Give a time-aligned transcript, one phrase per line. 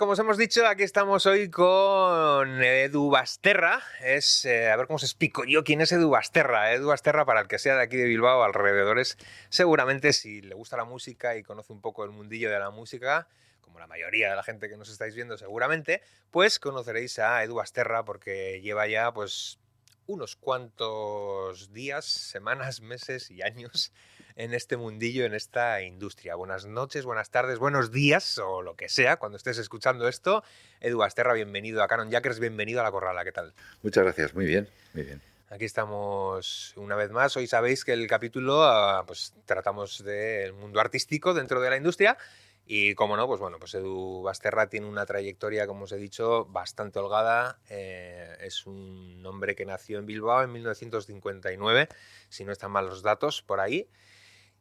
[0.00, 3.82] como os hemos dicho, aquí estamos hoy con Edu Basterra.
[4.02, 6.72] Es, eh, a ver cómo se explico yo quién es Edu Basterra.
[6.72, 9.18] Edu Basterra, para el que sea de aquí de Bilbao, alrededores,
[9.50, 13.28] seguramente si le gusta la música y conoce un poco el mundillo de la música,
[13.60, 17.56] como la mayoría de la gente que nos estáis viendo seguramente, pues conoceréis a Edu
[17.56, 19.58] Basterra porque lleva ya pues
[20.06, 23.92] unos cuantos días, semanas, meses y años
[24.40, 26.34] en este mundillo, en esta industria.
[26.34, 30.42] Buenas noches, buenas tardes, buenos días o lo que sea cuando estés escuchando esto.
[30.80, 33.52] Edu Asterra, bienvenido a Canon Jackers, bienvenido a La Corrala, ¿qué tal?
[33.82, 35.20] Muchas gracias, muy bien, muy bien.
[35.50, 37.36] Aquí estamos una vez más.
[37.36, 42.16] Hoy sabéis que el capítulo, ah, pues tratamos del mundo artístico dentro de la industria.
[42.64, 46.46] Y como no, pues bueno, pues Edu Basterra tiene una trayectoria, como os he dicho,
[46.46, 47.58] bastante holgada.
[47.68, 51.88] Eh, es un hombre que nació en Bilbao en 1959,
[52.30, 53.88] si no están mal los datos por ahí.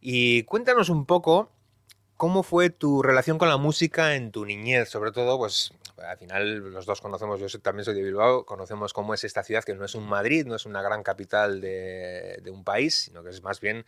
[0.01, 1.51] Y cuéntanos un poco
[2.15, 5.71] cómo fue tu relación con la música en tu niñez, sobre todo, pues
[6.05, 9.63] al final los dos conocemos, yo también soy de Bilbao, conocemos cómo es esta ciudad,
[9.63, 13.29] que no es un Madrid, no es una gran capital de, un país, sino que
[13.29, 13.85] es más bien,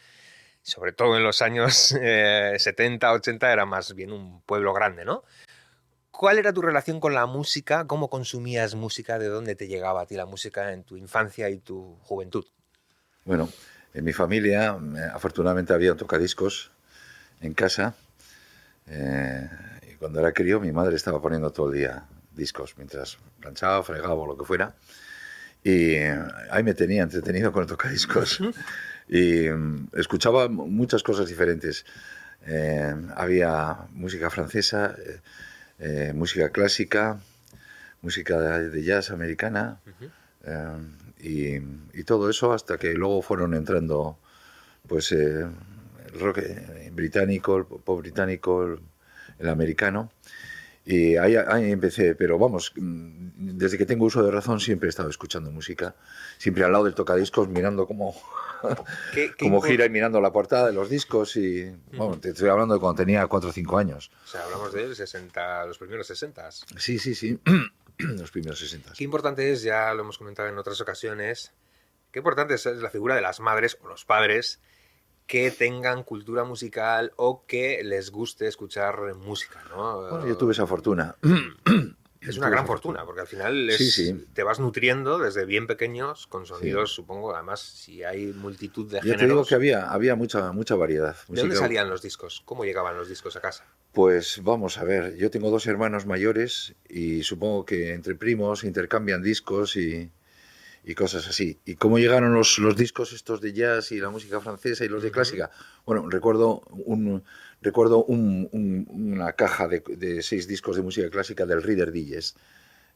[0.62, 5.24] sobre todo en los años 70, eh, 80, era más bien un pueblo grande, ¿no?
[6.12, 7.88] ¿Cuál era tu relación con la música?
[7.88, 9.18] ¿Cómo consumías música?
[9.18, 12.46] ¿De dónde te llegaba a ti la música en tu infancia y tu juventud?
[13.26, 13.50] Bueno,
[13.94, 14.78] en mi familia,
[15.14, 16.72] afortunadamente, había un tocadiscos
[17.42, 17.96] en casa.
[18.88, 19.50] Eh,
[19.92, 24.14] y cuando era crío, mi madre estaba poniendo todo el día discos mientras planchaba, fregaba
[24.14, 24.76] o lo que fuera.
[25.64, 25.96] Y
[26.50, 28.40] ahí me tenía entretenido con el tocadiscos.
[29.10, 31.86] y mm, escuchaba muchas cosas diferentes.
[32.48, 34.96] Eh, había música francesa,
[35.80, 37.20] eh, música clásica,
[38.02, 39.80] música de jazz americana
[41.22, 44.18] y, todo eso hasta que luego fueron entrando
[44.88, 45.46] pues eh,
[46.14, 48.66] el rock eh, británico, el pop británico,
[49.40, 50.12] el, americano.
[50.84, 51.36] Y ahí,
[51.72, 55.96] empecé, pero vamos, mm, desde que tengo uso de razón siempre he estado escuchando música,
[56.40, 58.16] siempre al lado del tocadiscos mirando cómo,
[59.40, 62.80] cómo gira y mirando la portada de los discos y, bueno, te estoy hablando de
[62.80, 64.12] cuando tenía 4 o 5 años.
[64.26, 66.50] O sea, hablamos de 60, los primeros 60.
[66.52, 67.40] Sí, sí, sí.
[68.18, 68.94] los primeros 60.
[68.98, 71.54] Qué importante es, ya lo hemos comentado en otras ocasiones,
[72.12, 74.60] qué importante es la figura de las madres o los padres
[75.28, 80.02] que tengan cultura musical o que les guste escuchar música, ¿no?
[80.02, 81.16] Bueno, yo tuve esa fortuna.
[82.22, 83.70] Es una gran fortuna, porque al final
[84.34, 89.22] te vas nutriendo desde bien pequeños con sonidos, supongo, además, si hay multitud de géneros...
[89.22, 91.16] Yo te digo que había, había mucha, mucha variedad.
[91.28, 92.44] ¿De dónde salían los discos?
[92.46, 93.66] ¿Cómo llegaban los discos a casa?
[93.92, 99.24] Pues vamos a ver, yo tengo dos hermanos mayores y supongo que entre primos intercambian
[99.24, 100.12] discos y,
[100.84, 101.60] y cosas así.
[101.66, 105.04] ¿Y cómo llegaron los, los discos estos de jazz y la música francesa y los
[105.04, 105.52] de clásica?
[105.86, 107.24] Bueno, recuerdo un
[107.62, 112.38] recuerdo una caja de, seis discos de música clásica del Reader Digest.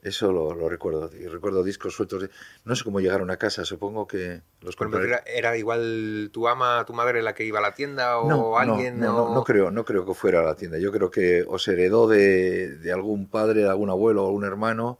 [0.01, 1.09] Eso lo, recuerdo.
[1.19, 2.29] Y recuerdo discos sueltos.
[2.63, 5.19] no sé cómo llegaron a casa, supongo que los compré.
[5.25, 8.99] Era, igual tu ama, tu madre la que iba a la tienda o alguien?
[8.99, 10.77] No, no, no, creo, no creo que fuera a la tienda.
[10.77, 14.99] Yo creo que os heredó de, de algún padre, de algún abuelo o algún hermano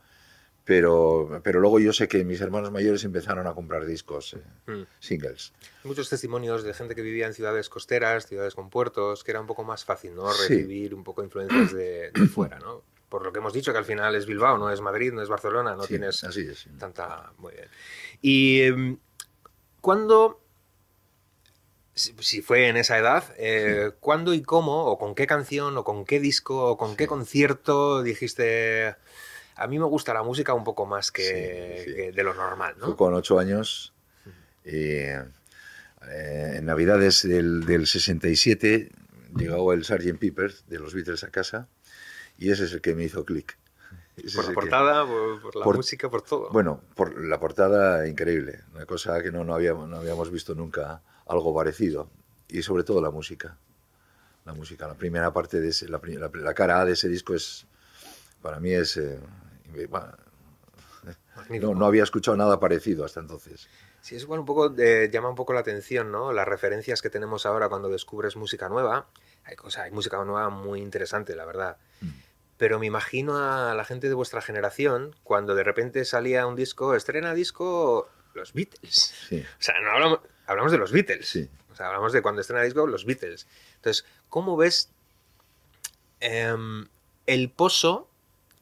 [0.65, 4.83] pero, pero luego yo sé que mis hermanos mayores empezaron a comprar discos, eh, mm.
[4.99, 5.53] singles.
[5.83, 9.45] Muchos testimonios de gente que vivía en ciudades costeras, ciudades con puertos, que era un
[9.45, 10.27] poco más fácil, ¿no?
[10.27, 12.81] Recibir un poco influencias de, fuera, ¿no?
[13.09, 15.29] Por lo que hemos dicho, que al final es Bilbao, no es Madrid, no es
[15.29, 16.47] Barcelona, no tienes así
[16.79, 17.31] tanta...
[17.37, 17.67] Muy bien.
[18.21, 18.97] Y em,
[19.79, 20.41] cuando
[21.95, 26.03] si fue en esa edad, eh, ¿cuándo y cómo, o con qué canción, o con
[26.03, 28.95] qué disco, o con qué concierto dijiste,
[29.55, 32.95] a mí me gusta la música un poco más que, de lo normal, ¿no?
[32.95, 33.93] con ocho años
[34.63, 35.23] y eh,
[36.01, 38.91] en Navidades del, del 67
[39.35, 40.17] llegó el Sgt.
[40.19, 41.67] Pepper de los Beatles a casa
[42.37, 43.57] y ese es el que me hizo clic.
[44.33, 46.49] Por la portada, por, la música, por todo.
[46.49, 51.01] Bueno, por la portada increíble, una cosa que no, no, habíamos, no habíamos visto nunca
[51.27, 52.09] algo parecido
[52.47, 53.57] y sobre todo la música.
[54.45, 57.65] La música, la primera parte de ese, la, la, cara A de ese disco es,
[58.41, 59.19] para mí es eh,
[61.49, 63.67] no, había escuchado nada parecido hasta entonces.
[64.01, 66.31] Sí, es igual un poco, eh, llama un poco la atención, ¿no?
[66.31, 69.07] Las referencias que tenemos ahora cuando descubres música nueva.
[69.43, 71.77] Hay, cosa, hay música nueva muy interesante, la verdad.
[72.01, 72.09] Mm.
[72.57, 76.95] Pero me imagino a la gente de vuestra generación cuando de repente salía un disco,
[76.95, 79.13] estrena disco los Beatles.
[79.31, 81.49] O sea, no hablamos, hablamos de los Beatles.
[81.71, 83.47] O sea, hablamos de cuando estrena disco los Beatles.
[83.75, 84.91] Entonces, ¿cómo ves
[86.19, 86.87] em,
[87.25, 88.09] el pozo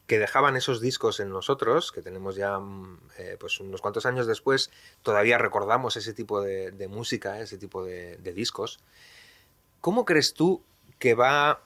[0.07, 4.27] que dejaban esos discos en nosotros, que tenemos ya mm, eh, pues unos cuantos años
[4.27, 4.69] después,
[5.01, 8.79] todavía recordamos ese tipo de, música, ese tipo de, discos.
[9.81, 10.61] ¿Cómo crees tú
[10.99, 11.61] que va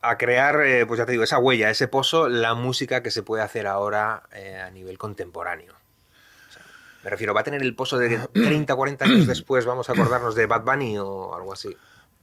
[0.00, 3.22] a crear, eh, pues ya te digo, esa huella, ese pozo, la música que se
[3.22, 5.74] puede hacer ahora eh, a nivel contemporáneo.
[5.74, 6.62] O sea,
[7.02, 10.36] me refiero, ¿va a tener el pozo de 30, 40 años después vamos a acordarnos
[10.36, 11.76] de Bad Bunny o algo así?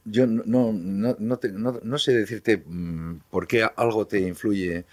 [0.08, 4.84] Yo no, no, no, te- no- sé decirte mm, por qué algo te influye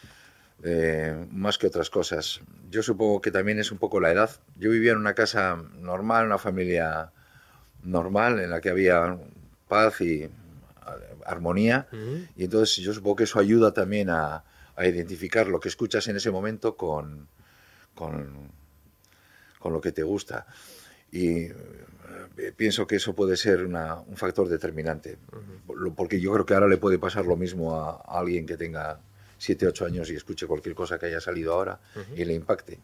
[0.63, 2.41] eh, más que otras cosas.
[2.71, 4.31] Yo supongo que también es un poco la edad.
[4.57, 7.11] Yo vivía en una casa normal, una familia
[7.83, 9.17] normal, en la que había
[9.67, 10.29] paz y
[11.25, 11.87] armonía.
[12.35, 14.43] Y entonces yo supongo que eso ayuda también a,
[14.75, 17.27] a identificar lo que escuchas en ese momento con,
[17.93, 18.51] con,
[19.59, 20.45] con lo que te gusta.
[21.11, 21.47] Y
[22.55, 25.17] pienso que eso puede ser una- un factor determinante,
[25.95, 28.99] porque yo creo que ahora le puede pasar lo mismo a, a alguien que tenga
[29.37, 31.79] 7, 8 años y escuche cualquier cosa que haya salido ahora
[32.15, 32.79] y le impacte.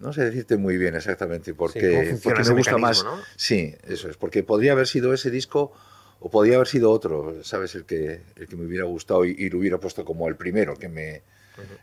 [0.00, 1.86] No sé decirte muy bien exactamente por Sí,
[2.22, 3.04] porque me gusta más.
[3.04, 3.22] ¿no?
[3.36, 5.72] Sí, eso es, porque podría haber sido ese disco
[6.20, 7.74] o podría haber sido otro, ¿sabes?
[7.74, 10.74] El que, el que me hubiera gustado y, y lo hubiera puesto como el primero,
[10.76, 11.22] que me,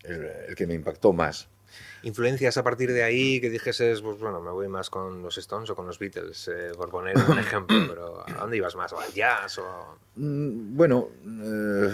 [0.03, 1.47] el, el que me impactó más.
[2.03, 5.69] Influencias a partir de ahí que dijeses, pues bueno, me voy más con los Stones
[5.69, 8.93] o con los Beatles, eh, por poner un ejemplo, pero ¿a dónde ibas más?
[8.93, 9.59] ¿O al jazz?
[10.15, 11.09] Mm, Bueno,
[11.43, 11.89] eh,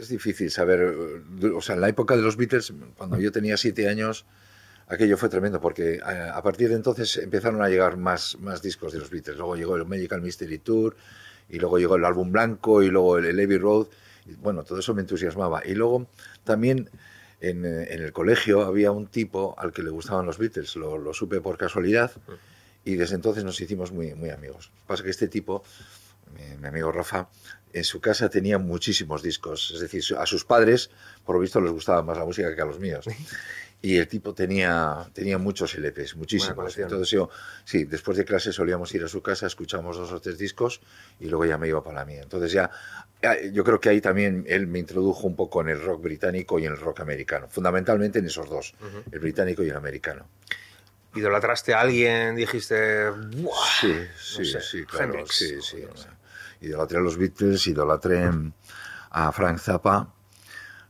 [0.00, 0.80] es difícil saber.
[1.42, 4.26] eh, O sea, en la época de los Beatles, cuando yo tenía siete años,
[4.88, 8.98] aquello fue tremendo porque a partir de entonces empezaron a llegar más, más discos de
[8.98, 9.38] los Beatles.
[9.38, 10.96] Luego llegó el Magical Mystery Tour
[11.48, 13.86] y luego llegó el álbum blanco y luego el, el Abbey Road.
[14.42, 15.64] Bueno, todo eso me entusiasmaba.
[15.64, 16.08] Y luego
[16.44, 16.90] también
[17.40, 20.76] en, eh, en el colegio había un tipo al que le gustaban los Beatles.
[20.76, 22.12] Lo, lo supe por casualidad
[22.84, 24.70] y desde entonces nos hicimos muy, muy amigos.
[24.86, 25.62] Pasa que este tipo
[26.34, 27.28] mi, mi amigo Rafa,
[27.72, 29.72] en su casa tenía muchísimos discos.
[29.74, 30.90] Es decir, a sus padres,
[31.24, 33.06] por lo visto, les gustaba más la música que a los míos.
[33.82, 36.76] Y el tipo tenía, tenía muchos LPs, muchísimos.
[36.76, 37.30] Entonces yo,
[37.64, 40.82] sí, después de clase solíamos ir a su casa, escuchamos dos o tres discos
[41.18, 42.20] y luego ya me iba para la mía.
[42.22, 42.70] Entonces ya,
[43.52, 46.66] yo creo que ahí también él me introdujo un poco en el rock británico y
[46.66, 47.48] en el rock americano.
[47.48, 48.74] Fundamentalmente en esos dos,
[49.10, 50.28] el británico y el americano.
[51.14, 52.36] ¿Idolatraste a alguien?
[52.36, 53.56] Dijiste, ¡buah!
[53.80, 55.78] Sí, sí, sé, sí, claro, Hendrix, sí, sí.
[55.94, 56.08] sé.
[56.60, 58.30] Idolatré a los Beatles, idolatré
[59.10, 60.12] a Frank Zappa,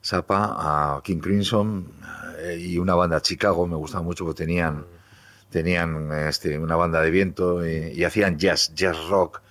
[0.03, 1.87] Zappa, a King Crimson
[2.39, 4.87] eh, y una banda Chicago, me gustaba mucho porque tenían,
[5.51, 9.43] tenían este, una banda de viento y, y hacían jazz, jazz rock.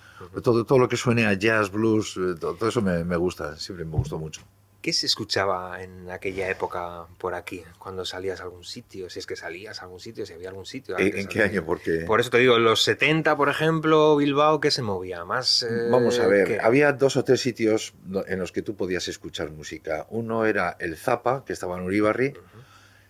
[0.42, 3.56] Todo, todo lo que suene a jazz, blues, eh, todo, todo eso me, me gusta,
[3.56, 4.42] siempre me gustó mucho.
[4.82, 7.62] ¿Qué se escuchaba en aquella época por aquí?
[7.78, 10.64] Cuando salías a algún sitio, si es que salías a algún sitio, si había algún
[10.64, 10.98] sitio.
[10.98, 11.64] ¿En, en qué año?
[11.66, 12.04] Porque...
[12.06, 15.24] Por eso te digo, los 70, por ejemplo, Bilbao, ¿qué se movía?
[15.26, 15.62] Más.
[15.64, 16.58] eh, Vamos a ver, ¿qué?
[16.60, 17.92] había dos o tres sitios
[18.26, 20.06] en los que tú podías escuchar música.
[20.10, 22.32] Uno era el Zapa, que estaba en Uribarri,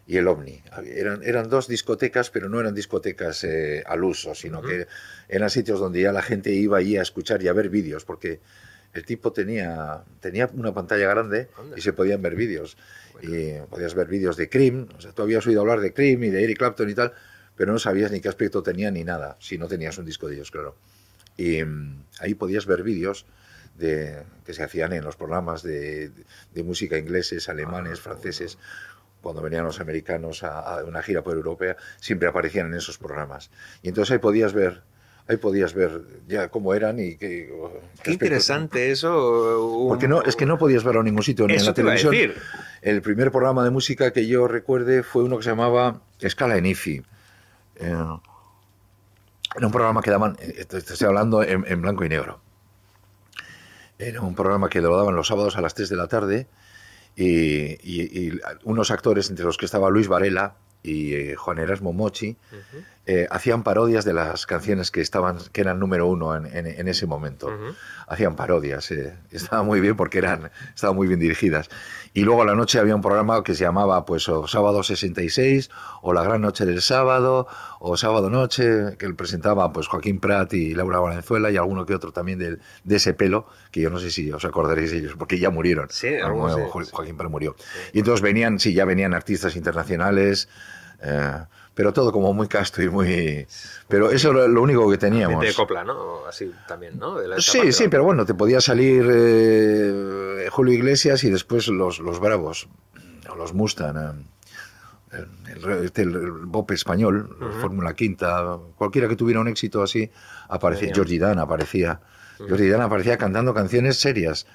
[0.08, 0.60] y el Omni.
[0.86, 4.88] Eran, eran dos discotecas, pero no eran discotecas eh, al uso, sino que
[5.28, 8.40] eran sitios donde ya la gente iba allí a escuchar y a ver vídeos, porque
[8.92, 12.76] el tipo tenía, tenía una pantalla grande y se podían ver vídeos.
[13.22, 16.30] Y podías ver vídeos de Cream, o sea, tú habías oído hablar de Cream y
[16.30, 17.12] de Eric Clapton y tal,
[17.54, 20.36] pero no sabías ni qué aspecto tenía ni nada, si no tenías un disco de
[20.36, 20.76] ellos, claro.
[21.36, 23.26] Y mm, ahí podías ver vídeos
[23.76, 26.10] de, que se hacían en los programas de,
[26.54, 28.58] de música ingleses, alemanes, franceses.
[29.20, 33.50] Cuando venían los americanos a, a una gira por Europa, siempre aparecían en esos programas.
[33.82, 34.82] Y entonces ahí podías ver,
[35.30, 37.52] ahí podías ver ya cómo eran y qué.
[38.02, 39.66] Qué interesante eso.
[39.66, 41.80] un- Porque no, es que no podías verlo en ningún sitio, ni en la te
[41.82, 42.30] iba a televisión.
[42.30, 42.42] decir.
[42.82, 46.66] El primer programa de música que yo recuerde fue uno que se llamaba Escala en
[46.66, 47.02] IFI.
[47.76, 47.94] Eh,
[49.56, 52.40] era un programa que daban, eh, estoy hablando en, en blanco y negro.
[53.98, 56.46] Era un programa que lo daban los sábados a las 3 de la tarde
[57.16, 57.26] y,
[57.82, 62.36] y- y unos actores, entre los que estaba Luis Varela y eh, Juan Erasmo Mochi,
[63.06, 66.86] eh, hacían parodias de las canciones que estaban que eran número uno en, en- en
[66.88, 67.48] ese momento.
[68.06, 71.70] Hacían parodias, eh, estaba muy bien porque eran estaban muy bien dirigidas.
[72.12, 75.70] Y luego a la noche había un programa que se llamaba pues o Sábado 66
[76.02, 77.46] o La Gran Noche del Sábado
[77.78, 82.12] o Sábado Noche que presentaba pues Joaquín Prat y Laura Valenzuela y alguno que otro
[82.12, 82.58] también de,
[82.96, 85.86] ese pelo que yo no sé si os acordaréis de ellos porque ya murieron.
[85.90, 86.60] Sí, algunos sí.
[86.92, 87.56] Joaquín Prat murió.
[87.92, 90.48] Y entonces venían, sí, ya venían artistas internacionales.
[91.02, 93.46] Eh, pero todo como muy casto y muy...
[93.88, 95.42] Pero eso era lo único que teníamos.
[95.44, 96.22] De copla, ¿no?
[97.38, 102.68] Sí, sí, pero bueno, te podía salir eh, Julio Iglesias y después los, los Bravos,
[103.30, 103.96] o los Mustang,
[105.12, 105.24] eh,
[105.56, 110.10] el, el, este, el- Bop español, Fórmula Quinta, cualquiera que tuviera un éxito así,
[110.48, 110.88] aparecía.
[110.88, 110.94] Venía.
[110.94, 112.00] Georgie Dan aparecía.
[112.38, 114.46] Georgie Dan aparecía cantando canciones serias.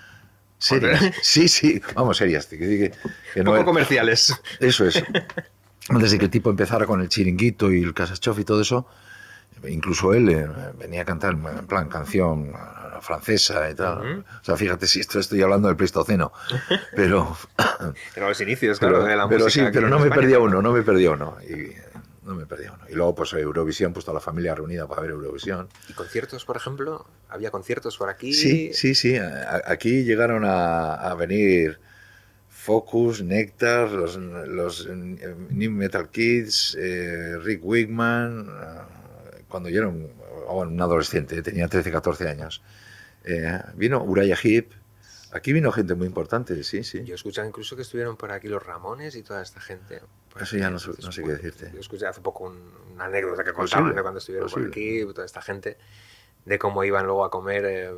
[0.58, 1.02] Serias.
[1.22, 2.46] Sí, sí, vamos, serias.
[2.46, 2.92] que- que-
[3.34, 4.40] que no Poco era- comerciales.
[4.60, 5.04] eso es.
[5.90, 8.88] Antes de que el tipo empezara con el chiringuito y el casachof y todo eso,
[9.68, 10.48] incluso él eh,
[10.80, 12.56] venía a cantar en plan canción eh,
[13.02, 14.26] francesa y tal.
[14.42, 16.32] O sea, fíjate si esto estoy hablando del Pleistoceno,
[16.96, 17.38] pero...
[18.14, 19.68] pero los inicios, claro, de la pero música.
[19.68, 21.38] sí, pero no me perdía uno, no me perdía uno.
[21.48, 21.74] Y,
[22.24, 22.84] no me perdía uno.
[22.90, 25.70] Y luego, pues Eurovisión, pues toda la familia reunida para ver Eurovisión.
[25.88, 27.06] ¿Y conciertos, por ejemplo?
[27.30, 28.34] ¿Había conciertos por aquí?
[28.34, 29.16] Sí, sí, sí.
[29.66, 31.80] Aquí llegaron a, a venir
[32.66, 40.12] Focus, Nectar, los, los New Metal Kids, eh, Rick Wigman, eh, cuando yo era un,
[40.50, 42.64] un, adolescente, tenía 13, 14 años.
[43.24, 44.72] Eh, vino Uriah Heep,
[45.32, 47.04] aquí vino gente muy importante, sí, sí.
[47.04, 50.02] Yo escuché incluso que estuvieron por aquí los Ramones y toda esta gente.
[50.42, 51.72] Eso ya no, sé, no sé qué decirte.
[51.72, 52.58] Yo escuché hace poco un,
[52.96, 55.78] una anécdota que contaban de cuando estuvieron por aquí, toda esta gente,
[56.46, 57.92] de cómo iban luego a comer eh,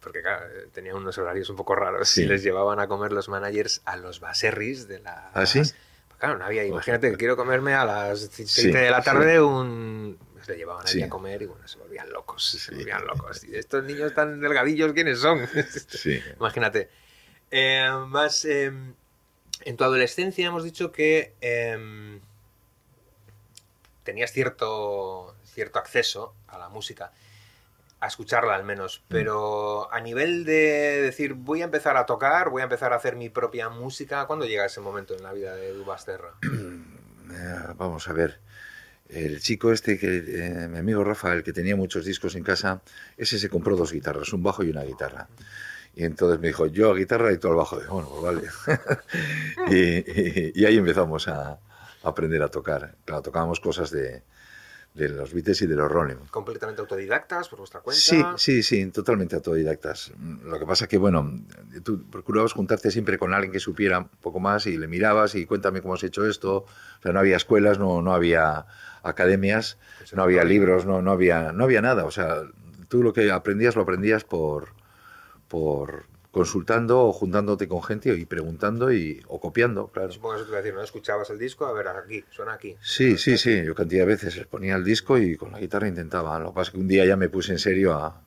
[0.00, 2.22] porque claro, tenían unos horarios un poco raros sí.
[2.22, 5.30] y les llevaban a comer los managers a los baserris de la...
[5.34, 5.58] ¿Ah, sí?
[5.58, 5.74] Pues
[6.18, 9.38] claro, no había, imagínate que quiero comerme a las 7 sí, de la tarde sí.
[9.38, 10.18] un...
[10.34, 13.44] Pues le llevaban ahí a comer y bueno, se volvían locos, se volvían locos.
[13.44, 15.46] Y estos niños tan delgadillos, ¿quiénes son?
[16.38, 16.88] Imagínate.
[17.50, 18.72] Eh, más, eh,
[19.64, 22.20] en tu adolescencia hemos dicho que eh,
[24.02, 27.12] tenías cierto, cierto acceso a la música
[28.00, 32.62] a escucharla al menos, pero a nivel de decir voy a empezar a tocar, voy
[32.62, 35.72] a empezar a hacer mi propia música, ¿cuándo llega ese momento en la vida de
[35.72, 36.34] Dubasterra?
[37.32, 38.40] Eh, vamos a ver,
[39.08, 42.82] el chico este, que eh, mi amigo Rafa, el que tenía muchos discos en casa,
[43.16, 45.28] ese se compró dos guitarras, un bajo y una guitarra.
[45.94, 47.80] Y entonces me dijo, yo a guitarra y tú al bajo.
[47.80, 48.42] Y bueno, pues vale.
[49.70, 51.58] y, y, y, ahí empezamos a, a,
[52.02, 52.96] aprender a tocar.
[53.04, 54.22] Claro, tocábamos cosas de,
[54.94, 56.16] de los Beatles y de los Rolling.
[56.30, 58.00] ¿Completamente autodidactas por vuestra cuenta?
[58.00, 60.12] Sí, sí, sí, totalmente autodidactas.
[60.44, 61.40] Lo que pasa que, bueno,
[61.84, 65.46] tú procurabas juntarte siempre con alguien que supiera un poco más y le mirabas y
[65.46, 66.64] cuéntame cómo has hecho esto.
[66.98, 68.66] O sea, no había escuelas, no, no había
[69.02, 72.04] academias, pues no había libros, no, no, había, no había nada.
[72.04, 72.42] O sea,
[72.88, 74.74] tú lo que aprendías lo aprendías por,
[75.46, 80.12] por, consultando o juntándote con gente y preguntando y, o copiando, claro.
[80.12, 80.82] Supongo que eso te iba a decir, ¿no?
[80.82, 82.76] Escuchabas el disco, a ver, aquí, suena aquí.
[82.80, 86.38] Sí, sí, sí, yo cantidad de veces ponía el disco y con la guitarra intentaba.
[86.38, 88.22] Lo que pasa es que un día ya me puse en serio a,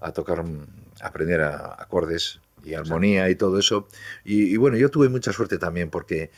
[0.00, 0.44] a tocar,
[1.00, 3.86] a aprender a, acordes y armonía y todo eso.
[4.24, 6.30] Y, y, bueno, yo tuve mucha suerte también porque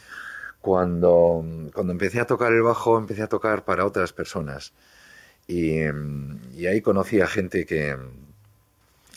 [0.61, 4.75] cuando, cuando empecé a tocar el bajo, empecé a tocar para otras personas.
[5.47, 5.81] Y,
[6.55, 7.97] y ahí conocí a gente que,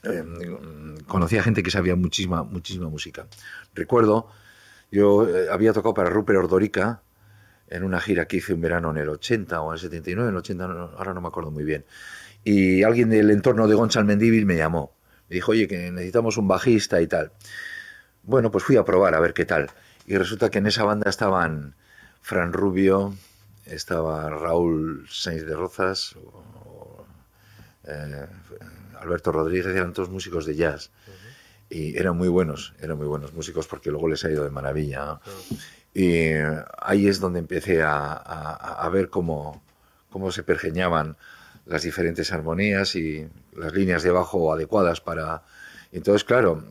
[0.04, 0.24] eh,
[1.08, 3.28] conocía gente que sabía muchísima, muchísima música.
[3.74, 4.30] Recuerdo,
[4.92, 7.02] yo eh, había tocado para Rupert Ordorica
[7.68, 10.36] en una gira que hice un verano en el 80 o en el 79, en
[10.36, 11.86] el 80, no, ahora no me acuerdo muy bien.
[12.44, 14.94] Y alguien del entorno de Gonzalo Mendívil me llamó.
[15.30, 17.32] Me dijo, oye, que necesitamos un bajista y tal.
[18.24, 19.70] Bueno, pues fui a probar a ver qué tal.
[20.06, 21.76] Y resulta que en esa banda estaban
[22.22, 23.14] Fran Rubio,
[23.66, 27.06] estaba Raúl Sainz de Rozas, o,
[27.86, 28.28] eh,
[29.02, 30.92] Alberto Rodríguez, eran todos músicos de jazz.
[31.08, 31.76] Uh -huh.
[31.78, 35.14] Y eran muy buenos, eran muy buenos músicos porque luego les ha ido de maravilla.
[35.14, 35.60] Uh -huh.
[35.94, 36.32] Y
[36.80, 39.62] ahí es donde empecé a, a, a ver cómo,
[40.10, 41.18] cómo se pergeñaban
[41.66, 45.44] las diferentes armonías y las líneas de bajo adecuadas para...
[45.92, 46.64] Entonces, claro,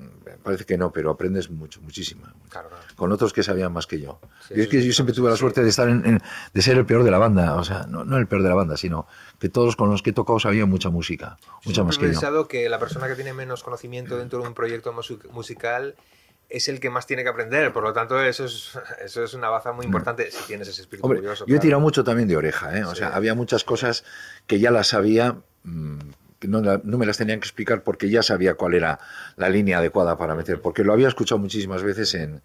[0.42, 2.22] parece que no, pero aprendes mucho, muchísimo.
[2.48, 2.84] Claro, claro.
[2.96, 4.20] Con otros que sabían más que yo.
[4.48, 6.22] Sí, y es que yo siempre tuve la suerte de estar en, en,
[6.52, 8.54] de ser el peor de la banda, o sea, no, no, el peor de la
[8.54, 9.06] banda, sino
[9.38, 12.08] que todos con los que he tocado sabían mucha música, mucha más que yo.
[12.08, 14.94] He pensado que la persona que tiene menos conocimiento dentro de un proyecto
[15.32, 15.96] musical
[16.50, 19.48] es el que más tiene que aprender, por lo tanto eso es, eso es una
[19.48, 20.38] baza muy importante no.
[20.38, 21.46] si tienes ese espíritu Hombre, curioso.
[21.46, 22.84] Yo he tirado mucho también de oreja, ¿eh?
[22.84, 22.96] o sí.
[22.96, 24.04] sea, había muchas cosas
[24.46, 25.70] que ya las sabía, que
[26.42, 29.00] no, no, me las tenían que explicar porque ya sabía cuál era
[29.36, 32.42] la línea adecuada para meter, porque lo había escuchado muchísimas veces en,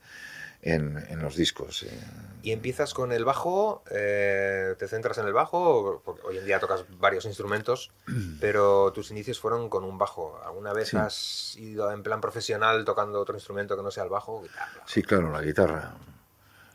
[0.62, 1.84] en, en los discos.
[1.84, 1.90] Eh.
[2.44, 6.60] Y empiezas con el bajo, eh, te centras en el bajo, porque hoy en día
[6.60, 7.92] tocas varios instrumentos,
[8.42, 10.42] pero tus inicios fueron con un bajo.
[10.46, 10.98] ¿Alguna vez sí.
[10.98, 14.42] has ido en plan profesional tocando otro instrumento que no sea el bajo?
[14.42, 14.84] Guitarra.
[14.86, 15.94] Sí, claro, la guitarra.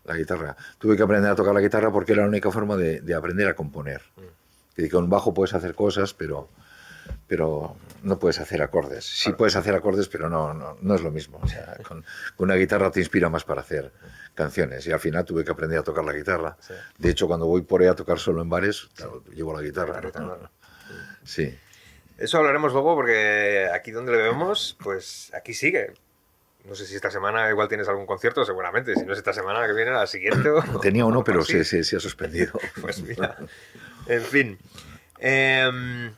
[0.04, 0.56] La guitarra.
[0.78, 3.48] Tuve que aprender a tocar la guitarra porque era la única forma de, de aprender
[3.48, 4.02] a componer.
[4.16, 4.74] Mm.
[4.74, 6.48] Que con bajo puedes hacer cosas, pero
[7.26, 9.04] pero no puedes hacer acordes.
[9.04, 9.38] Sí claro.
[9.38, 11.38] puedes hacer acordes, pero no, no, no es lo mismo.
[11.42, 12.04] O sea, con,
[12.36, 13.92] con, una guitarra te inspira más para hacer
[14.34, 14.86] canciones.
[14.86, 16.56] Y al final tuve que aprender a tocar la guitarra.
[16.60, 16.74] Sí.
[16.98, 20.00] De hecho, cuando voy por ahí a tocar solo en bares, claro, llevo la guitarra.
[20.00, 20.50] ¿no?
[21.24, 21.56] Sí.
[22.18, 25.94] Eso hablaremos luego porque aquí donde lo vemos, pues aquí sigue.
[26.64, 28.94] No sé si esta semana igual tienes algún concierto, seguramente.
[28.94, 30.50] Si no es esta semana que viene, la siguiente.
[30.82, 32.52] Tenía uno, pero se, se, se, ha suspendido.
[32.80, 33.36] Pues mira.
[34.06, 34.58] En fin.
[35.18, 36.10] Eh,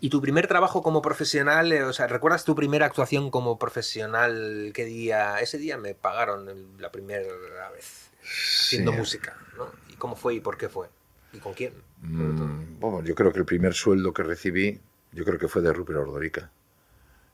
[0.00, 4.72] ¿Y tu primer trabajo como profesional, eh, o sea, recuerdas tu primera actuación como profesional?
[4.74, 5.40] ¿Qué día?
[5.40, 8.98] Ese día me pagaron la primera vez haciendo sí.
[8.98, 9.66] música, ¿no?
[9.88, 10.88] ¿Y cómo fue y por qué fue?
[11.32, 11.72] ¿Y con quién?
[12.02, 14.80] Mm, bueno, yo creo que el primer sueldo que recibí,
[15.12, 16.50] yo creo que fue de Rupert Ordorica.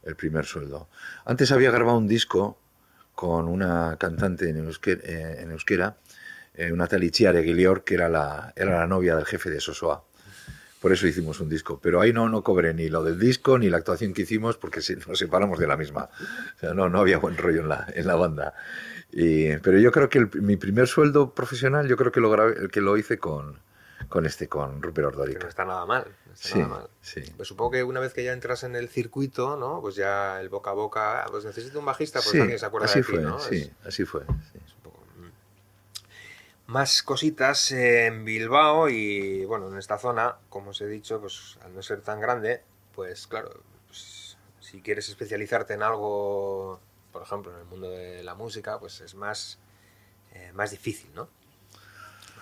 [0.02, 0.88] El primer sueldo.
[1.25, 2.59] Antes había grabado un disco
[3.14, 5.97] con una cantante en euskera, eh, en euskera
[6.54, 10.04] eh, una tal Itziar Eguilior, que era la, era la novia del jefe de Sosoa.
[10.85, 11.81] Por eso hicimos un disco.
[11.83, 14.81] Pero ahí no, no cobré ni lo del disco ni la actuación que hicimos porque
[15.09, 16.11] nos separamos de la misma.
[16.57, 18.53] O sea, no, no había buen rollo en la, en la banda.
[19.11, 22.69] Y, pero yo creo que el- mi primer sueldo profesional, yo creo que lo, grabé-
[22.71, 23.59] que lo hice con,
[24.11, 26.05] con este, con Rupert Que no está nada mal.
[26.26, 26.87] no está Sí, nada mal.
[27.00, 27.23] sí.
[27.35, 29.81] Pues supongo que una vez que ya entras en el circuito, ¿no?
[29.81, 32.87] Pues ya el boca a boca, pues necesito un bajista, pues Sí, alguien se acuerda
[32.88, 33.38] así de ti, fue, ¿no?
[33.41, 34.21] sí, Es- así fue.
[34.53, 34.59] sí.
[34.67, 35.31] es un poco, mm.
[36.66, 41.75] Más cositas en Bilbao y bueno, en esta zona, como os he dicho, pues al
[41.75, 42.62] no ser tan grande,
[42.94, 46.80] pues claro, pues, si quieres especializarte en algo,
[47.12, 49.59] por ejemplo, en el mundo de la música, pues es más,
[50.33, 51.28] eh, más difícil, ¿no?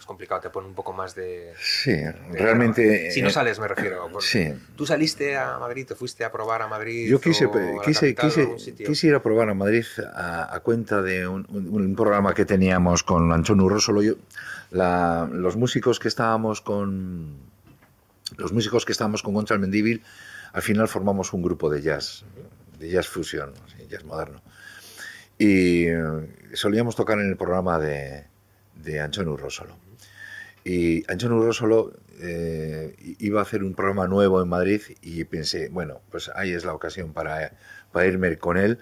[0.02, 1.52] Más complicado, te pone un poco más de...
[1.60, 3.12] Sí, de realmente...
[3.12, 4.08] Si no eh, sales, me refiero.
[4.18, 4.52] Sí.
[4.74, 7.08] ¿Tú saliste a Madrid, te fuiste a probar a Madrid?
[7.08, 7.48] Yo quise,
[7.84, 11.68] quise, capital quise, quise ir a probar a Madrid a, a cuenta de un, un-
[11.68, 14.02] un programa que teníamos con Anchón Urrósolo.
[14.02, 14.14] Yo,
[14.72, 17.36] la- los músicos que estábamos con
[18.38, 20.02] los músicos que estábamos con Contra el Mendíbil,
[20.52, 22.24] al final formamos un grupo de jazz,
[22.80, 23.52] de jazz fusión,
[23.88, 24.42] jazz moderno.
[25.38, 26.02] Y eh,
[26.54, 28.31] solíamos tocar en el programa de,
[28.74, 29.76] de Anchón Urrósolo.
[30.64, 36.00] Y Anchón Urrósolo eh, iba a hacer un programa nuevo en Madrid y pensé, bueno,
[36.10, 37.52] pues ahí es la ocasión para,
[37.90, 38.78] para irme con él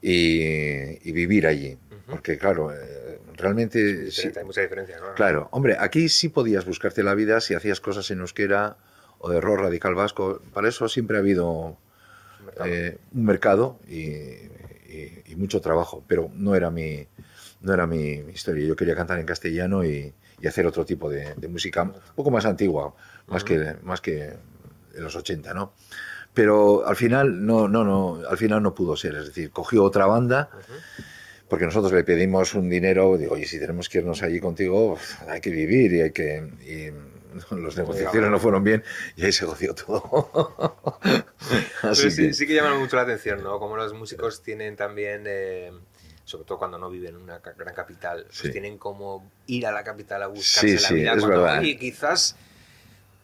[0.00, 1.78] y, y vivir allí.
[2.08, 4.10] Porque claro, eh, realmente...
[4.10, 5.14] sí- Hay mucha diferencia, claro.
[5.14, 8.76] Claro, hombre, aquí sí podías buscarte la vida si hacías cosas en euskera
[9.18, 10.42] o de rock radical vasco.
[10.52, 11.78] Para eso siempre ha habido
[12.44, 12.66] Mercado.
[12.68, 17.06] eh, un mercado y, y- y mucho trabajo, pero no era mi,
[17.62, 18.66] no era mi, mi historia.
[18.66, 22.30] Yo quería cantar en castellano y, y hacer otro tipo de, de música, un poco
[22.30, 22.94] más antigua,
[23.28, 24.34] más, que, más que
[24.94, 25.72] de los 80, ¿no?
[26.34, 29.14] Pero al final no, no, no, al final no pudo ser.
[29.16, 30.48] Es decir, cogió otra banda
[31.48, 34.96] porque nosotros le pedimos un dinero, digo, oye, si tenemos que irnos allí contigo,
[35.28, 36.38] hay que vivir y hay que...
[36.62, 37.12] y
[37.62, 38.82] las negociaciones no fueron bien
[39.16, 40.30] y ahí se goció todo.
[41.82, 43.58] Así Pero sí, que- sí que llama mucho la atención, ¿no?
[43.58, 45.72] Como los músicos tienen también, eh,
[46.24, 48.50] sobre todo cuando no viven en una gran capital, pues Sí.
[48.50, 51.12] tienen como ir a la capital a buscarse Sí, la sí, vida.
[51.14, 51.58] es cuando, verdad.
[51.60, 52.36] oye, quizás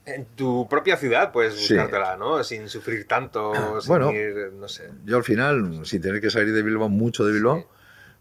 [0.05, 1.75] en tu propia ciudad puedes Sí.
[1.75, 2.43] buscártela, ¿no?
[2.45, 4.13] Sin sufrir tanto, sin Bueno.
[4.13, 4.91] ir, no sé.
[5.05, 7.67] Yo al final, sin tener que salir de Bilbao, mucho de Bilbao, Sí.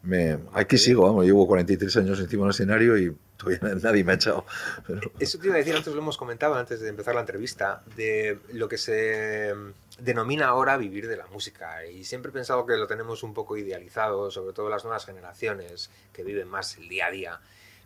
[0.03, 4.15] me, aquí sigo, vamos, llevo 43 años encima del escenario y todavía nadie me ha
[4.15, 4.45] echado.
[4.85, 7.83] Pero- Eso te iba a decir, antes lo hemos comentado, antes de empezar la entrevista,
[7.95, 9.53] de lo que se
[9.99, 11.85] denomina ahora vivir de la música.
[11.85, 15.89] Y siempre he pensado que lo tenemos un poco idealizado, sobre todo las nuevas generaciones
[16.13, 17.39] que viven más el día a día.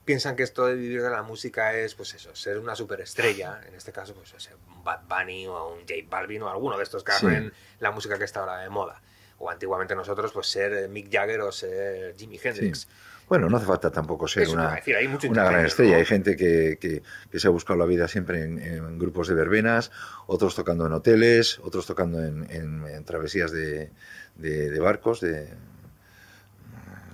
[0.03, 3.75] Piensan que esto de vivir de la música es, pues eso, ser una superestrella, en
[3.75, 7.03] este caso, pues ser un Bad Bunny o un J Balvin o alguno de estos
[7.03, 7.27] que Sí.
[7.27, 8.99] hacen la música que está ahora de moda.
[9.37, 12.87] O antiguamente nosotros, pues ser eh, Mick Jagger o ser Jimi Hendrix.
[13.31, 15.93] Bueno, no hace falta tampoco ser Eso una, decir, hay mucho una gran estrella.
[15.93, 15.97] ¿no?
[15.99, 19.35] Hay gente que, que- que se ha buscado la vida siempre en, en grupos de
[19.35, 19.89] verbenas,
[20.27, 23.89] otros tocando en hoteles, otros tocando en, en- en travesías de,
[24.35, 25.47] de- de barcos, de,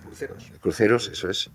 [0.06, 0.51] Cruceros.
[0.60, 1.51] cruceros, eso es.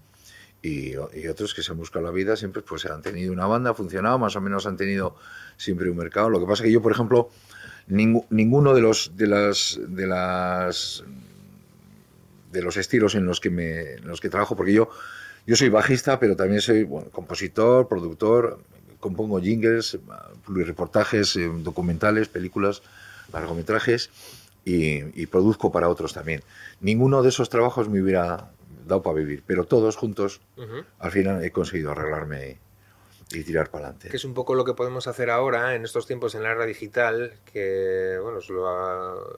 [0.62, 3.70] Y, y otros que se han buscado la vida siempre pues han tenido una banda,
[3.70, 5.16] ha funcionado, más o menos han tenido
[5.57, 6.31] siempre un mercado.
[6.31, 7.31] Lo que pasa que yo, por ejemplo,
[7.88, 11.03] ninguno de los de las de las
[12.53, 14.91] de los estilos en los que me en los que trabajo, porque yo
[15.47, 18.61] yo soy bajista, pero también soy bueno, compositor, productor,
[19.01, 19.99] compongo jingles,
[20.47, 22.83] reportajes, documentales, películas,
[23.33, 24.11] largometrajes
[24.65, 26.43] y, y produzco para otros también.
[26.81, 28.51] Ninguno de esos trabajos me hubiera
[28.87, 30.41] dado para vivir, pero todos juntos
[30.99, 32.59] al final he conseguido arreglarme
[33.33, 34.11] y, tirar para adelante.
[34.11, 36.67] que es un poco lo que podemos hacer ahora en estos tiempos en la era
[36.67, 38.41] digital, que bueno,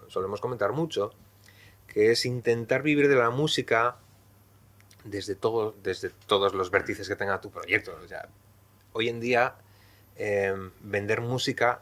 [0.09, 1.13] solemos comentar mucho,
[1.95, 3.97] que es intentar vivir de la música
[5.05, 7.97] desde, todo, desde todos los vértices que tenga tu proyecto.
[8.05, 8.29] O sea,
[8.93, 9.55] hoy en día
[10.17, 11.81] eh, vender música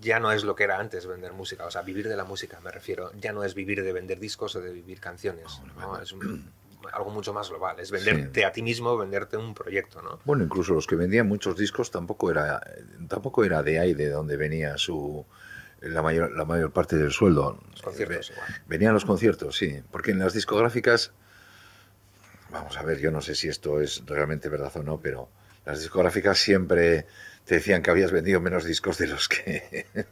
[0.00, 2.60] ya no es lo que era antes vender música, o sea, vivir de la música
[2.60, 6.00] me refiero, ya no es vivir de vender discos o de vivir canciones, ¿no?
[6.00, 6.50] es un-
[6.92, 10.18] algo mucho más global, es venderte a ti mismo, venderte un proyecto, ¿no?
[10.24, 12.60] Bueno, incluso los que vendían muchos discos tampoco era
[13.08, 15.26] tampoco era de ahí de donde venía su
[15.80, 17.58] la mayor la mayor parte del sueldo.
[17.70, 18.48] Los conciertos igual.
[18.66, 21.12] Venían los conciertos, sí, porque en las discográficas
[22.50, 25.28] vamos a ver, yo no sé si esto es realmente verdad o no, pero
[25.64, 27.06] las discográficas siempre
[27.44, 29.86] te decían que habías vendido menos discos de los que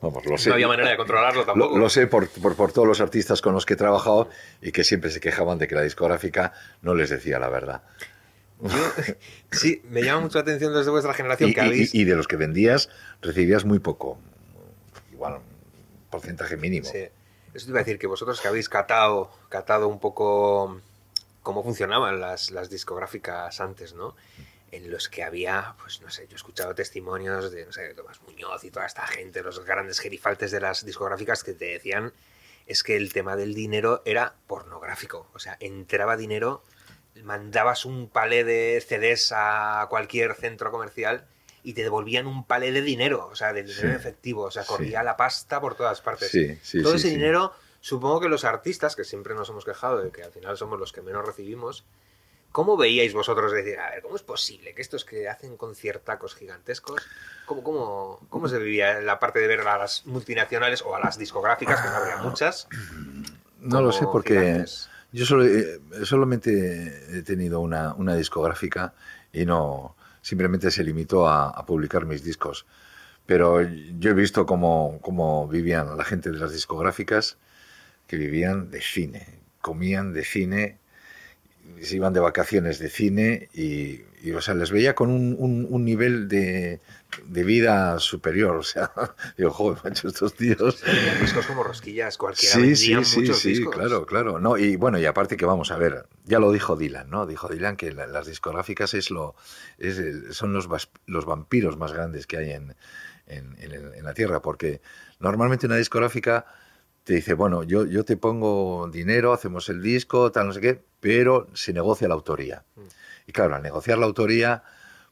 [0.00, 0.48] vamos, lo sé.
[0.48, 1.74] No había manera de controlarlo tampoco.
[1.74, 4.28] Lo, lo sé por, por, por todos los artistas con los que he trabajado
[4.60, 7.82] y que siempre se quejaban de que la discográfica no les decía la verdad.
[9.50, 11.94] sí, me llama mucho la atención desde vuestra generación y, que habéis...
[11.94, 12.90] y, de los que vendías
[13.22, 14.18] recibías muy poco.
[15.20, 15.42] Igual, un
[16.08, 16.88] porcentaje mínimo.
[16.88, 17.06] Sí.
[17.52, 20.80] Eso te iba a decir que vosotros que habéis catado, catado un poco
[21.42, 24.16] cómo funcionaban las, las discográficas antes, ¿no?
[24.72, 27.92] En los que había, pues no sé, yo he escuchado testimonios de, no sé, de
[27.92, 32.14] Tomás Muñoz y toda esta gente, los grandes gerifaltes de las discográficas que te decían
[32.66, 35.28] es que el tema del dinero era pornográfico.
[35.34, 36.64] O sea, entraba dinero,
[37.22, 41.26] mandabas un palé de CDs a cualquier centro comercial
[41.62, 44.42] y te devolvían un palé de dinero, o sea, de dinero Sí, efectivo.
[44.44, 45.04] O sea, corría sí.
[45.04, 46.30] la pasta por todas partes.
[46.30, 50.22] Sí, Todo ese dinero, supongo que los artistas, que siempre nos hemos quejado de que
[50.22, 51.84] al final somos los que menos recibimos,
[52.52, 57.02] ¿cómo veíais vosotros decir, a ver, ¿cómo es posible que estos que hacen conciertacos gigantescos,
[57.46, 61.18] cómo, cómo, cómo se vivía la parte de ver a las multinacionales o a las
[61.18, 62.68] discográficas, que no habría muchas?
[63.60, 64.88] No lo sé porque gigantes?
[65.12, 65.44] yo solo,
[66.04, 68.94] solamente he tenido una, una discográfica
[69.32, 72.66] y no simplemente se limitó a, publicar mis discos.
[73.26, 77.38] Pero yo he visto cómo vivían la gente de las discográficas,
[78.06, 80.79] que vivían de cine, comían de cine,
[81.80, 85.66] se iban de vacaciones de cine y, y, o sea, les veía con un, un-
[85.68, 86.80] un nivel de,
[87.26, 88.56] de vida superior.
[88.56, 88.90] O sea,
[89.38, 90.82] digo, joder, macho, estos tíos...
[91.20, 93.74] Discos como rosquillas, cualquiera Sí, sí, sí, muchos sí, discos.
[93.74, 94.38] claro, claro.
[94.40, 97.26] No, y bueno, y aparte que vamos a ver, ya lo dijo Dylan, ¿no?
[97.26, 99.34] Dijo Dylan que la- las discográficas es lo,
[99.78, 100.00] es
[100.36, 100.68] son los,
[101.06, 102.74] los vampiros más grandes que hay en,
[103.26, 104.80] en, en el- en la Tierra, porque
[105.18, 106.44] normalmente una discográfica
[107.04, 110.82] te dice, bueno, yo, yo te pongo dinero, hacemos el disco, tal, no sé qué,
[111.00, 112.64] pero se negocia la autoría.
[112.76, 112.80] Mm.
[113.26, 114.62] Y claro, al negociar la autoría,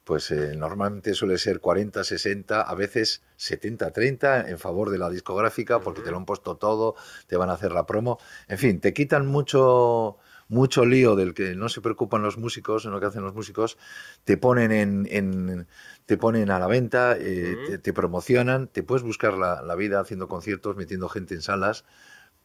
[0.09, 5.11] pues eh, normalmente suele ser 40, 60, a veces 70, 30 en favor de la
[5.11, 6.95] discográfica porque te lo han puesto todo,
[7.27, 8.19] te van a hacer la promo.
[8.49, 10.17] En fin, te quitan mucho
[10.49, 13.79] mucho lío del que no se preocupan los músicos, en lo que hacen los músicos,
[14.25, 15.69] te ponen en, en-
[16.07, 20.01] te ponen a la venta, eh, te, te promocionan, te puedes buscar la, la vida
[20.01, 21.85] haciendo conciertos, metiendo gente en salas,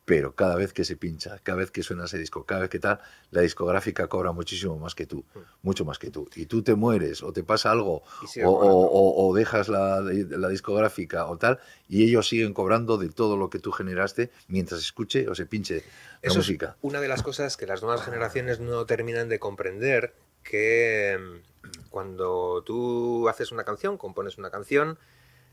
[0.05, 2.79] pero cada vez que se pincha, cada vez que suena ese disco, cada vez que
[2.79, 2.99] tal,
[3.31, 5.23] la discográfica cobra muchísimo más que tú,
[5.61, 6.29] mucho más que tú.
[6.35, 8.03] Y tú te mueres o te pasa algo
[8.43, 13.59] o, dejas la, la discográfica o tal, y ellos siguen cobrando de todo lo que
[13.59, 15.81] tú generaste mientras escuche o se pinche la
[16.21, 16.75] Eso es música.
[16.81, 20.13] una de las cosas que las nuevas generaciones no terminan de comprender,
[20.43, 24.99] que mm, cuando tú haces una canción, compones una canción,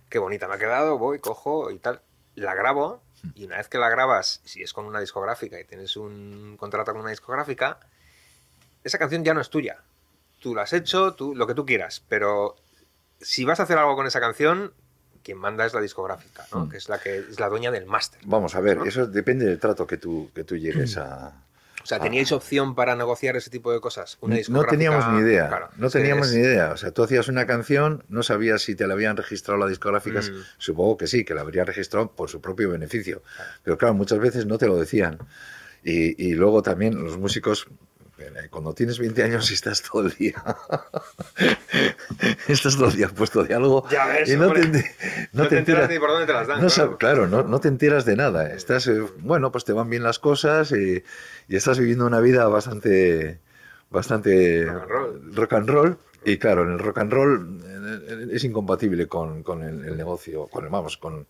[0.09, 2.01] qué bonita me ha quedado, voy, cojo y tal,
[2.35, 3.03] la grabo,
[3.35, 6.93] y una vez que la grabas, si es con una discográfica y tienes un contrato
[6.93, 7.79] con una discográfica,
[8.85, 9.79] esa canción ya no es tuya.
[10.41, 12.57] Tú la has hecho, tú, lo que tú quieras, pero
[13.21, 14.73] si vas a hacer algo con esa canción,
[15.23, 16.67] quien manda es la discográfica, ¿no?
[16.67, 16.71] Mm.
[16.71, 18.21] que es la que es la dueña del máster.
[18.25, 18.85] Vamos a ver, ¿no?
[18.85, 21.45] eso depende del trato que tú, que tú llegues a...
[21.83, 24.19] O sea, ¿teníais opción para negociar ese tipo de cosas?
[24.21, 26.73] Una No teníamos ni idea, Claro, no teníamos es- ni idea.
[26.73, 30.31] O sea, tú hacías una canción, no sabías si te la habían registrado las discográficas.
[30.31, 30.35] Mm.
[30.59, 33.23] Supongo que sí, que la habrían registrado por su propio beneficio.
[33.63, 35.19] Pero claro, muchas veces no te lo decían.
[35.83, 37.67] Y, y luego también los músicos,
[38.51, 40.35] cuando tienes 20 años y estás todo el día,
[42.49, 44.67] estás todo el día puesto de algo Ya ves, y no hombre.
[44.67, 44.95] te,
[45.33, 46.61] No, te enteras ni por dónde te las dan.
[46.63, 47.27] no claro.
[47.27, 48.53] no, no te enteras de nada.
[48.53, 51.03] Estás, eh, bueno, pues te van bien las cosas y,
[51.49, 53.41] y estás viviendo una vida bastante,
[53.91, 55.35] bastante Rock and roll.
[55.35, 55.99] rock and roll.
[56.25, 60.47] Y claro, en el rock and roll eh, es incompatible con, con el, el negocio,
[60.49, 61.27] con el- vamos, con,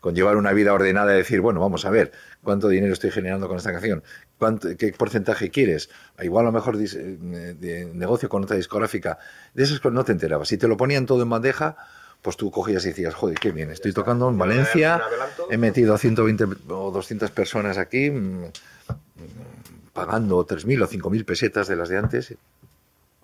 [0.00, 2.10] con llevar una vida ordenada y decir, bueno, vamos a ver,
[2.42, 4.02] ¿cuánto dinero estoy generando con esta canción?
[4.38, 5.90] ¿Cuánto, ¿Qué porcentaje quieres?
[6.20, 9.18] Igual a lo mejor dis- eh, de negocio con otra discográfica.
[9.54, 10.48] De esas cosas no te enterabas.
[10.48, 11.76] Si te lo ponían todo en bandeja,
[12.20, 14.96] pues tú cogías y decías, joder, qué bien, estoy tocando en Valencia,
[15.50, 18.50] he metido a 120 o 200 personas aquí, mm, mm,
[19.92, 22.34] pagando 3.000 o 5.000 pesetas de las de antes.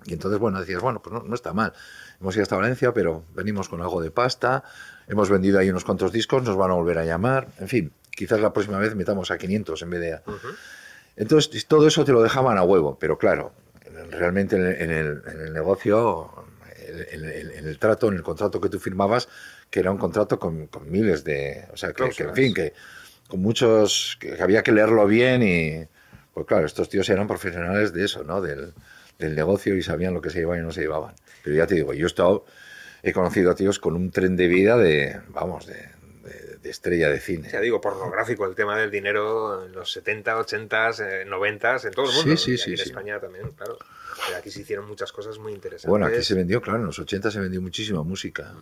[0.09, 1.73] Y entonces, bueno, decías, bueno, pues no, no está mal.
[2.21, 4.65] Hemos ido hasta Valencia, pero venimos con algo de pasta,
[5.07, 8.41] hemos vendido ahí unos cuantos discos, nos van a volver a llamar, en fin, quizás
[8.41, 10.23] la próxima vez metamos a 500 en vez de a...
[10.27, 10.49] Ujú.
[11.17, 13.53] Entonces, todo eso te lo dejaban a huevo, pero claro,
[14.11, 16.31] realmente en el, en el- en el negocio,
[16.87, 19.29] en el, en el trato, en el contrato que tú firmabas,
[19.71, 21.67] que era un contrato con, con miles de...
[21.73, 22.73] O sea, que, que, en fin, que
[23.29, 24.17] con muchos...
[24.21, 25.87] que había que leerlo bien y...
[26.33, 28.41] Pues claro, estos tíos eran profesionales de eso, ¿no?
[28.41, 28.73] Del,
[29.19, 31.15] del negocio y sabían lo que se llevaban y no se llevaban.
[31.43, 32.45] Pero ya te digo, yo he estado...
[33.01, 37.09] He conocido a tíos con un tren de vida de, vamos, de, de- de estrella
[37.09, 37.49] de cine.
[37.49, 42.07] Ya digo, pornográfico el tema del dinero en los 70, 80, eh, 90, en todo
[42.07, 42.37] el Sí, mundo.
[42.37, 42.83] sí, Y sí, aquí en sí.
[42.83, 43.79] España también, claro.
[44.27, 45.89] Pero aquí se hicieron muchas cosas muy interesantes.
[45.89, 48.53] Bueno, aquí se vendió, claro, en los 80 se vendió muchísima música.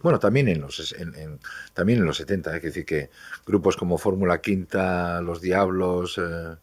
[0.00, 1.38] Bueno, también en los, ses- en, en-
[1.74, 3.10] también en los 70, hay que decir que
[3.46, 6.56] grupos como Fórmula Quinta, Los Diablos, eh,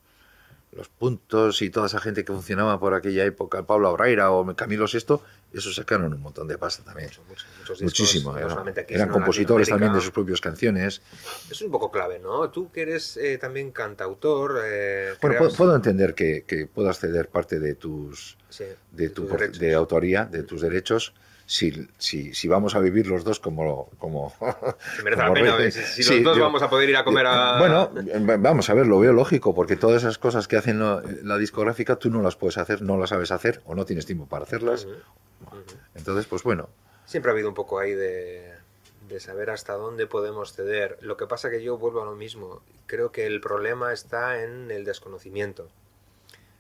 [0.72, 4.88] los puntos y toda esa gente que funcionaba por aquella época, Pablo Abraira o Camilo
[4.88, 7.10] Sesto, eso sacaron un montón de pasta también.
[7.82, 8.36] Muchísimo.
[8.38, 11.02] eran compositores también de sus propias canciones.
[11.50, 12.50] Es un poco clave, ¿no?
[12.52, 14.62] Tú que eres eh, también cantautor.
[14.64, 18.38] Eh, bueno, puedo entender que, que, puedas ceder parte de tus
[18.92, 21.14] de, tu, de autoría, de tus derechos
[21.50, 23.90] si, si, si, vamos a vivir los dos como...
[23.98, 24.32] como
[24.96, 27.58] si merece la pena, si, los dos vamos a poder ir a comer a...
[27.58, 27.90] Bueno,
[28.38, 32.12] vamos a ver, lo veo lógico, porque todas esas cosas que hacen la, discográfica tú
[32.12, 34.88] no las puedes hacer, no las sabes hacer o no tienes tiempo para hacerlas.
[35.96, 36.70] Entonces, pues bueno.
[37.06, 38.54] Siempre ha habido un poco ahí de,
[39.08, 41.00] de saber hasta dónde podemos ceder.
[41.02, 42.62] Lo que pasa que yo vuelvo a lo mismo.
[42.86, 45.68] Creo que el problema está en el desconocimiento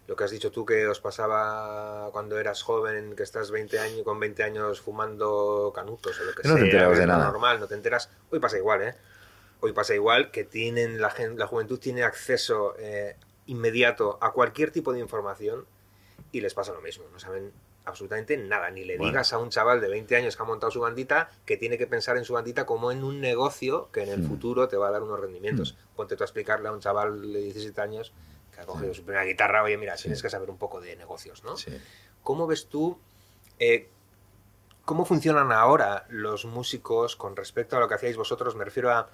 [0.09, 4.01] lo que has dicho tú que os pasaba cuando eras joven, que estás 20 años,
[4.03, 6.51] con 20 años fumando canutos o lo que no sea.
[6.53, 7.25] No te enteras de nada.
[7.25, 8.09] normal, no te enteras.
[8.31, 8.95] Hoy pasa igual, ¿eh?
[9.59, 14.93] Hoy pasa igual que tienen la, la juventud tiene acceso eh, inmediato a cualquier tipo
[14.93, 15.67] de información
[16.31, 17.05] y les pasa lo mismo.
[17.13, 17.51] No saben
[17.85, 18.71] absolutamente nada.
[18.71, 21.55] Ni le digas a un chaval de 20 años que ha montado su bandita que
[21.55, 24.27] tiene que pensar en su bandita como en un negocio que en el mm.
[24.27, 25.73] futuro te va a dar unos rendimientos.
[25.75, 25.95] Mm.
[25.95, 28.11] Ponte tú a explicarle a un chaval de 17 años
[28.59, 31.55] ha cogido su primera guitarra, oye, mira, tienes que saber un poco de negocios, ¿no?
[32.23, 32.99] ¿Cómo ves tú,
[33.57, 33.89] eh,
[34.85, 38.55] cómo funcionan ahora los músicos con respecto a lo que hacíais vosotros?
[38.55, 39.09] Me refiero a...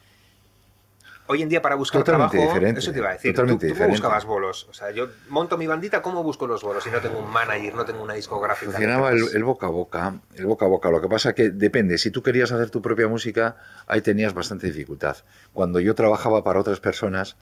[1.28, 3.34] Hoy en día para buscar trabajo, diferente, eso te iba a decir.
[3.34, 4.68] Totalmente ¿Tú, tú buscabas bolos?
[4.70, 6.84] O sea, yo monto mi bandita, ¿cómo busco los bolos?
[6.84, 8.74] Si no tengo un manager, no tengo una discográfica.
[8.74, 10.92] Funcionaba el, boca a boca, el boca a boca.
[10.92, 11.98] Lo que pasa que depende.
[11.98, 15.18] Si tú querías hacer tu propia música, ahí tenías bastante dificultad.
[15.52, 17.38] Cuando yo trabajaba para otras personas,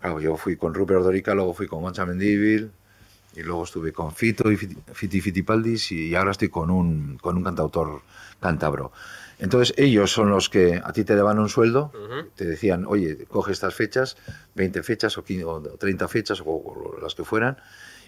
[0.00, 2.70] Claro, yo fui con Rupert Dorica, luego fui con Moncha Mendívil,
[3.38, 7.44] y luego estuve con Fito y Fiti Fitipaldis y ahora estoy con un, con un
[7.44, 8.02] cantautor
[8.40, 8.92] cántabro.
[9.38, 11.92] Entonces ellos son los que a ti te daban un sueldo,
[12.34, 14.16] te decían, oye, coge estas fechas,
[14.56, 17.58] 20 fechas o, 30 fechas o, las que fueran,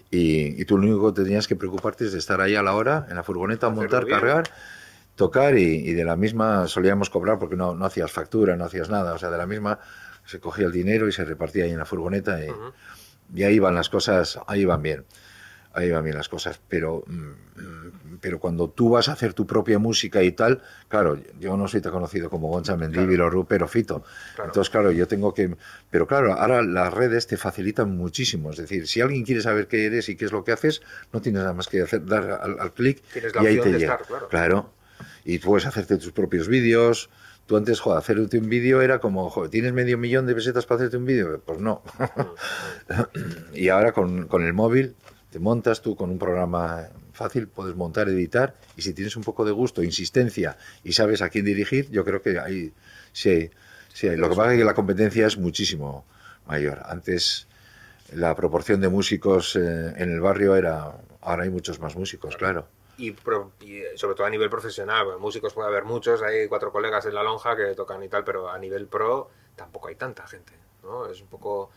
[0.09, 3.07] y, tú lo único que tenías que preocuparte es de estar ahí a la hora,
[3.09, 4.43] en la furgoneta, montar, cargar,
[5.15, 8.89] tocar y, y, de la misma solíamos cobrar porque no, no hacías factura, no hacías
[8.89, 9.79] nada, o sea, de la misma
[10.31, 13.89] se cogía el dinero y se repartía ahí en la furgoneta y, ahí van las
[13.89, 15.05] cosas, ahí van bien,
[15.73, 19.77] ahí van bien las cosas, pero, mm, pero cuando tú vas a hacer tu propia
[19.77, 24.03] música y tal, claro, yo no soy tan conocido como Gonza Mendívil o Rupero Fito,
[24.43, 25.55] entonces claro, yo tengo que,
[25.89, 29.85] pero claro, ahora las redes te facilitan muchísimo, es decir, si alguien quiere saber qué
[29.85, 32.73] eres y qué es lo que haces, no tienes nada más que hacer, dar al,
[32.73, 33.03] clic
[33.41, 34.73] y ahí te llega, claro,
[35.25, 37.09] y puedes hacerte tus propios vídeos,
[37.51, 40.95] Tú antes, joder, hacerte un vídeo era como, ¿tienes medio millón de pesetas para hacerte
[40.95, 41.41] un vídeo?
[41.45, 41.83] Pues no.
[43.53, 44.95] y ahora con, con, el móvil
[45.31, 49.43] te montas tú con un programa fácil, puedes montar, editar, y si tienes un poco
[49.43, 52.71] de gusto, insistencia y sabes a quién dirigir, yo creo que ahí
[53.11, 53.51] sí,
[53.91, 56.05] sí Lo que pasa es que la competencia es muchísimo
[56.47, 56.81] mayor.
[56.85, 57.49] Antes
[58.13, 62.69] la proporción de músicos eh, en el barrio era, ahora hay muchos más músicos, claro
[63.01, 63.15] y,
[63.95, 67.55] sobre todo a nivel profesional, músicos puede haber muchos, hay cuatro colegas en la lonja
[67.55, 71.07] que tocan y tal, pero a nivel pro tampoco hay tanta gente, ¿no?
[71.07, 71.71] Es un poco...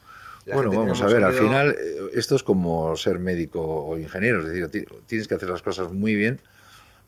[0.46, 4.48] Bueno, vamos a ver, al final eh, esto es como ser médico o ingeniero, es
[4.48, 6.40] decir, tienes que hacer las cosas muy bien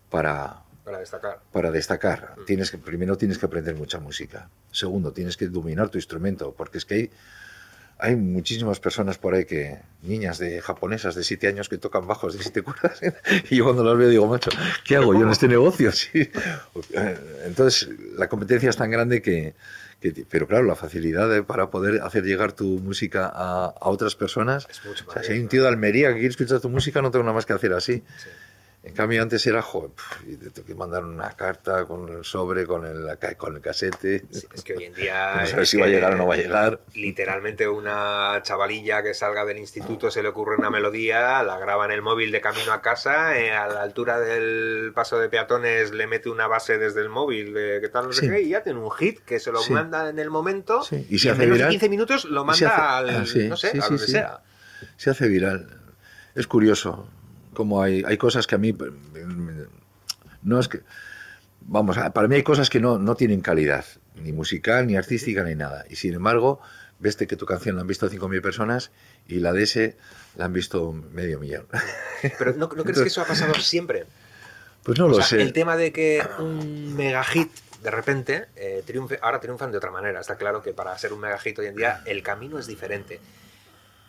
[0.08, 0.62] para...
[0.84, 1.42] Para destacar.
[1.52, 2.34] Para destacar.
[2.38, 2.44] Mm.
[2.46, 4.48] Tienes que, primero tienes que aprender mucha música.
[4.70, 7.10] Segundo, tienes que dominar tu instrumento, porque es que hay
[7.98, 12.36] hay muchísimas personas por ahí que, niñas de japonesas de 7 años que tocan bajos
[12.36, 13.00] de 7 cuerdas,
[13.50, 14.50] y yo cuando las veo digo, macho,
[14.84, 15.90] ¿qué hago yo en este negocio?
[15.96, 16.30] Sí.
[17.46, 19.54] Entonces, la competencia es tan grande que,
[20.28, 25.04] pero claro, la facilidad para poder hacer llegar tu música a, otras personas, es mucho
[25.08, 27.24] o sea, si hay un tío de Almería que quiere escuchar tu música, no tengo
[27.24, 28.02] nada más que hacer así.
[28.86, 29.90] En cambio, antes era, joder,
[30.28, 34.24] y te tengo que mandar una carta con el sobre, con el, con el casete.
[34.30, 35.34] es que hoy en día.
[35.40, 36.80] no sabes si va a llegar o no va a llegar.
[36.94, 41.90] Literalmente, una chavalilla que salga del instituto se le ocurre una melodía, la graba en
[41.90, 46.06] el móvil de camino a casa, eh, a la altura del paso de peatones le
[46.06, 48.78] mete una base desde el móvil, de qué tal, no sé qué, y ya tiene
[48.78, 50.86] un hit que se lo manda en el momento.
[51.10, 53.10] Y, se hace en menos de 15 minutos lo manda al.
[53.10, 54.42] Ah, no sé, a donde sea.
[54.96, 55.80] Se hace viral.
[56.36, 57.08] Es curioso
[57.56, 58.76] como hay, hay cosas que a mí
[60.42, 60.82] no es que
[61.62, 65.54] vamos para mí hay cosas que no, no tienen calidad ni musical ni artística ni
[65.54, 65.86] nada.
[65.88, 66.60] Y sin embargo
[66.98, 68.90] ves que tu canción la han visto 5.000 personas
[69.26, 69.96] y la de ese
[70.36, 71.66] la han visto medio millón.
[72.38, 74.04] Pero ¿no, crees que eso ha pasado siempre?
[74.82, 75.42] pues no lo sé.
[75.42, 77.50] el tema de que un mega hit
[77.82, 80.20] de repente eh, triunfe, ahora triunfan de otra manera.
[80.20, 83.18] Está claro que para ser un mega hit hoy en día el camino es diferente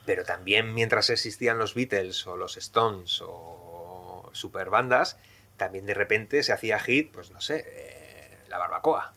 [0.08, 5.18] pero también mientras existían los Beatles o los Stones o super bandas,
[5.58, 9.14] también de repente se hacía hit, pues no sé, eh, la barbacoa.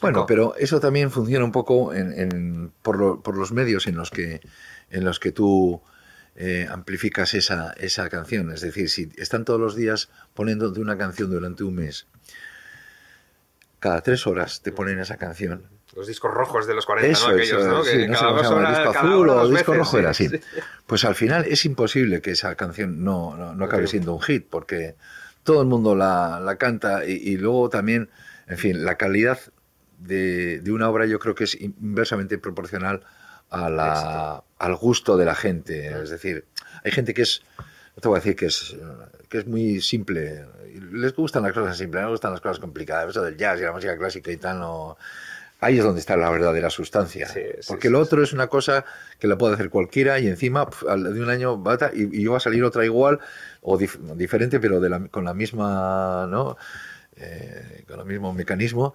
[0.00, 1.92] Bueno, pero eso también funciona un poco
[2.80, 4.40] por, los medios en los que,
[4.90, 5.82] en los que tú
[6.36, 8.50] eh, amplificas esa, esa canción.
[8.50, 12.06] Es decir, si están todos los días poniéndote una canción durante un mes,
[13.78, 15.73] cada tres horas te ponen esa canción.
[15.96, 17.26] Los discos rojos de los 40, ¿no?
[17.28, 17.82] Aquellos, ¿no?
[17.82, 20.28] Que no cada sé, disco azul o disco rojo era así.
[20.86, 24.46] Pues al final es imposible que esa canción no, no, no acabe siendo un hit,
[24.48, 24.96] porque
[25.44, 28.10] todo el mundo la, la canta y, luego también,
[28.48, 29.38] en fin, la calidad
[29.98, 33.02] de, de, una obra yo creo que es inversamente proporcional
[33.50, 36.02] a la, al gusto de la gente.
[36.02, 36.46] Es decir,
[36.82, 38.76] hay gente que es, no te voy a decir que es,
[39.28, 40.44] que es muy simple,
[40.92, 43.62] les gustan las cosas simples, no les gustan las cosas complicadas, eso del jazz y
[43.62, 44.96] la música clásica y tal, no
[45.64, 47.28] ahí es donde está la verdadera sustancia.
[47.66, 48.84] porque lo otro es una cosa
[49.18, 52.36] que la puede hacer cualquiera y encima de un año va a, y, y, va
[52.36, 53.20] a salir otra igual
[53.62, 56.56] o diferente, pero de con la misma, ¿no?
[57.16, 58.94] Eh, con el mismo mecanismo.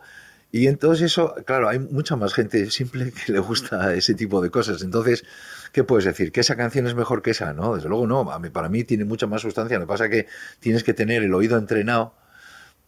[0.51, 4.49] Y entonces eso, claro, hay mucha más gente simple que le gusta ese tipo de
[4.49, 4.81] cosas.
[4.81, 5.23] Entonces,
[5.71, 6.31] ¿qué puedes decir?
[6.31, 7.53] ¿Que esa canción es mejor que esa?
[7.53, 8.25] No, desde luego no.
[8.51, 9.77] Para mí tiene mucha más sustancia.
[9.77, 10.27] Lo que pasa es que
[10.59, 12.13] tienes que tener el oído entrenado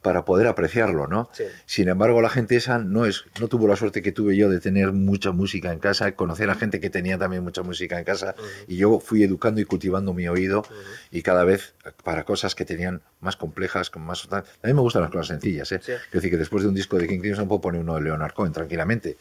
[0.02, 1.30] para poder apreciarlo, ¿no?
[1.66, 4.60] Sin embargo, la gente esa no es, no tuvo la suerte que tuve yo de
[4.60, 8.36] tener mucha música en casa, conocer a gente que tenía también mucha música en casa,
[8.68, 10.66] y yo fui educando y cultivando mi oído,
[11.12, 15.04] y cada vez para cosas que tenían más complejas, con más A mí me gustan
[15.04, 15.82] las cosas sencillas, ¿eh?
[15.86, 18.34] Es decir, que después de un disco de King Crimson puedo poner uno de Leonard
[18.34, 19.18] Cohen tranquilamente.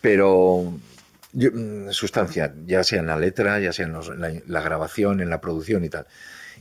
[0.00, 0.74] Pero
[1.32, 5.84] mm, sustancia, ya sea en la letra, ya sea en la grabación, en la producción
[5.84, 6.06] y tal.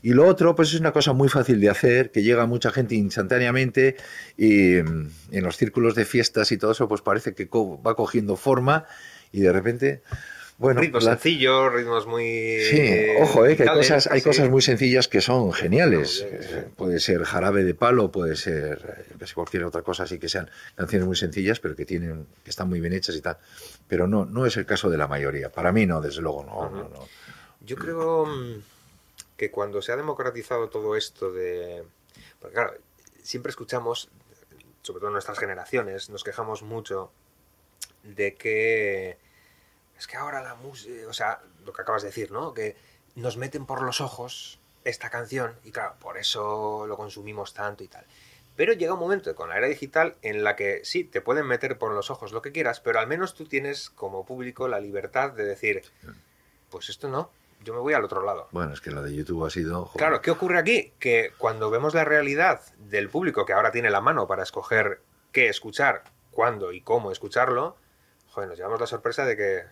[0.02, 2.96] Y lo otro, pues es una cosa muy fácil de hacer, que llega mucha gente
[2.96, 3.98] instantáneamente
[4.36, 8.36] y mm, en los círculos de fiestas y todo eso, pues parece que va cogiendo
[8.36, 8.86] forma
[9.32, 10.02] y de repente...
[10.58, 12.60] Bueno, ritmos sencillos, ritmos muy...
[12.70, 12.80] Sí,
[13.20, 16.24] ojo, eh, que hay cosas, hay cosas muy sencillas que son geniales.
[16.76, 21.08] Puede ser jarabe de palo, puede ser eh, cualquier otra cosa, así que sean canciones
[21.08, 23.38] muy sencillas, pero que tienen, que están muy bien hechas y tal.
[23.88, 25.52] Pero no, no es el caso de la mayoría.
[25.52, 26.70] Para mí no, desde luego, no.
[26.70, 27.08] no, no.
[27.62, 28.62] Yo creo mm,
[29.42, 31.84] que cuando se ha democratizado todo esto de...
[32.40, 32.76] Porque claro,
[33.24, 34.12] siempre escuchamos,
[34.84, 37.12] sobre todo en nuestras generaciones, nos quejamos mucho
[38.04, 39.18] de que...
[39.98, 41.10] Es que ahora la música...
[41.10, 42.54] O sea, lo que acabas de decir, ¿no?
[42.54, 42.76] Que
[43.16, 47.88] nos meten por los ojos esta canción y claro, por eso lo consumimos tanto y
[47.88, 48.06] tal.
[48.56, 51.80] Pero llega un momento con la era digital en la que sí, te pueden meter
[51.80, 55.32] por los ojos lo que quieras, pero al menos tú tienes como público la libertad
[55.32, 55.82] de decir,
[56.70, 57.32] pues esto no,
[57.64, 58.48] yo me voy al otro lado.
[58.52, 59.92] Bueno, es que la de YouTube ha sido...
[59.96, 60.94] Claro, ¿qué ocurre aquí?
[61.00, 65.48] Que cuando vemos la realidad del público que ahora tiene la mano para escoger qué
[65.48, 67.76] escuchar, cuándo y cómo escucharlo,
[68.30, 69.64] joder, nos llevamos la sorpresa de que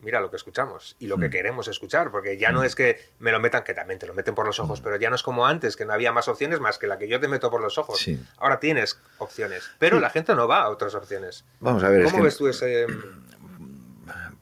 [0.00, 1.30] mira lo que escuchamos y lo que mm.
[1.30, 2.64] queremos escuchar, porque ya no mm.
[2.64, 4.84] es que me lo metan, que también te lo meten por los ojos, mm.
[4.84, 7.08] pero ya no es como antes, que no había más opciones más que la que
[7.08, 8.06] yo te meto por los ojos.
[8.36, 11.44] Ahora tienes opciones, pero la gente no va a otras opciones.
[11.60, 12.04] Vamos a ver.
[12.04, 12.86] ¿Cómo ves tú ese...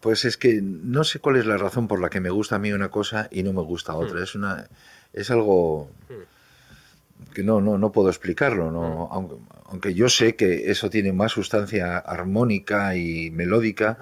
[0.04, 2.58] Pues es que no sé cuál es la razón por la que me gusta a
[2.58, 4.20] mí una cosa y no me gusta otra.
[4.20, 4.22] Hmm.
[4.22, 4.68] Es una
[5.14, 7.32] es algo hmm.
[7.32, 9.48] que no, no, no puedo explicarlo, no, hmm.
[9.64, 13.96] aunque, yo sé que eso tiene más sustancia armónica y melódica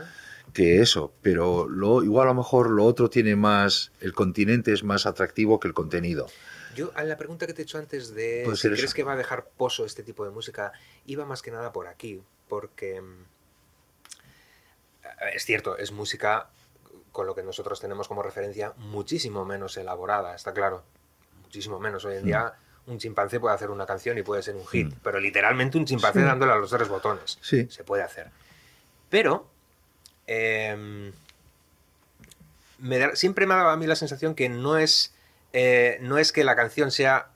[0.53, 4.83] que eso, pero lo, igual a lo mejor lo otro tiene más, el continente es
[4.83, 6.27] más atractivo que el contenido.
[6.75, 9.17] Yo a la pregunta que te he hecho antes de si crees que va a
[9.17, 10.73] dejar pozo este tipo de música,
[11.07, 13.25] iba más que nada por aquí, porque mm,
[15.33, 16.49] es cierto, es música
[17.13, 20.83] con lo que nosotros tenemos como referencia muchísimo menos elaborada, está claro.
[21.43, 22.05] Muchísimo menos.
[22.05, 22.55] Hoy en día
[22.87, 26.23] un chimpancé puede hacer una canción y puede ser un hit, pero literalmente un chimpancé
[26.23, 27.39] dándole a los tres botones.
[27.43, 27.69] Sí.
[27.71, 28.31] Se puede hacer.
[29.11, 29.51] Pero
[30.27, 31.13] em,
[33.15, 35.15] siempre me ha dado a mí la sensación que no es,
[35.53, 37.29] eh, no es que la canción sea...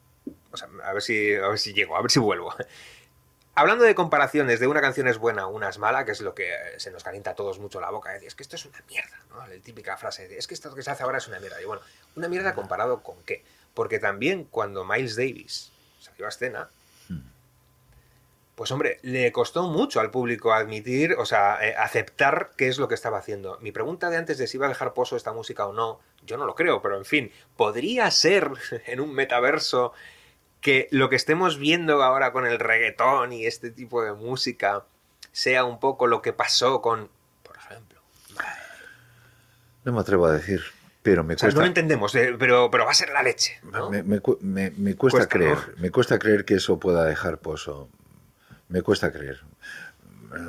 [0.82, 2.54] a ver si, a ver si llego, a ver si vuelvo.
[3.58, 6.52] Hablando de comparaciones, de una canción es buena, una es mala, que es lo que
[6.76, 9.46] se nos calienta a todos mucho la boca, es que esto es una mierda, ¿no?
[9.46, 11.62] La típica frase de, es que esto que se hace ahora es una mierda.
[11.62, 11.80] Y bueno,
[12.16, 13.42] ¿una mierda comparado con qué?
[13.72, 16.68] Porque también cuando Miles Davis salió a escena,
[18.56, 22.88] pues hombre, le costó mucho al público admitir, o sea, eh, aceptar qué es lo
[22.88, 23.56] que estaba haciendo.
[23.62, 26.36] Mi pregunta de antes de si iba a dejar pozo esta música o no, yo
[26.36, 28.50] no lo creo, pero en fin, podría ser
[28.86, 29.94] en un metaverso
[30.66, 34.82] que lo que estemos viendo ahora con el reggaetón y este tipo de música
[35.30, 37.08] sea un poco lo que pasó con,
[37.44, 38.00] por ejemplo.
[39.84, 40.60] No me atrevo a decir,
[41.04, 41.54] pero me cuesta.
[41.54, 43.60] no lo entendemos, eh, pero, pero va a ser la leche.
[44.02, 44.20] Me,
[44.96, 47.88] cuesta, creer, me cuesta creer que eso pueda dejar pozo.
[48.68, 49.38] Me cuesta creer.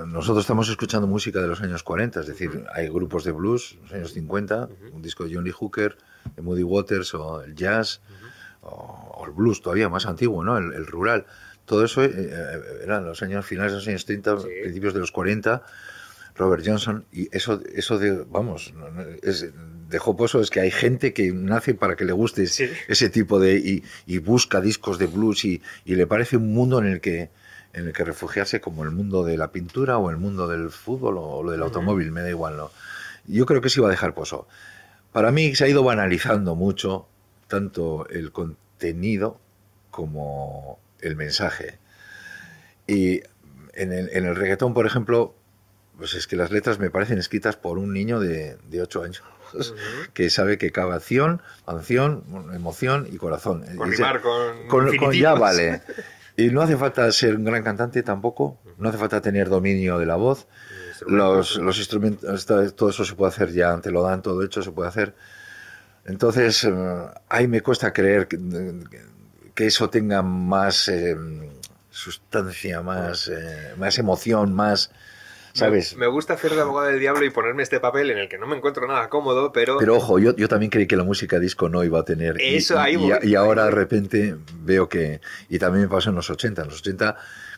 [0.07, 3.93] Nosotros estamos escuchando música de los años 40, es decir, hay grupos de blues, los
[3.93, 5.95] años 50, un disco de Johnny Hooker,
[6.36, 8.01] de Moody Waters o el jazz
[8.68, 10.57] o, el blues todavía más antiguo, ¿no?
[10.57, 11.26] El, rural.
[11.65, 15.11] todo eso eh, eh, eran los años finales de los años 30, principios de los
[15.11, 15.63] 40,
[16.36, 18.74] Robert Johnson, y eso, eso de, vamos,
[19.24, 19.47] es,
[19.89, 23.84] dejó pozo es que hay gente que nace para que le guste ese tipo de,
[24.05, 27.30] y, busca discos de blues y, le parece un mundo en el que
[27.74, 31.18] en el que refugiarse como el mundo de la pintura o el mundo del fútbol
[31.20, 32.72] o lo del automóvil, me da igual, ¿no?
[33.28, 34.47] Yo creo que se iba a dejar pozo.
[35.11, 37.07] Para mí se ha ido banalizando mucho
[37.48, 39.39] tanto el contenido
[39.91, 41.80] como el mensaje.
[42.88, 43.22] Y
[43.74, 45.36] en el, en el reggaetón, por ejemplo,
[45.98, 49.24] pues es que las letras me parecen escritas por un niño de, de 8 años.
[50.14, 52.24] que sabe que cada acción, canción,
[52.54, 53.64] emoción y corazón.
[53.78, 53.91] Con
[54.68, 55.82] con, con, ya vale.
[56.39, 60.06] Y no hace falta ser un gran cantante tampoco, no hace falta tener dominio de
[60.06, 60.48] la voz.
[61.08, 64.72] Los, los instrumentos, todo eso se puede hacer ya, te lo dan todo hecho, se
[64.72, 65.16] puede hacer.
[66.08, 66.72] Entonces, eh,
[67.30, 68.39] ahí me cuesta creer que,
[69.53, 71.16] que eso tenga más eh,
[71.89, 74.91] sustancia, más, eh, más emoción, más...
[75.53, 75.97] ¿Sabes?
[75.97, 78.45] Me, gusta hacer de abogado del diablo y ponerme este papel en el que no
[78.45, 79.80] me encuentro nada cómodo, pero...
[79.80, 82.36] Pero ojo, yo, yo también creí que la música disco no iba a tener...
[82.39, 85.20] Eso, y, ahí y, ahora de repente veo que...
[85.49, 86.62] Y también me pasó en los 80.
[86.62, 87.18] En los 80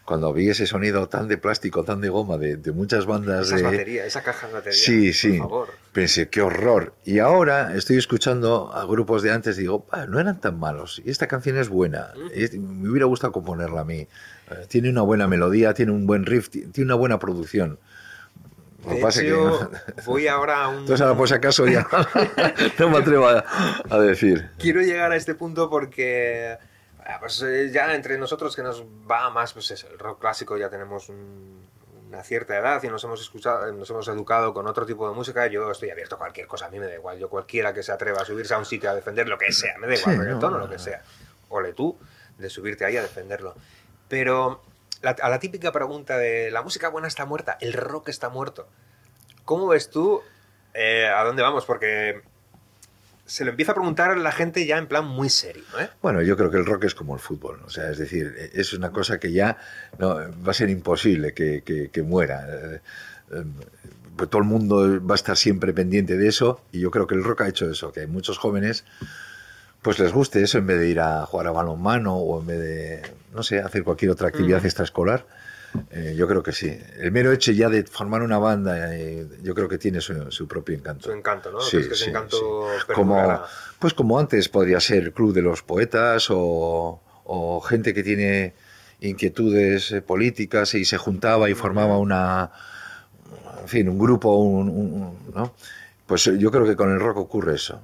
[0.10, 4.08] cuando vi ese sonido tan de plástico, tan de goma, de, muchas bandas esa de...
[4.08, 4.80] esa caja de batería.
[4.80, 5.40] Sí, sí.
[5.94, 6.96] Pensé, qué horror.
[7.06, 11.00] Y ahora estoy escuchando a grupos de antes y digo, ah, no eran tan malos.
[11.06, 12.12] Y esta canción es buena.
[12.16, 14.00] me hubiera gustado componerla a mí.
[14.00, 17.78] Eh, tiene una buena melodía, tiene un buen riff, tiene una buena producción.
[18.90, 19.70] De hecho,
[20.08, 20.80] voy ahora a un...
[20.80, 21.86] Entonces ahora por si acaso ya
[22.80, 24.50] no me atrevo a decir.
[24.58, 26.58] Quiero llegar a este punto porque
[27.20, 31.10] pues eh, ya entre nosotros que nos va más, pues el rock clásico ya tenemos
[31.10, 35.48] una cierta edad y nos hemos escuchado, nos hemos educado con otro tipo de música,
[35.48, 37.92] yo estoy abierto a cualquier cosa, a mí me da igual, yo cualquiera que se
[37.92, 40.40] atreva a subirse a un sitio a defender lo que sea, me da igual, el
[40.40, 41.02] tono, lo que sea.
[41.50, 41.98] Ole tú
[42.38, 43.56] de subirte ahí a defenderlo.
[44.08, 44.62] Pero
[45.04, 48.68] a la típica pregunta de la música buena está muerta, el rock está muerto.
[49.46, 50.22] ¿Cómo ves tú
[50.74, 51.66] eh, a dónde vamos?
[51.66, 52.22] Porque
[53.30, 55.64] se lo empieza a preguntar la gente ya en plan muy serio.
[55.80, 55.88] ¿eh?
[56.02, 58.74] Bueno, yo creo que el rock es como el fútbol, o sea, es decir, es
[58.74, 59.58] una cosa que ya
[60.00, 62.48] no, va a ser imposible que, que, muera.
[62.50, 62.82] Eh,
[63.34, 63.44] eh,
[64.16, 67.16] pues todo el mundo va a estar siempre pendiente de eso y yo creo que
[67.16, 68.84] el rock ha hecho eso, que muchos jóvenes
[69.82, 72.60] pues les guste eso en vez de ir a jugar a balonmano o en vez
[72.60, 73.02] de,
[73.34, 75.26] no sé, hacer cualquier otra actividad extraescolar
[75.92, 76.76] eh, yo creo que sí.
[76.98, 80.76] El mero hecho ya de formar una banda, eh, yo creo que tiene su, propio
[80.76, 81.06] encanto.
[81.06, 81.62] Su encanto, ¿no?
[81.62, 83.42] Sí, sí, encanto Como,
[83.78, 87.02] pues como antes podría ser el Club de los Poetas o,
[87.68, 88.54] gente que tiene
[89.02, 92.52] inquietudes eh, políticas y se juntaba y formaba una,
[93.62, 95.54] en fin, un grupo, un, ¿no?
[96.08, 97.82] Pues yo creo que con el rock ocurre eso.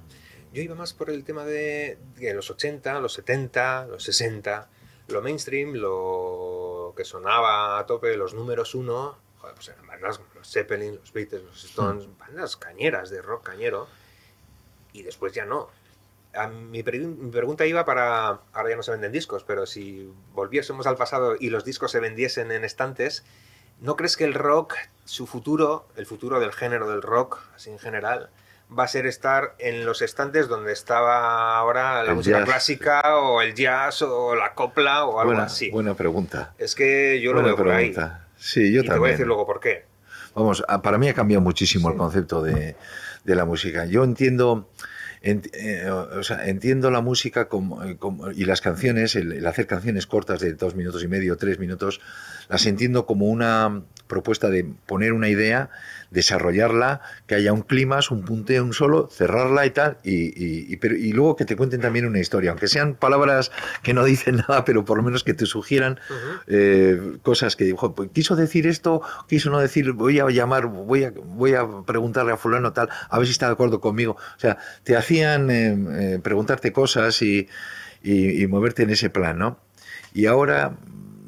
[0.51, 4.69] Yo iba más por el tema de, de los 80, los 70, los 60
[5.07, 6.54] lo mainstream, lo
[6.95, 11.43] que sonaba a tope, los números uno, joder, pues eran bandas los Zeppelin, los Beatles,
[11.43, 12.17] los Stones, hmm.
[12.17, 13.87] bandas cañeras de rock cañero,
[14.93, 15.69] y después ya no.
[16.69, 21.35] mi, pregunta iba para, ahora ya no se venden discos, pero si volviésemos al pasado
[21.39, 23.25] y los discos se vendiesen en estantes,
[23.81, 27.79] ¿no crees que el rock, su futuro, el futuro del género del rock, así en
[27.79, 28.29] general,
[28.77, 33.53] va a ser estar en los estantes donde estaba ahora la música clásica o el
[33.53, 35.69] jazz o la copla o algo así.
[35.69, 36.53] Buena pregunta.
[36.57, 37.93] Es que yo lo veo por ahí.
[38.37, 38.93] Sí, yo también.
[38.93, 39.85] Te voy a decir luego por qué.
[40.33, 42.75] Vamos, para mí ha cambiado muchísimo el concepto de,
[43.23, 43.85] de, la música.
[43.85, 44.69] Yo entiendo,
[45.21, 47.97] eh, o sea, entiendo la música como, eh,
[48.35, 52.01] y las canciones, el, hacer canciones cortas de dos minutos y medio, tres minutos,
[52.49, 55.69] las entiendo como una propuesta de poner una idea
[56.11, 61.35] desarrollarla, que haya un clima, un punteo, un solo, cerrarla y tal, y, y, luego
[61.35, 63.51] que te cuenten también una historia, aunque sean palabras
[63.83, 65.99] que no dicen nada, pero por lo menos que te sugieran
[66.47, 71.11] eh, cosas que pues, quiso decir esto, quiso no decir, voy a llamar, voy a,
[71.11, 74.13] voy a preguntarle a fulano tal, a ver si está de acuerdo conmigo.
[74.13, 75.77] O sea, te hacían eh,
[76.15, 77.49] eh, preguntarte cosas y,
[78.03, 79.59] y moverte en ese plan, ¿no?
[80.13, 80.77] Y ahora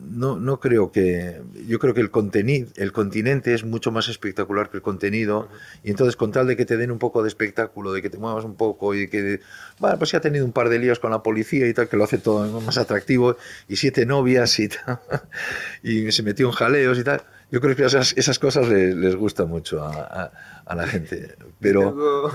[0.10, 1.42] no, no creo que.
[1.68, 5.50] Yo creo que el contenido, el continente es mucho más espectacular que el contenido.
[5.84, 8.18] Y entonces, con tal de que te den un poco de espectáculo, de que te
[8.18, 9.42] muevas un poco y que.
[9.80, 12.04] Bueno, pues ha tenido un par de líos con la policía y tal, que lo
[12.04, 13.38] hace todo más atractivo.
[13.68, 15.00] Y siete novias y tal.
[15.84, 17.22] Y se metió en jaleos y tal.
[17.50, 20.32] Yo creo que esas, esas cosas les, les gustan mucho a,
[20.66, 21.36] a, la gente.
[21.62, 22.32] Pero...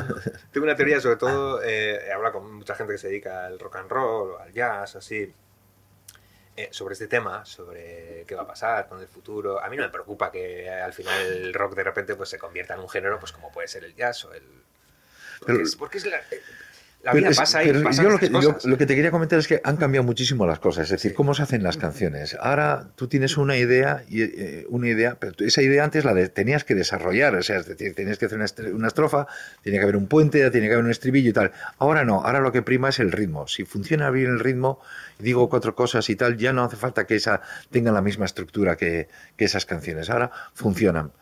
[0.52, 3.58] Tengo, una teoría, sobre todo, eh, he hablado con mucha gente que se dedica al
[3.58, 5.30] rock and roll al jazz, así
[6.54, 9.62] eh, sobre este tema, sobre qué va a pasar con el futuro.
[9.62, 12.74] A mí no me preocupa que al final el rock de repente pues, se convierta
[12.74, 14.42] en un género pues como puede ser el jazz o el...
[15.40, 16.20] Porque, es, porque es la,
[17.02, 19.76] La vida pasa y yo lo que, lo que, te quería comentar es que han
[19.76, 22.36] cambiado muchísimo las cosas, es decir, cómo se hacen las canciones.
[22.38, 26.62] Ahora tú tienes una idea, y, eh, una idea, pero esa idea antes la tenías
[26.62, 28.38] que desarrollar, o sea, es decir, tenías que hacer
[28.72, 29.26] una, estrofa,
[29.62, 31.50] tiene que haber un puente, tiene que haber un estribillo y tal.
[31.78, 33.48] Ahora no, ahora lo que prima es el ritmo.
[33.48, 34.80] Si funciona bien el ritmo,
[35.18, 38.76] digo cuatro cosas y tal, ya no hace falta que esa tenga la misma estructura
[38.76, 40.10] que, que esas canciones.
[40.10, 41.12] Ahora funcionan.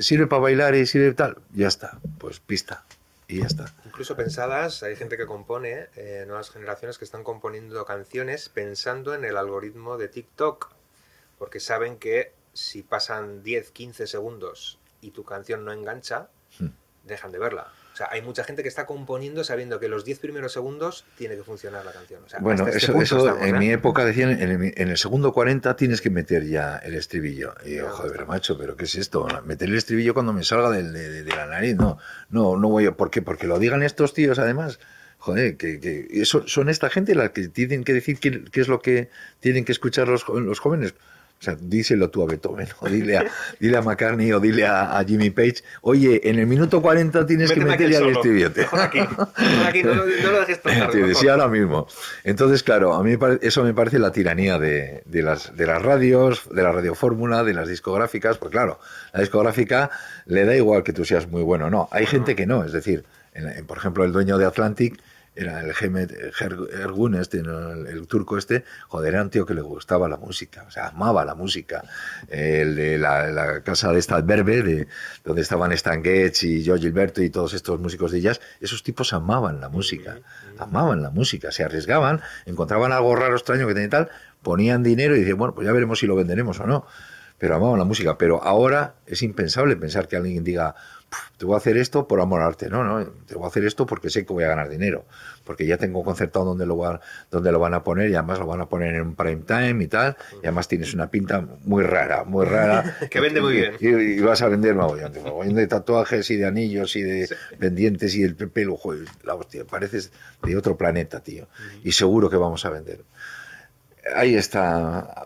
[0.00, 2.84] Sirve para bailar y sirve tal, ya está, pues pista
[3.26, 3.74] y ya está.
[3.84, 9.24] Incluso pensadas, hay gente que compone, eh, nuevas generaciones que están componiendo canciones pensando en
[9.24, 10.70] el algoritmo de TikTok,
[11.38, 16.28] porque saben que si pasan 10, 15 segundos y tu canción no engancha,
[16.58, 16.68] hmm.
[17.04, 17.72] dejan de verla.
[17.94, 21.36] O sea, hay mucha gente que está componiendo sabiendo que los 10 primeros segundos tiene
[21.36, 22.20] que funcionar la canción.
[22.40, 23.74] bueno, este eso, en mi ¿eh?
[23.74, 27.54] época decían, en el, segundo 40 tienes que meter ya el estribillo.
[27.64, 29.28] Y yo, joder, macho, ¿pero qué es esto?
[29.44, 31.76] Meter el estribillo cuando me salga de, la nariz.
[31.76, 31.98] No,
[32.30, 32.96] no, no voy a...
[32.96, 33.22] ¿Por qué?
[33.22, 34.80] Porque lo digan estos tíos, además.
[35.18, 39.08] Joder, que, eso, son esta gente la que tienen que decir qué, es lo que
[39.38, 40.94] tienen que escuchar los, los jóvenes.
[41.44, 43.26] O sea, díselo tú a Beethoven, o dile a,
[43.60, 47.60] dile a McCartney, o dile a, Jimmy Page, oye, en el minuto 40 tienes que
[47.60, 48.50] meter ya el estribillo.
[48.72, 49.00] aquí,
[49.66, 50.62] aquí no, lo dejes.
[50.62, 51.86] Te decía ahora mismo.
[52.22, 56.48] Entonces, claro, a mí eso me parece la tiranía de, de, las, de las radios,
[56.50, 58.80] de la radiofórmula, de las discográficas, porque claro,
[59.12, 59.90] la discográfica
[60.24, 63.04] le da igual que tú seas muy bueno, no, hay gente que no, es decir,
[63.66, 64.98] por ejemplo, el dueño de Atlantic
[65.36, 70.08] era el Gemet Ergun, este, el, turco este, joder, era un tío que le gustaba
[70.08, 71.82] la música, o sea, amaba la música.
[72.28, 74.86] El de la, casa de esta de,
[75.24, 79.12] donde estaban Stan Getz y Joe Gilberto y todos estos músicos de jazz, esos tipos
[79.12, 80.20] amaban la música,
[80.58, 84.10] amaban la música, se arriesgaban, encontraban algo raro, extraño que tenía tal,
[84.42, 86.86] ponían dinero y decían, bueno, pues ya veremos si lo venderemos o no.
[87.38, 88.16] Pero amaban la música.
[88.16, 90.76] Pero ahora es impensable pensar que alguien diga,
[91.36, 92.68] te voy a hacer esto por amor al arte.
[92.68, 95.04] No, no, te voy a hacer esto porque sé que voy a ganar dinero.
[95.44, 97.00] Porque ya tengo concertado dónde lo, va,
[97.30, 99.88] dónde lo van a poner y además lo van a poner en prime time y
[99.88, 100.16] tal.
[100.34, 102.96] Y además tienes una pinta muy rara, muy rara.
[103.10, 103.74] que vende muy bien.
[103.80, 108.36] Y, vas a vender mogollón, de tatuajes y de anillos y de pendientes y el
[108.36, 108.76] pelo.
[108.76, 110.12] Joder, la hostia, pareces
[110.42, 111.48] de otro planeta, tío.
[111.82, 113.04] Y seguro que vamos a vender.
[114.14, 115.24] Ahí está.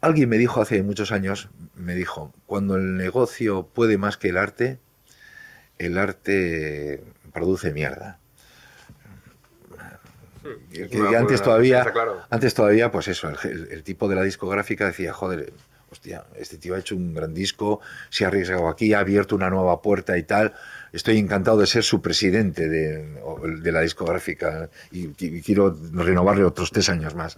[0.00, 4.36] Alguien me dijo hace muchos años, me dijo, cuando el negocio puede más que el
[4.36, 4.78] arte,
[5.78, 7.02] el arte
[7.32, 8.18] produce mierda.
[10.42, 11.14] Hmm.
[11.16, 11.84] antes todavía,
[12.30, 15.52] antes todavía, pues eso, el, tipo de la discográfica decía, joder,
[15.90, 19.50] hostia, este tío ha hecho un gran disco, se ha arriesgado aquí, ha abierto una
[19.50, 20.54] nueva puerta y tal.
[20.92, 25.08] Estoy encantado de ser su presidente de, la discográfica y,
[25.42, 27.36] quiero renovarle otros tres años más.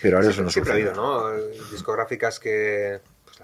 [0.00, 1.32] Pero ahora eso no Siempre ha habido, ¿no?
[1.72, 3.00] Discográficas que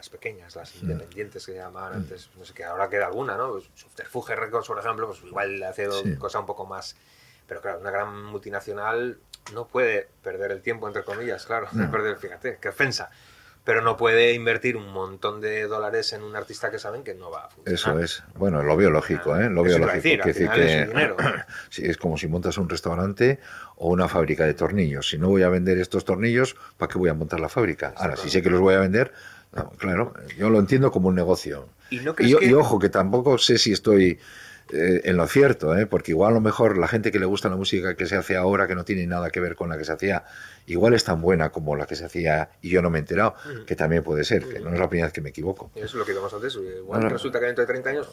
[0.09, 1.97] pequeñas, las independientes que llamaban mm.
[1.97, 3.53] antes, no sé qué, ahora queda alguna, ¿no?
[3.53, 5.89] Pues Subterfuge Records, por ejemplo, pues igual hace
[6.19, 6.97] cosa un poco más...
[7.47, 9.19] Pero claro, una gran multinacional
[9.53, 13.11] no puede perder el tiempo, entre comillas, claro, perder, fíjate, qué ofensa
[13.65, 17.31] pero no puede invertir un montón de dólares en un artista que saben que no
[17.31, 17.75] va a funcionar.
[17.75, 18.23] Eso es.
[18.35, 19.49] Bueno, lo biológico, ¿eh?
[19.49, 19.95] Lo biológico.
[19.95, 21.17] Decir, decir que es, dinero.
[21.71, 23.41] sí, es como si montas un restaurante
[23.77, 25.09] o una fábrica de tornillos.
[25.09, 27.95] Si no voy a vender estos tornillos, ¿para qué voy a montar la fábrica?
[27.97, 29.13] Ahora, si sé que los voy a vender,
[29.79, 31.69] claro, yo lo entiendo como un negocio.
[31.91, 34.19] Y, ojo, que tampoco sé si estoy
[34.73, 35.87] eh, en lo cierto, ¿eh?
[35.87, 38.35] porque igual a lo mejor la gente que le gusta la música que se hace
[38.35, 40.25] ahora, que no tiene nada que ver con la que se hacía,
[40.67, 43.35] igual es tan buena como la que se hacía y yo no me he enterado,
[43.67, 45.71] que también puede ser, que no es la primera vez que me equivoco.
[45.75, 46.57] Eso es lo que íbamos antes.
[46.57, 48.09] Igual resulta que dentro de 30 años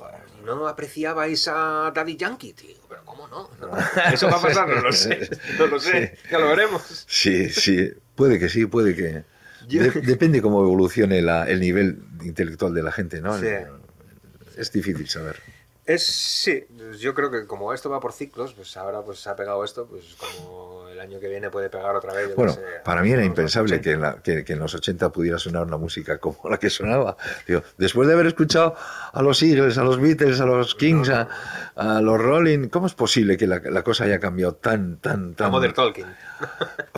[0.46, 2.76] no apreciabais a Daddy Yankee, tío.
[2.89, 3.50] Pero ¿cómo no?
[4.12, 5.30] Eso va a pasar, no lo sé.
[5.58, 7.06] No lo sé, ya lo veremos.
[7.08, 9.24] Sí, sí, puede que sí, puede que
[9.80, 13.36] depende cómo evolucione el nivel intelectual de la gente, ¿no?
[14.57, 15.38] Es difícil saber.
[15.86, 16.65] Es, sí,
[16.99, 19.88] yo creo que como esto va por ciclos, pues ahora pues se ha pegado esto,
[19.88, 22.36] pues como año que viene puede pegar otra vez.
[22.36, 26.18] Bueno, para mí era impensable que en, que, en, los 80 pudiera sonar una música
[26.20, 27.18] como la que sonaba.
[27.78, 28.76] después de haber escuchado
[29.12, 31.28] a los Eagles, a los Beatles, a los Kings, a,
[32.02, 35.47] los Rolling, ¿cómo es posible que la, cosa haya cambiado tan, tan, tan...
[35.47, 36.06] A Modern Talking.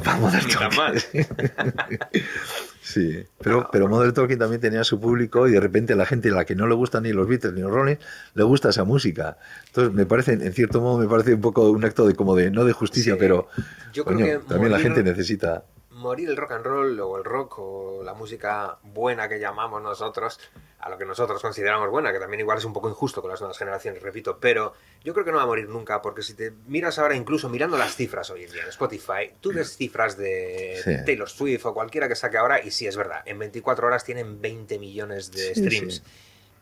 [0.06, 1.26] A Modern Talking.
[2.94, 6.34] Sí, pero, pero Modern Talking también tenía su público y de repente la gente a
[6.34, 7.96] la que no le gustan ni los Beatles ni los Rolling
[8.36, 9.38] le gusta esa música.
[9.66, 12.52] Entonces me parece, en cierto modo, me parece un poco un acto de como de,
[12.52, 13.48] no de justicia, pero
[13.94, 15.64] yo creo que también la gente necesita
[16.04, 20.39] morir el rock and roll o el rock o la música buena que llamamos nosotros,
[20.80, 23.39] a lo que nosotros consideramos buena, que también igual es un poco injusto con las
[23.39, 24.74] nuevas generaciones, repito, pero
[25.04, 27.78] yo creo que no va a morir nunca, porque si te miras ahora, incluso mirando
[27.78, 32.10] las cifras hoy en día en Spotify, tú ves cifras de Taylor Swift o cualquiera
[32.10, 36.04] que saque ahora, y sí es verdad, en 24 horas tienen 20 millones de streams.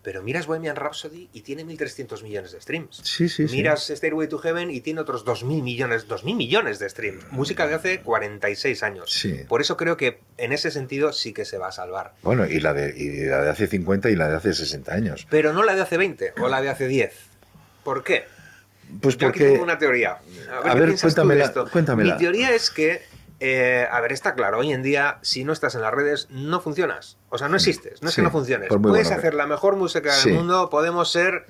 [0.03, 3.01] Pero miras Bohemian Rhapsody y tiene 1.300 millones de streams.
[3.03, 3.55] Sí, sí, sí.
[3.55, 7.23] Miras Stairway to Heaven y tiene otros 2.000 millones, 2.000 millones de streams.
[7.31, 9.11] Música de hace 46 años.
[9.13, 9.41] Sí.
[9.47, 12.13] Por eso creo que en ese sentido sí que se va a salvar.
[12.23, 15.27] Bueno, y la, de, y la de hace 50 y la de hace 60 años.
[15.29, 17.13] Pero no la de hace 20 o la de hace 10.
[17.83, 18.25] ¿Por qué?
[19.01, 19.51] Pues Yo aquí porque...
[19.53, 20.17] tengo una teoría.
[20.51, 21.69] A ver, A ¿qué ver, cuéntamela, esto?
[21.71, 22.13] cuéntamela.
[22.15, 23.03] Mi teoría es que,
[23.43, 26.61] eh, a ver, está claro, hoy en día, si no estás en las redes, no
[26.61, 27.17] funcionas.
[27.29, 28.69] O sea, no existes, no es Sí, que no funciones.
[28.69, 30.29] Puedes bueno que- hacer la mejor música Sí.
[30.29, 31.47] del mundo, podemos ser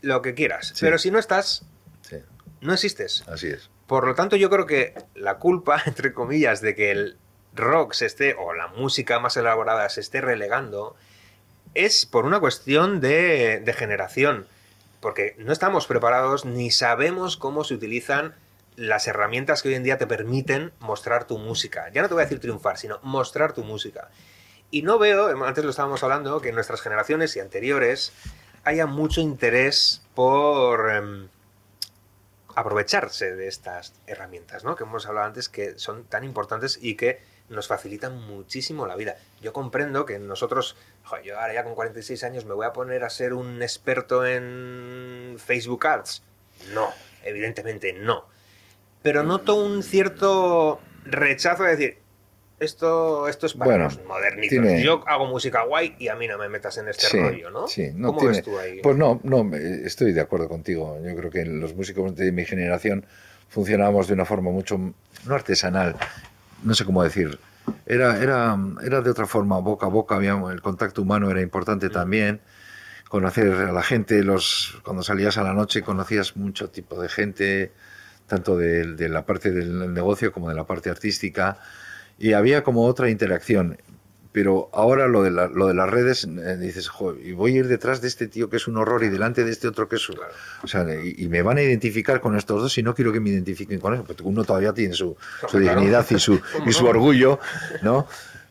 [0.00, 0.68] lo que quieras.
[0.68, 0.78] Sí.
[0.80, 1.64] Pero si no estás,
[2.60, 3.24] no existes.
[3.28, 3.70] así es.
[3.86, 7.18] Por lo tanto, yo creo que la culpa, entre comillas, de que el
[7.54, 10.96] rock se esté, o la música más elaborada se esté relegando,
[11.74, 14.46] es por una cuestión de, de generación.
[15.00, 18.34] Porque no estamos preparados ni sabemos cómo se utilizan
[18.76, 21.90] las herramientas que hoy en día te permiten mostrar tu música.
[21.92, 24.10] Ya no te voy a decir triunfar, sino mostrar tu música.
[24.70, 28.12] Y no veo, antes lo estábamos hablando, que en nuestras generaciones y anteriores
[28.64, 31.28] haya mucho interés por em,
[32.54, 34.74] aprovecharse de estas herramientas, ¿no?
[34.74, 39.16] Que hemos hablado antes que son tan importantes y que nos facilitan muchísimo la vida.
[39.40, 40.76] Yo comprendo que nosotros,
[41.24, 45.36] yo ahora ya con 46 años me voy a poner a ser un experto en
[45.38, 46.22] Facebook Ads.
[46.72, 46.90] No,
[47.22, 48.33] evidentemente no.
[49.04, 51.98] Pero noto un cierto rechazo de decir,
[52.58, 54.48] esto, esto es para Bueno, los modernitos.
[54.48, 57.50] tiene- Yo hago música guay y a mí no me metas en este Sí, rollo,
[57.50, 57.68] ¿no?
[57.68, 58.80] sí, no ¿Cómo tiene- ves tú ahí?
[58.82, 60.98] Pues no, no, estoy de acuerdo contigo.
[61.04, 63.04] Yo creo que los músicos de mi generación
[63.50, 65.96] funcionábamos de una forma mucho, no artesanal,
[66.62, 67.38] no sé cómo decir.
[67.84, 71.90] Era, era, era de otra forma, boca a boca, había, el contacto humano era importante
[71.90, 72.40] también.
[73.10, 77.72] Conocer a la gente, los, cuando salías a la noche conocías mucho tipo de gente,
[78.26, 81.58] tanto de, de la parte del negocio como de la parte artística,
[82.18, 83.78] y había como otra interacción.
[84.32, 87.58] Pero ahora lo de, la- lo de las redes, eh, dices, "Joder, y voy a
[87.60, 89.94] ir detrás de este tío que es un horror y delante de este otro que
[89.94, 90.16] es un...
[90.64, 93.20] O sea, y, y me van a identificar con estos dos y no quiero que
[93.20, 95.16] me identifiquen con eso, porque uno todavía tiene su,
[95.48, 97.38] su dignidad y su, ¿Cómo y su orgullo,
[97.82, 98.08] ¿no?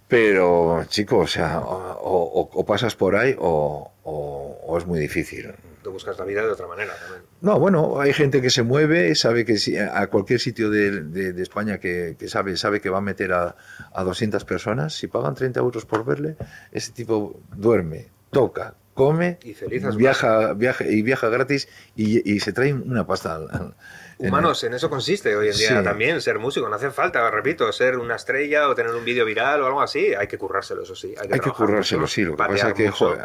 [0.08, 1.66] Pero, chico, o sea, o,
[2.06, 5.52] o- o pasas por ahí o- o es muy difícil.
[5.92, 6.94] Buscas la vida de otra manera.
[7.42, 11.34] No, bueno, hay gente que se mueve, sabe que si, a cualquier sitio de, de-
[11.34, 13.56] de España que, que sabe, sabe que va a meter a,
[13.94, 16.38] a 200 personas, si pagan 30 euros por verle,
[16.72, 22.54] ese tipo duerme, toca, come, Y feliz viaja, viaja y viaja gratis y, y se
[22.54, 23.36] trae una pasta.
[23.36, 23.76] al- al-
[24.20, 25.84] en- Humanos, en eso consiste hoy en día Sí.
[25.84, 26.70] también ser músico.
[26.70, 30.14] No hace falta, repito, ser una estrella o tener un vídeo viral o algo así.
[30.14, 31.16] Hay que currárselo, eso sí.
[31.20, 32.24] Hay que, Hay que currárselo, mucho, sí.
[32.24, 33.20] Lo que pasa es que joder,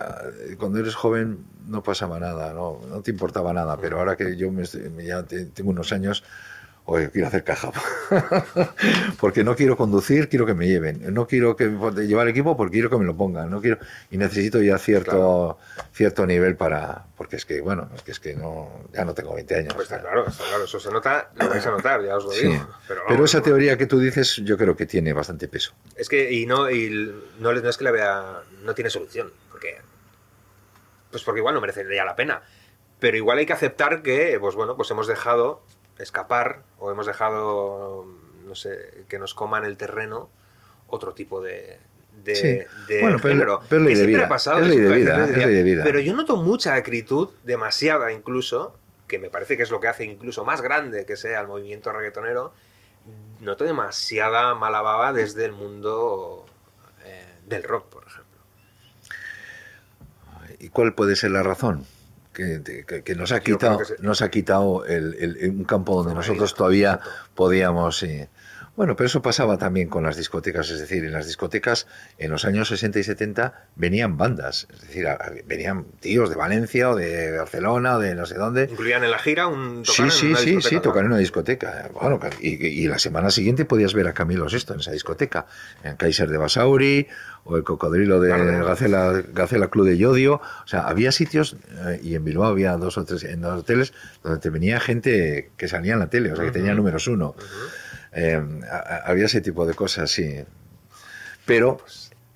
[0.58, 3.76] cuando eres joven no pasaba nada, no, no te importaba nada.
[3.76, 4.64] Pero ahora que yo me,
[5.04, 6.24] ya te- tengo unos años,
[6.88, 7.70] oye, quiero hacer caja.
[9.20, 11.12] porque no quiero conducir, quiero que me lleven.
[11.12, 13.50] No quiero que llevar el equipo porque quiero que me lo pongan.
[13.50, 13.78] No quiero
[14.10, 15.58] y necesito ya cierto
[15.92, 19.34] cierto nivel para porque es que bueno, es que es que no ya no tengo
[19.34, 19.74] 20 años.
[19.74, 20.64] Pues está claro, está claro.
[20.64, 22.46] Eso se nota, lo vais a notar, ya os lo Sí.
[22.48, 22.66] digo.
[22.86, 25.72] Pero, esa teoría que tú dices, yo creo que tiene bastante peso.
[25.96, 26.88] Es que, y no, y
[27.38, 29.76] no, no es que la vea, no tiene solución, porque,
[31.10, 32.42] pues porque igual no merecería la pena.
[33.00, 35.62] Pero igual hay que aceptar que, pues bueno, pues hemos dejado
[35.98, 38.06] escapar o hemos dejado,
[38.46, 40.30] no sé, que nos coman el terreno
[40.88, 41.78] otro tipo de,
[42.24, 42.46] de, Sí.
[42.88, 43.60] de Bueno, pero- género.
[43.68, 45.62] pero ley de vida, ha pasado, es ley de siempre vida, ha es ley de
[45.62, 45.84] vida.
[45.84, 48.76] Pero yo noto mucha acritud, demasiada incluso,
[49.06, 51.92] que me parece que es lo que hace incluso más grande que sea el movimiento
[51.92, 52.52] reggaetonero,
[53.40, 56.44] noto demasiada mala baba desde el mundo
[57.04, 58.38] eh, del rock, por ejemplo.
[60.58, 61.86] ¿Y cuál puede ser la razón?
[62.38, 66.14] Que, que- que nos ha quitado, se- nos ha quitado el, el- un campo donde
[66.14, 67.00] nosotros todavía
[67.34, 67.98] podíamos.
[67.98, 68.26] sí.
[68.78, 72.44] Bueno, pero eso pasaba también con las discotecas, es decir, en las discotecas en los
[72.44, 75.04] años 60 y 70 venían bandas, es decir,
[75.46, 78.68] venían tíos de Valencia o de Barcelona o de no sé dónde.
[78.70, 80.80] Incluían en la gira un Sí, tocar en sí, una sí, discoteca, sí, ¿no?
[80.82, 81.90] tocar en una discoteca.
[81.92, 85.46] Bueno, y, y la semana siguiente podías ver a Camilo Sesto en esa discoteca,
[85.82, 87.08] en Kaiser de Basauri
[87.42, 88.64] o el Cocodrilo de Claro.
[88.64, 90.34] Gacela, Gacela Club de Yodio.
[90.34, 93.92] O sea, había sitios, eh, y en Bilbao había dos o tres en los hoteles,
[94.22, 97.34] donde te venía gente que salía en la tele, o sea, que tenía números uno.
[98.18, 100.44] Eh, a- había ese tipo de cosas, sí.
[101.46, 101.78] Pero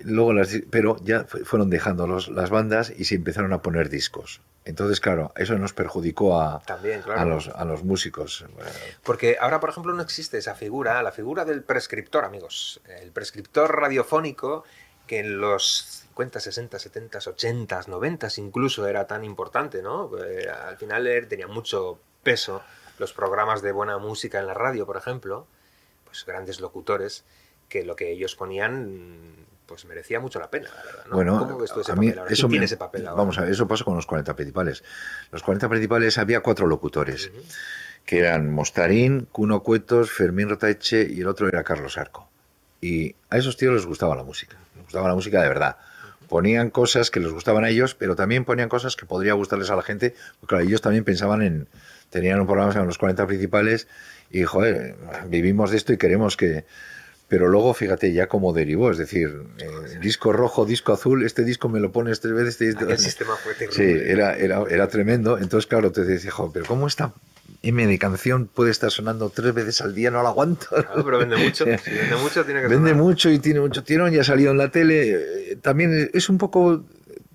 [0.05, 3.89] luego las, pero ya fu- fueron dejando los- las bandas y se empezaron a poner
[3.89, 4.41] discos.
[4.65, 7.21] Entonces, claro, eso nos perjudicó a, También, claro.
[7.21, 8.45] a los, a los músicos.
[9.03, 12.81] Porque ahora, por ejemplo, no existe esa figura, la figura del prescriptor, amigos.
[13.01, 14.63] El prescriptor radiofónico
[15.09, 20.11] que en los 50, 60, 70, 80, 90 incluso era tan importante, ¿no?
[20.25, 22.63] Eh, al final tenía mucho peso
[22.99, 25.49] los programas de buena música en la radio, por ejemplo,
[26.13, 27.25] pues grandes locutores
[27.71, 29.17] que lo que ellos ponían
[29.65, 31.05] pues merecía mucho la pena, la verdad.
[31.09, 31.17] ¿no?
[31.17, 32.33] Bueno, ¿Cómo ves tú ese a mí papel ahora?
[32.33, 33.19] eso ¿Quién me- tiene ese papel ahora?
[33.23, 34.85] Vamos a ver, eso pasó con los 40 principales.
[35.31, 37.31] Los 40 principales había cuatro locutores,
[38.05, 42.29] que eran Mostarín, Cuno Cuetos, Fermín Rotaeche y el otro era Carlos Arco.
[42.83, 45.79] Y a esos tíos les gustaba la música, les gustaba la música de verdad.
[46.29, 49.77] Ponían cosas que les gustaban a ellos, pero también ponían cosas que podría gustarles a
[49.77, 51.69] la gente, porque claro, ellos también pensaban en,
[52.11, 53.87] tenían un programa que se llama los 40 principales
[54.33, 54.95] y, joder,
[55.29, 56.65] vivimos de esto y queremos que...
[57.29, 61.71] Pero luego, fíjate ya cómo derivó, es decir, eh, disco rojo, disco azul, este disco
[61.71, 64.13] me lo pones tres veces, este, Aquel sistema fue Sí, terrible.
[64.13, 65.39] era, era, era tremendo.
[65.39, 67.15] Entonces, claro, te decía, "Jo, pero ¿cómo esta
[67.63, 70.11] M de canción puede estar sonando tres veces al día?
[70.11, 70.67] No la aguanto.
[70.69, 71.65] Claro, pero vende mucho.
[71.85, 73.03] Si vende mucho, tiene que Vende sonar.
[73.03, 75.13] mucho y tiene mucho tirón, ya ha salido en la tele.
[75.53, 76.85] Eh, También es un poco,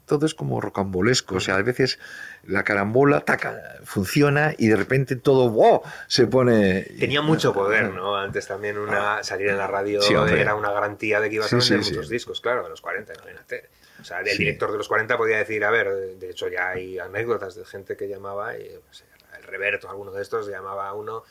[0.08, 1.36] todo es como rocambolesco.
[1.36, 1.99] O sea, a veces
[2.43, 5.84] la carambola taca, funciona y de repente todo ¡wow!
[6.08, 6.84] se pone.
[6.97, 8.16] Tenía mucho poder, ¿no?
[8.16, 11.55] Antes también una salir en la radio Sí, era una garantía de que ibas Sí,
[11.55, 13.70] a vender sí, muchos discos, claro, de los 40, imagínate.
[14.01, 16.97] O sea, el director de los 40 podía decir, a ver, de hecho ya hay
[16.99, 19.05] anécdotas de gente que llamaba, y, no sé,
[19.38, 21.24] el Reverto, alguno de estos, llamaba a uno,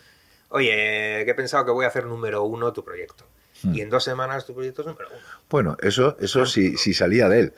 [0.48, 3.24] oye, que he pensado que voy a hacer número uno tu proyecto.
[3.62, 3.74] Hmm.
[3.74, 5.20] Y en dos semanas tu proyecto es número uno.
[5.48, 7.54] Bueno, eso, eso sí, sí salía de él.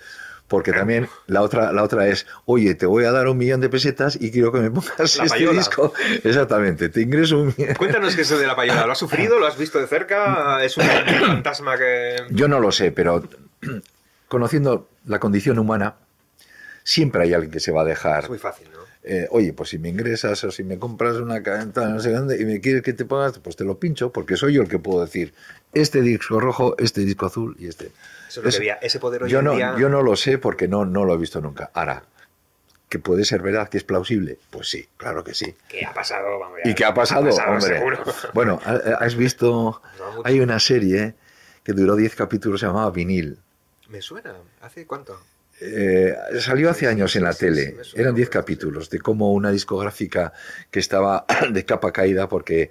[0.49, 3.69] Porque también la otra, la otra es, oye, te voy a dar un millón de
[3.69, 5.59] pesetas y quiero que me pongas La este payola.
[5.59, 5.93] disco.
[6.25, 7.75] Exactamente, te ingreso un millón.
[7.77, 8.87] Cuéntanos qué es eso de la payola.
[8.87, 9.39] ¿Lo has sufrido?
[9.39, 10.65] ¿Lo has visto de cerca?
[10.65, 12.17] ¿Es un fantasma que...?
[12.31, 13.23] Yo no lo sé, pero
[14.29, 15.97] conociendo la condición humana,
[16.83, 18.25] siempre hay alguien que se va a dejar.
[18.25, 18.79] Es muy fácil, ¿no?
[19.05, 22.41] eh, oye, pues si me ingresas o si me compras una cadena no sé dónde
[22.41, 24.79] y me quieres que te pongas, pues te lo pincho, porque soy yo el que
[24.79, 25.33] puedo decir
[25.73, 27.91] este disco rojo, este disco azul y este.
[28.29, 28.75] Eso es lo Es- que había.
[28.75, 29.75] Ese poder hoy Yo en no, día...
[29.79, 31.71] yo no lo sé porque no, no lo he visto nunca.
[31.75, 32.05] Ahora,
[32.89, 35.55] que puede ser verdad, que es plausible, pues sí, claro que sí.
[35.69, 36.39] ¿Qué ha pasado?
[36.39, 36.71] Vamos, ya.
[36.71, 37.61] ¿Y qué ha pasado, hombre?
[37.77, 38.03] seguro.
[38.35, 41.15] Bueno, ha- has visto, No, hay una serie
[41.65, 43.39] que duró 10 capítulos, se llamaba Vinil.
[43.89, 44.35] Me suena.
[44.63, 45.21] ¿Hace cuánto?
[45.61, 47.77] Eh, salió hace años en la tele.
[47.95, 50.33] Eran 10 me suena, capítulos de cómo una discográfica
[50.71, 52.71] que estaba de capa caída porque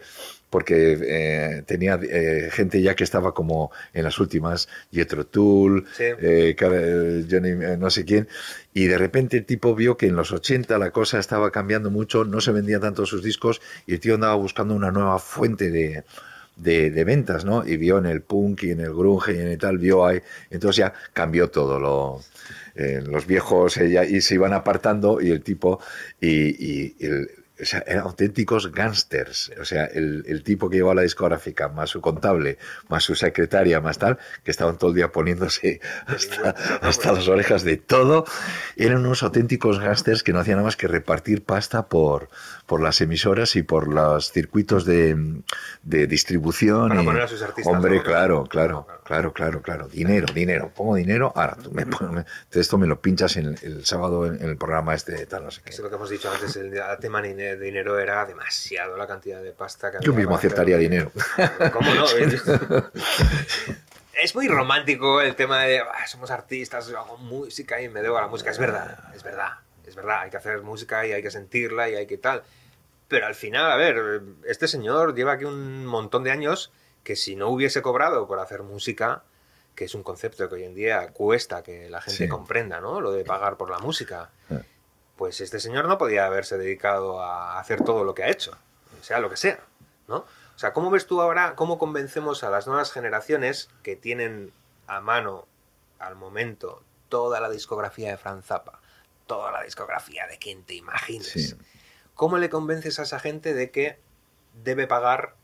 [0.50, 6.04] porque eh, tenía eh, gente ya que estaba como en las últimas, Jethro Tull, Sí.
[6.22, 6.56] eh,
[7.30, 8.28] Johnny eh, no sé quién,
[8.74, 12.24] y de repente el tipo vio que en los 80 la cosa estaba cambiando mucho,
[12.26, 16.04] no se vendían tanto sus discos y el tío andaba buscando una nueva fuente de,
[16.56, 17.68] de, de ventas, ¿no?
[17.68, 20.22] Y vio en el punk y en el grunge y en el tal, vio ahí,
[20.50, 22.22] entonces ya cambió todo, lo,
[22.76, 25.80] eh, los viejos eh, ya- y se iban apartando y el tipo,
[26.22, 27.30] y, y el-
[27.60, 29.52] o sea, eran auténticos gángsters.
[29.60, 32.58] O sea, el, el tipo que llevaba la discográfica, más su contable,
[32.90, 36.50] más su secretaria, más tal, que estaban todo el día poniéndose hasta,
[36.82, 38.26] hasta las orejas de todo,
[38.76, 42.30] eran unos auténticos gángsters que no hacían nada más que repartir pasta por,
[42.66, 45.42] por las emisoras y por los circuitos de,
[45.84, 46.90] de distribución.
[46.90, 48.04] Para y- poner a sus artistas, Hombre, ¿no?
[48.04, 49.32] claro, claro, Claro.
[49.34, 49.88] claro, claro.
[49.88, 50.72] Dinero, dinero.
[50.76, 54.36] Pongo dinero, ahora tú me pones, esto me lo pinchas en el, el sábado en,
[54.44, 55.70] en el programa este de tal, no sé qué.
[55.70, 59.42] Eso es lo que hemos dicho antes, el tema de dinero era demasiado la cantidad
[59.42, 60.52] de pasta que Yo había mismo para hacer.
[60.52, 61.12] aceptaría dinero.
[61.74, 62.06] ¿Cómo no?
[64.22, 68.18] es muy romántico el tema de "Ah, somos artistas, yo hago música y me debo
[68.18, 68.52] a la música.
[68.52, 69.54] Es verdad, es verdad,
[69.86, 70.22] es verdad.
[70.22, 72.44] Hay que hacer música y hay que sentirla y hay que tal.
[73.08, 76.72] Pero al final, a ver, este señor lleva aquí un montón de años
[77.08, 79.24] que si no hubiese cobrado por hacer música,
[79.76, 82.28] que es un concepto que hoy en día cuesta que la gente Sí.
[82.28, 83.00] comprenda, ¿no?
[83.00, 84.30] Lo de pagar por la música.
[84.50, 84.62] Eh.
[85.16, 88.58] Pues este señor no podía haberse dedicado a hacer todo lo que ha hecho,
[89.02, 89.62] sea lo que sea,
[90.10, 90.18] ¿no?
[90.18, 94.52] O sea, ¿cómo ves tú ahora, cómo convencemos a las nuevas generaciones que tienen
[94.88, 95.48] a mano,
[96.00, 98.82] al momento, toda la discografía de Franz Zappa,
[99.28, 101.32] toda la discografía de quien te imagines?
[101.32, 101.56] Sí.
[102.16, 103.98] ¿Cómo le convences a esa gente de que
[104.62, 105.36] debe pagar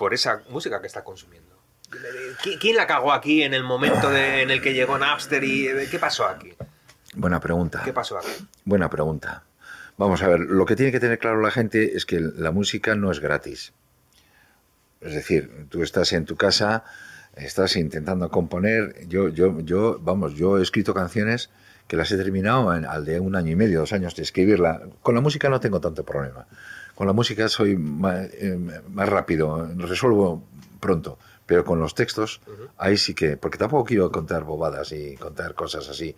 [0.00, 1.54] por esa música que está consumiendo?
[2.42, 5.66] ¿Qui- ¿Quién la cagó aquí en el momento de- en el que llegó Napster y
[5.68, 6.54] eh, qué pasó aquí?
[7.14, 7.82] Buena pregunta.
[7.84, 8.30] ¿Qué pasó aquí?
[8.64, 9.44] Buena pregunta.
[9.98, 12.94] Vamos a ver, lo que tiene que tener claro la gente es que la música
[12.94, 13.74] no es gratis.
[15.02, 16.84] Es decir, tú estás en tu casa,
[17.36, 19.06] estás intentando componer.
[19.06, 21.50] Yo, yo, yo, vamos, yo he escrito canciones
[21.88, 24.80] que las he terminado en- al de un año y medio, dos años de escribirla.
[25.02, 26.46] Con la música no tengo tanto problema.
[27.00, 28.58] Con la música soy más, eh,
[28.92, 30.44] más rápido, resuelvo
[30.80, 31.18] pronto.
[31.46, 32.42] Pero con los textos,
[32.76, 36.14] ahí sí que, porque tampoco quiero contar bobadas y contar cosas así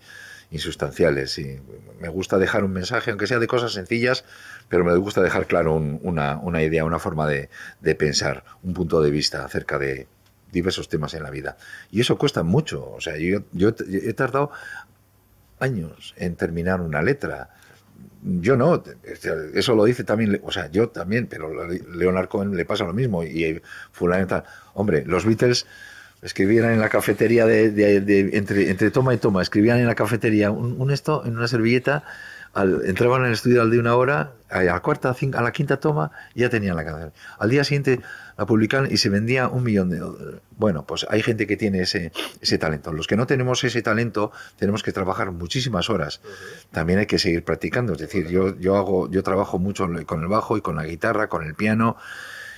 [0.51, 1.39] insustanciales.
[1.39, 1.61] Y
[2.01, 4.25] me gusta dejar un mensaje, aunque sea de cosas sencillas,
[4.69, 7.49] pero me gusta dejar claro un- una, una idea, una forma de,
[7.81, 10.09] de pensar, un punto de vista acerca de
[10.51, 11.59] diversos temas en la vida.
[11.93, 12.91] Y eso cuesta mucho.
[12.91, 14.51] O sea, yo, yo he tardado
[15.61, 17.51] años en terminar una letra.
[18.25, 18.83] Yo no,
[19.55, 23.25] eso lo dice también, o sea, yo también, pero Leonard Cohen le pasa lo mismo
[23.25, 23.61] y
[23.91, 24.45] fulano y tal.
[24.75, 25.67] Hombre, los Beatles
[26.23, 30.91] escribían en la cafetería de, entre, entre, toma y toma, escribían en la cafetería un,
[30.93, 32.05] esto en una servilleta,
[32.55, 36.11] entraban en el estudio al de una hora, a la cuarta, a la quinta toma,
[36.35, 37.13] ya tenían la canción.
[37.39, 38.01] Al día siguiente
[38.37, 40.03] la publicaban y se vendía un millón de
[40.57, 42.93] Bueno, pues hay gente que tiene ese, ese talento.
[42.93, 46.21] Los que no tenemos ese talento tenemos que trabajar muchísimas horas.
[46.71, 47.95] También hay que seguir practicando.
[47.95, 51.29] Es decir, yo, yo, hago, yo trabajo mucho con el bajo y con la guitarra,
[51.29, 51.97] con el piano,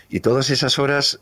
[0.09, 1.21] y todas esas horas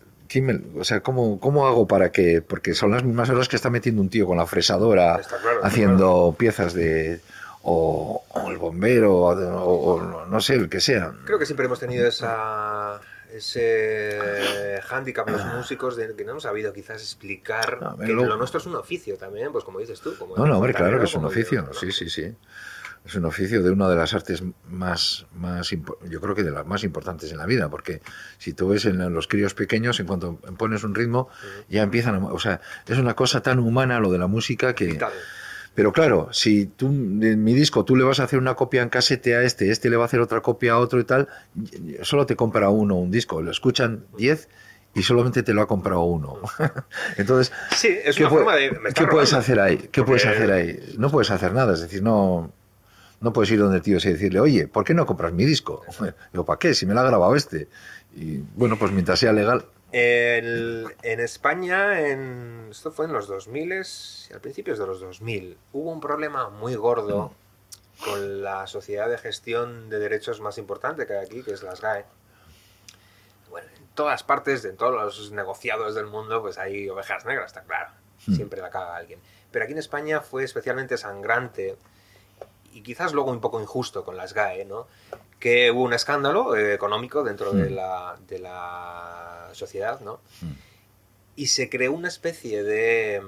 [0.78, 2.40] o sea, ¿cómo, ¿cómo hago para que.?
[2.42, 5.20] Porque son las mismas horas que está metiendo un tío con la fresadora
[5.62, 7.20] haciendo piezas de.
[7.64, 11.14] O, el bombero, o, no sé, el que sea.
[11.24, 13.00] Creo que siempre hemos tenido esa,
[13.32, 18.36] ese hándicap los músicos de que no hemos sabido quizás explicar que lo...
[18.36, 20.16] nuestro es un oficio también, pues como dices tú.
[20.16, 22.34] Como no, no, hombre, claro que es un oficio, sí, sí, sí
[23.04, 26.66] es un oficio de una de las artes más, más, yo creo que de las
[26.66, 28.00] más importantes en la vida, porque
[28.38, 31.28] si tú ves en los críos pequeños, en cuanto pones un ritmo,
[31.68, 34.98] ya empiezan, a, o sea, es una cosa tan humana lo de la música que...
[35.74, 38.88] Pero claro, si tú en mi disco tú le vas a hacer una copia en
[38.88, 41.28] casete a este, este le va a hacer otra copia a otro y tal,
[42.02, 44.48] solo te compra uno un disco, lo escuchan diez
[44.94, 46.40] y solamente te lo ha comprado uno.
[47.16, 49.88] Entonces, sí, es una forma de, ¿qué puedes hacer ahí?
[49.90, 50.94] ¿Qué puedes hacer ahí?
[50.98, 52.52] No puedes hacer nada, es decir, no
[53.22, 55.82] no puedes ir donde el tío y decirle, oye, ¿por qué no compras mi disco?
[56.32, 56.74] Digo, ¿para qué?
[56.74, 57.68] Si me lo ha grabado este.
[58.14, 59.64] Y bueno, pues mientras sea legal.
[59.92, 63.72] En España, en, esto fue en los 2000,
[64.32, 67.32] al principios de los 2000, hubo un problema muy gordo
[68.04, 71.80] con la sociedad de gestión de derechos más importante que hay aquí, que es las
[71.80, 72.04] GAE.
[73.50, 77.62] Bueno, en todas partes, en todos los negociados del mundo, pues hay ovejas negras, está
[77.62, 77.90] claro.
[78.26, 78.34] Hmm.
[78.34, 79.20] Siempre la caga alguien.
[79.50, 81.76] Pero aquí en España fue especialmente sangrante
[82.72, 84.86] y quizás luego un poco injusto con las GAE, ¿no?
[85.42, 87.74] Que hubo un escándalo eh, económico dentro de, hmm.
[87.74, 90.20] la, de, la, sociedad, ¿no?
[90.40, 90.52] Hmm.
[91.34, 93.20] y se creó una especie de,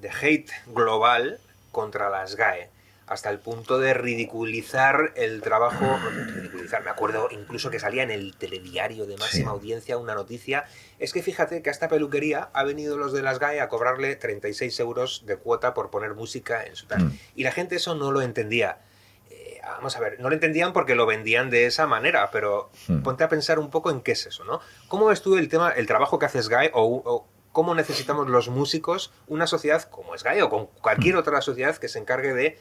[0.00, 1.40] de hate global
[1.72, 2.70] contra las GAE
[3.08, 5.98] hasta el punto de ridiculizar el trabajo,
[6.32, 10.66] ridiculizar, me acuerdo incluso que salía en el telediario de máxima audiencia una noticia,
[11.00, 14.14] es que fíjate que a esta peluquería ha venido los de las GAE a cobrarle
[14.14, 17.06] 36 euros de cuota por poner música en su tal.
[17.06, 17.18] Mm.
[17.34, 18.78] Y la gente eso no lo entendía.
[19.76, 23.02] Vamos a ver, no lo entendían porque lo vendían de esa manera, pero mm.
[23.02, 24.60] ponte a pensar un poco en qué es eso, ¿no?
[24.88, 29.12] ¿Cómo ves tú el tema, el trabajo que haces GAE o, cómo necesitamos los músicos
[29.26, 31.18] una sociedad como es GAE o con cualquier mm.
[31.18, 32.58] otra sociedad que se encargue de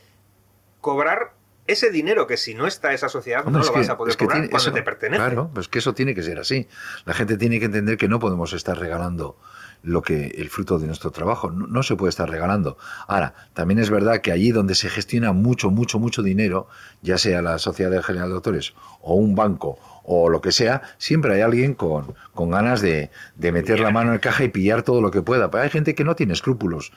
[0.81, 1.33] cobrar
[1.67, 4.73] ese dinero que si no está esa sociedad no lo vas a poder cobrar cuando
[4.73, 5.23] te pertenece.
[5.23, 6.67] Claro, pues que eso tiene que ser así.
[7.05, 9.37] La gente tiene que entender que no podemos estar regalando
[9.81, 12.77] lo que el fruto de nuestro trabajo no, se puede estar regalando.
[13.07, 16.67] Ahora, también es verdad que allí donde se gestiona mucho, mucho, mucho dinero,
[17.01, 21.35] ya sea la Sociedad General de Autores o un banco o lo que sea, siempre
[21.35, 24.81] hay alguien con, con ganas de, de meter la mano en el caja y pillar
[24.81, 25.51] todo lo que pueda.
[25.51, 26.91] Pero hay gente que no tiene escrúpulos.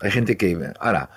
[0.00, 0.72] Hay gente que...
[0.78, 1.10] Ahora,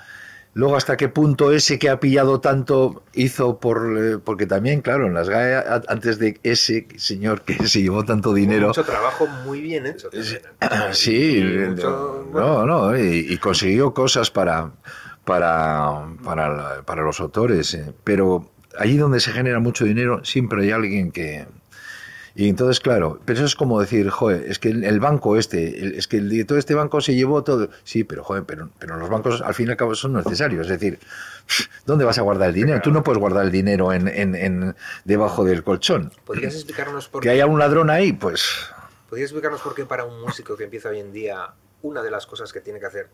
[0.56, 3.98] Luego, ¿hasta qué punto ese que ha pillado tanto hizo por...
[4.02, 8.34] Eh, porque también, claro, en las GAE, antes de ese señor que se llevó tanto
[8.34, 8.70] dinero...
[8.70, 10.10] Mucho trabajo muy bien hecho.
[10.94, 11.44] sí,
[12.34, 14.72] no, no, y, consiguió cosas para,
[15.26, 17.74] para, para, para los autores.
[17.74, 18.50] Eh, pero
[18.80, 21.48] allí donde se genera mucho dinero, siempre hay alguien que,
[22.38, 26.06] y entonces, claro, pero eso es como decir, joder, es que el, banco este, es
[26.10, 27.70] que el director de este banco se llevó todo.
[27.86, 30.68] Sí, pero joder, pero, pero los bancos al fin y al cabo son necesarios.
[30.68, 31.00] Es decir,
[31.86, 32.82] ¿dónde vas a guardar el dinero?
[32.82, 34.76] Tú no puedes guardar el dinero en, en,
[35.06, 36.12] debajo del colchón.
[36.26, 37.30] ¿Podrías explicarnos por qué?
[37.30, 38.44] Que haya un ladrón ahí, pues.
[39.10, 42.28] ¿Podrías explicarnos por qué para un músico que empieza hoy en día, una de las
[42.28, 43.08] cosas que tiene que hacer,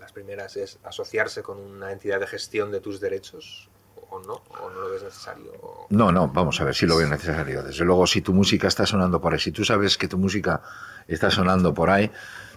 [0.00, 3.68] las primeras, es asociarse con una entidad de gestión de tus derechos?
[4.14, 4.34] O no?
[4.62, 5.52] ¿O no lo ves necesario?
[5.90, 7.62] No, no, vamos a ver, si lo veo necesario.
[7.62, 10.62] Desde luego, si tu música está sonando por ahí, si tú sabes que tu música
[11.08, 12.10] está sonando por ahí,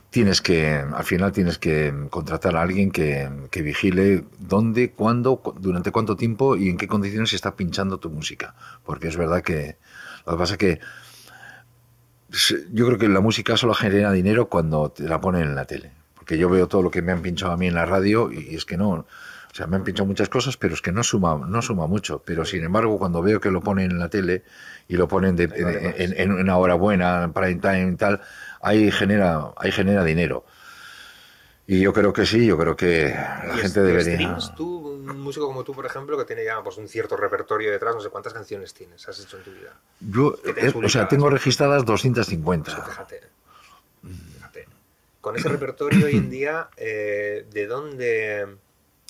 [0.10, 5.92] tienes que, al final tienes que contratar a alguien que, que, vigile dónde, cuándo, durante
[5.92, 8.56] cuánto tiempo y en qué condiciones se está pinchando tu música.
[8.86, 9.78] Porque es verdad que
[10.26, 10.80] lo que pasa es que
[12.72, 15.92] yo creo que la música solo genera dinero cuando te la ponen en la tele.
[16.16, 18.56] Porque yo veo todo lo que me han pinchado a mí en la radio y
[18.56, 19.06] es que no,
[19.58, 22.22] o sea, me han pinchado muchas cosas, pero es que no suma, no suma mucho.
[22.24, 24.44] Pero sin embargo, cuando veo que lo ponen en la tele
[24.88, 28.22] y lo ponen en, una hora buena, en prime time y tal,
[28.62, 30.46] ahí genera, ahí genera dinero.
[31.66, 34.40] Y yo creo que sí, yo creo que la gente debería.
[34.40, 37.72] Streams, tú, un músico como tú, por ejemplo, que tiene ya pues, un cierto repertorio
[37.72, 39.74] detrás, no sé cuántas canciones tienes, has hecho en tu vida.
[40.00, 42.76] Yo, eh, o sea, tengo registradas 250.
[42.76, 43.22] fíjate,
[44.36, 44.68] fíjate.
[45.20, 48.60] Con ese repertorio hoy en día, eh, ¿de dónde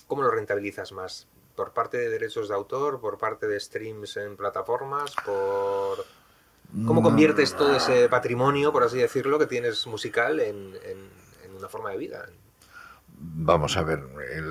[0.07, 1.27] ¿Cómo lo rentabilizas más?
[1.55, 2.99] ¿Por parte de derechos de autor?
[2.99, 5.13] ¿Por parte de streams en plataformas?
[5.25, 6.05] ¿Por...?
[6.85, 10.73] ¿Cómo conviertes todo ese patrimonio, por así decirlo, que tienes musical en,
[11.57, 12.25] una forma de vida?
[13.07, 14.03] Vamos a ver,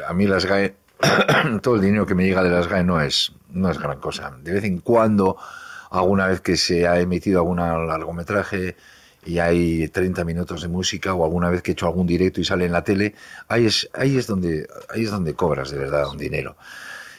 [0.07, 0.75] a mí las GAE,
[1.63, 4.35] todo el dinero que me llega de las GAE no es, no es gran cosa.
[4.41, 5.37] De vez en cuando,
[5.91, 8.77] alguna vez que se ha emitido algún largometraje
[9.27, 12.45] y hay 30 minutos de música o alguna vez que he hecho algún directo y
[12.45, 13.14] sale en la tele,
[13.49, 16.57] ahí es, ahí es, donde, ahí es donde cobras de verdad un dinero.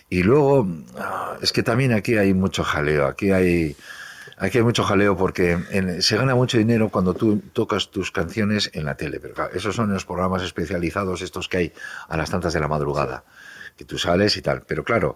[0.10, 3.76] Y luego, ah, es que también aquí hay mucho jaleo, aquí hay
[4.40, 5.58] Aquí hay mucho jaleo porque
[6.02, 9.20] se gana mucho dinero cuando tú tocas tus canciones en la tele.
[9.54, 11.74] Esos son los programas especializados, estos que hay
[12.08, 13.24] a las tantas de la madrugada,
[13.76, 14.62] que tú sales y tal.
[14.62, 15.16] Pero claro,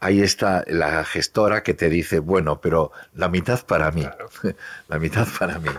[0.00, 4.06] ahí está la gestora que te dice, bueno, pero la mitad para mí,
[4.88, 5.70] la mitad para mí.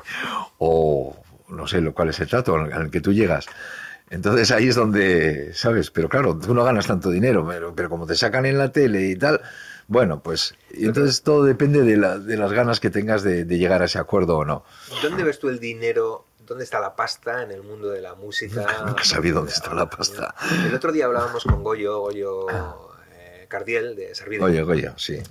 [0.59, 1.17] O
[1.49, 3.47] no sé lo cuál es el trato al que tú llegas.
[4.09, 5.89] Entonces ahí es donde, ¿sabes?
[5.89, 9.07] Pero claro, tú no ganas tanto dinero, pero, pero como te sacan en la tele
[9.07, 9.41] y tal,
[9.87, 13.99] bueno, pues y entonces todo depende de, las ganas que tengas de, llegar a ese
[13.99, 14.63] acuerdo o no.
[15.01, 16.25] ¿Dónde ves tú el dinero?
[16.45, 18.65] ¿Dónde está la pasta en el mundo de la música?
[18.85, 20.35] Nunca sabía dónde está la pasta.
[20.65, 22.53] El otro día hablábamos con Goyo, Goyo eh,
[23.51, 24.47] Cardiel de Servido.
[24.47, 25.21] Goyo, Goyo, sí.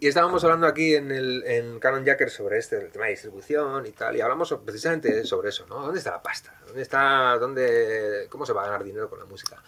[0.00, 3.84] Y estábamos hablando aquí en, el, en Canon Jacker sobre este, el tema de distribución
[3.84, 5.82] y tal, y hablamos precisamente sobre eso, ¿no?
[5.82, 6.56] ¿Dónde está la pasta?
[6.64, 9.60] ¿Dónde está, dónde, cómo se va a ganar dinero con la música?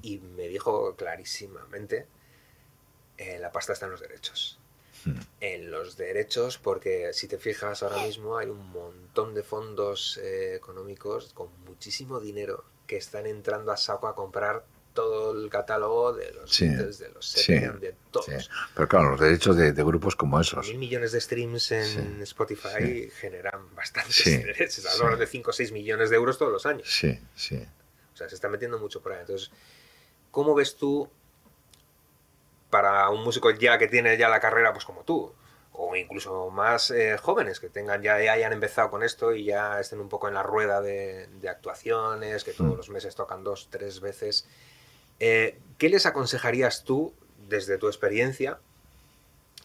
[0.00, 2.06] Y me dijo clarísimamente
[3.18, 4.60] eh, la pasta está en los derechos.
[5.04, 5.18] Hmm.
[5.40, 10.54] En los derechos, porque si te fijas ahora mismo hay un montón de fondos eh,
[10.54, 14.64] económicos con muchísimo dinero que están entrando a saco a comprar
[14.94, 18.50] todo el catálogo de los de los de todos.
[18.74, 20.66] Pero claro, los derechos de, grupos como esos.
[20.68, 24.86] Mil millones de streams en Spotify generan bastantes derechos.
[24.86, 26.88] Hablamos de 5 o 6 millones de euros todos los años.
[26.88, 27.66] Sí, sí.
[28.12, 29.20] O sea, se está metiendo mucho por ahí.
[29.20, 29.50] Entonces,
[30.30, 31.10] ¿cómo ves tú
[32.72, 35.34] para un músico ya que tiene ya la carrera, pues como tú,
[35.72, 40.00] o incluso más eh, jóvenes que tengan ya, hayan empezado con esto y ya estén
[40.00, 42.76] un poco en la rueda de, actuaciones, que todos mm.
[42.76, 44.46] los meses tocan dos, tres veces.
[45.24, 47.14] Eh, ¿Qué les aconsejarías tú,
[47.48, 48.58] desde tu experiencia,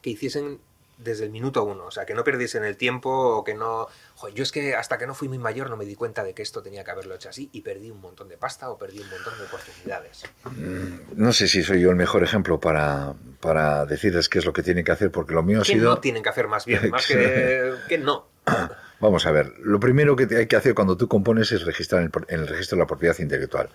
[0.03, 0.60] que hiciesen
[0.99, 3.88] desde el minuto uno, o sea, que no perdiesen el tiempo o que no...
[4.36, 6.43] yo es que hasta que no fui muy mayor no me di cuenta de que
[6.43, 9.10] esto tenía que haberlo hecho así y perdí un montón de pasta o perdí un
[9.10, 10.26] montón de oportunidades.
[10.45, 14.53] Mm, no sé si soy yo el mejor ejemplo para, para decirles qué es lo
[14.53, 15.89] que tienen que hacer, porque lo mío ha sido...
[15.89, 16.89] no tienen que hacer más bien?
[16.91, 18.28] Más que, que no.
[18.99, 22.39] Vamos a ver, lo primero que hay que hacer cuando tú compones es registrar en
[22.39, 23.70] el registro de la propiedad intelectual.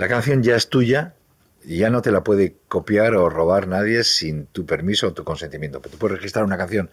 [0.00, 1.14] La canción ya es tuya,
[1.62, 5.24] y ya no te la puede copiar o robar nadie sin tu permiso o tu
[5.24, 5.80] consentimiento.
[5.80, 6.90] Pero tú puedes registrar una canción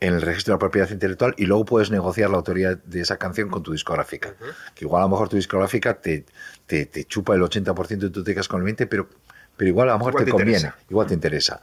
[0.00, 3.18] en el registro de la propiedad intelectual y luego puedes negociar la autoría de esa
[3.18, 4.34] canción con tu discográfica.
[4.74, 6.24] Que igual a lo mejor tu discográfica te,
[6.66, 9.08] te, chupa el 80% y tú te quedas con el 20%, pero,
[9.56, 11.62] pero igual a lo mejor te, conviene, igual te interesa.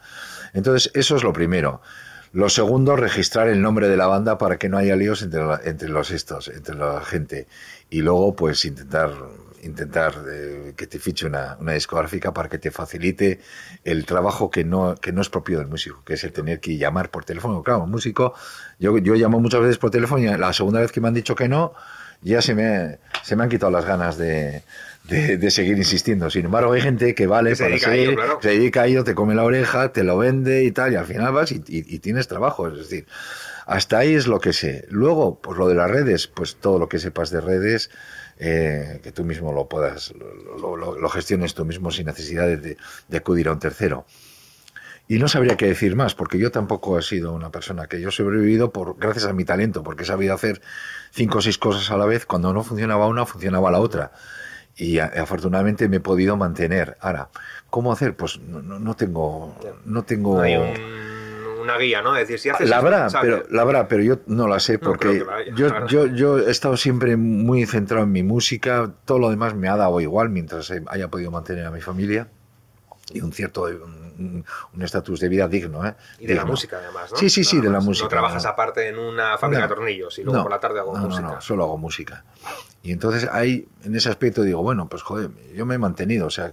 [0.54, 1.82] Entonces, eso es lo primero.
[2.34, 5.90] Lo segundo, registrar el nombre de la banda para que no haya líos entre, entre
[5.90, 7.48] los estos, entre la gente.
[7.90, 9.12] Y luego, pues, intentar
[9.64, 13.40] intentar eh, que te fiche una, una, discográfica para que te facilite
[13.84, 16.78] el trabajo que no, que no es propio del músico, que es el tener que
[16.78, 17.64] llamar por teléfono.
[17.64, 18.34] Claro, un músico,
[18.80, 21.36] yo, yo llamo muchas veces por teléfono y la segunda vez que me han dicho
[21.36, 21.74] que no,
[22.22, 24.64] ya se me, se me han quitado las ganas de,
[25.08, 26.30] de, seguir insistiendo.
[26.30, 29.36] Sin embargo, hay gente que vale se para seguir, se dedica a ello, te come
[29.36, 32.68] la oreja, te lo vende y tal, y al final vas y, y, tienes trabajo.
[32.70, 33.06] Es decir,
[33.66, 34.86] hasta ahí es lo que sé.
[34.90, 37.90] Luego, pues lo de las redes, pues todo lo que sepas de redes,
[38.46, 40.14] eh, que tú mismo lo puedas,
[40.60, 42.76] lo, gestiones tú mismo sin necesidad de,
[43.16, 44.06] acudir a un tercero.
[45.08, 48.10] Y no sabría qué decir más, porque yo tampoco he sido una persona que yo
[48.10, 50.62] he sobrevivido por, gracias a mi talento, porque he sabido hacer
[51.12, 52.26] cinco o seis cosas a la vez.
[52.26, 54.12] Cuando no funcionaba una, funcionaba la otra.
[54.76, 56.98] Y afortunadamente me he podido mantener.
[57.00, 57.30] Ahora,
[57.70, 58.18] ¿cómo hacer?
[58.18, 59.56] Pues no, no, tengo.
[59.86, 60.44] No tengo
[61.64, 62.14] una guía, ¿no?
[62.14, 65.88] decir, si haces la habrá, pero la habrá, pero yo no la sé porque yo,
[65.88, 69.76] yo, yo he estado siempre muy centrado en mi música, todo lo demás me ha
[69.76, 72.28] dado igual mientras haya podido mantener a mi familia
[73.12, 73.68] y un cierto
[74.18, 75.96] un estatus de vida digno, ¿eh?
[76.20, 77.18] Y de la música además, ¿no?
[77.18, 78.06] Sí, sí, sí, de la música.
[78.06, 81.22] No trabajas aparte en una fábrica de tornillos y luego por la tarde hago música.
[81.22, 82.24] No, no, solo hago música.
[82.82, 86.30] Y entonces ahí, en ese aspecto digo, bueno, pues joder, yo me he mantenido, o
[86.30, 86.52] sea,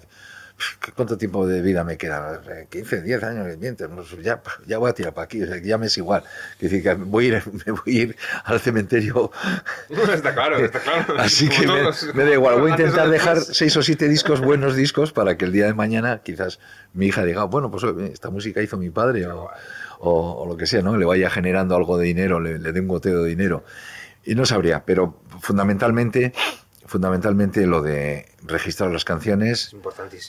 [0.95, 2.41] ¿Cuánto tiempo de vida me queda?
[2.69, 3.59] 15, 10 años,
[4.23, 6.25] ya, ya voy a tirar para aquí, ya me es igual.
[6.59, 9.31] decir, que voy a ir, me voy a ir al cementerio.
[9.89, 11.15] está claro, está claro.
[11.19, 11.67] Así que
[12.15, 15.45] me, da igual, voy a intentar dejar seis o siete discos, buenos discos, para que
[15.45, 16.61] el día de mañana quizás
[16.93, 19.27] mi hija diga, bueno, pues esta música hizo mi padre
[20.03, 20.97] o, lo que sea, ¿no?
[20.97, 23.65] Le vaya generando algo de dinero, le, le dé un goteo de dinero.
[24.25, 26.33] Y no sabría, pero fundamentalmente
[26.91, 29.77] fundamentalmente lo de registrar las canciones,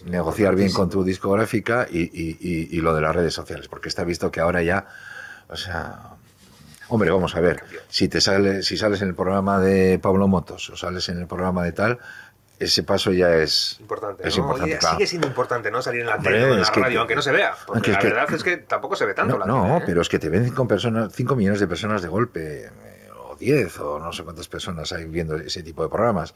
[0.05, 4.39] negociar bien con tu discográfica y, lo de las redes sociales, porque está visto que
[4.41, 4.85] ahora ya,
[5.49, 5.99] o sea,
[6.89, 10.69] Hombre, vamos a ver, si te sale, si sales en el programa de Pablo Motos
[10.71, 11.99] o sales en el programa de tal,
[12.59, 14.27] ese paso ya es importante.
[14.27, 14.43] Es ¿no?
[14.43, 14.97] importante, Oye, claro.
[14.97, 15.81] Sigue siendo importante, ¿no?
[15.81, 17.55] Salir en la Hombre, tele en la que- radio, aunque no se vea.
[17.65, 19.83] Porque la que- verdad es que tampoco se ve tanto No, la no, tele, ¿eh?
[19.85, 22.69] pero es que te ven cinco, personas, cinco millones de personas de golpe,
[23.41, 26.33] 10, o no sé cuántas personas hay viendo ese tipo de programas.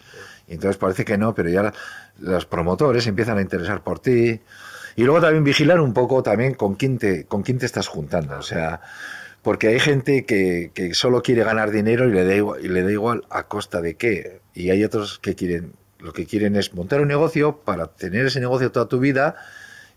[0.48, 1.74] Y entonces parece que no, pero ya
[2.20, 4.42] los promotores empiezan a interesar por ti.
[4.98, 8.38] Y luego también vigilar un poco también con quién te, con quién te estás juntando.
[8.38, 8.82] O sea,
[9.42, 12.82] porque hay gente que, que solo quiere ganar dinero y le, da igual, y le
[12.82, 14.42] da igual a costa de qué.
[14.54, 18.40] Y hay otros que quieren, lo que quieren es montar un negocio para tener ese
[18.40, 19.36] negocio toda tu vida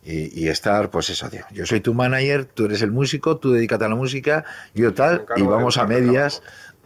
[0.05, 3.53] y, y estar, pues eso, tío, yo soy tu manager, tú eres el músico, tú
[3.53, 4.45] dedícate a la música,
[4.75, 6.43] yo tal, y vamos a medias,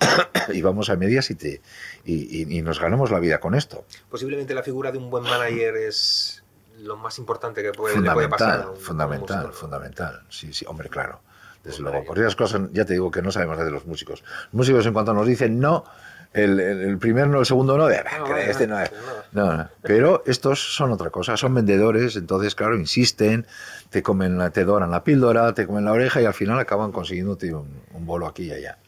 [0.52, 1.60] y vamos a medias y, te,
[2.04, 3.84] y, y- y nos ganamos la vida con esto.
[4.10, 6.42] Posiblemente la figura de un buen manager es
[6.78, 8.60] lo más importante que puede, le puede pasar.
[8.60, 10.20] a Fundamental, un- a un fundamental, fundamental.
[10.28, 11.20] Sí, sí, hombre, claro.
[11.64, 14.24] Desde luego, por esas cosas ya te digo que no sabemos de los músicos.
[14.46, 15.84] Los músicos en cuanto nos dicen no,
[16.32, 18.90] el, el- el primer no, el segundo no, de, "Ah, No, este no es.
[19.30, 19.68] No, no.
[19.82, 23.46] Pero estos son otra cosa, son vendedores, entonces, claro, insisten,
[23.90, 26.90] te comen, la- te doran la píldora, te comen la oreja y al final acaban
[26.90, 28.78] consiguiéndote un, un bolo aquí y allá.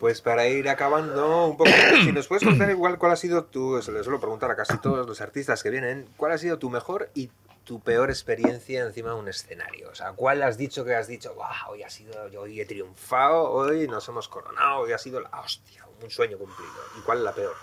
[0.00, 1.70] Pues para ir acabando un poco,
[2.04, 4.78] si nos puedes contar igual cuál ha sido tu, se le suelo preguntar a casi
[4.78, 7.30] todos los artistas que vienen, cuál ha sido tu mejor y
[7.64, 9.90] tu peor experiencia encima de un escenario.
[9.90, 12.64] O sea, ¿cuál has dicho que has dicho, "Guau, hoy ha sido, yo hoy he
[12.64, 16.72] triunfado, hoy nos hemos coronado, hoy ha sido la hostia, un sueño cumplido?
[16.98, 17.54] ¿Y cuál es la peor?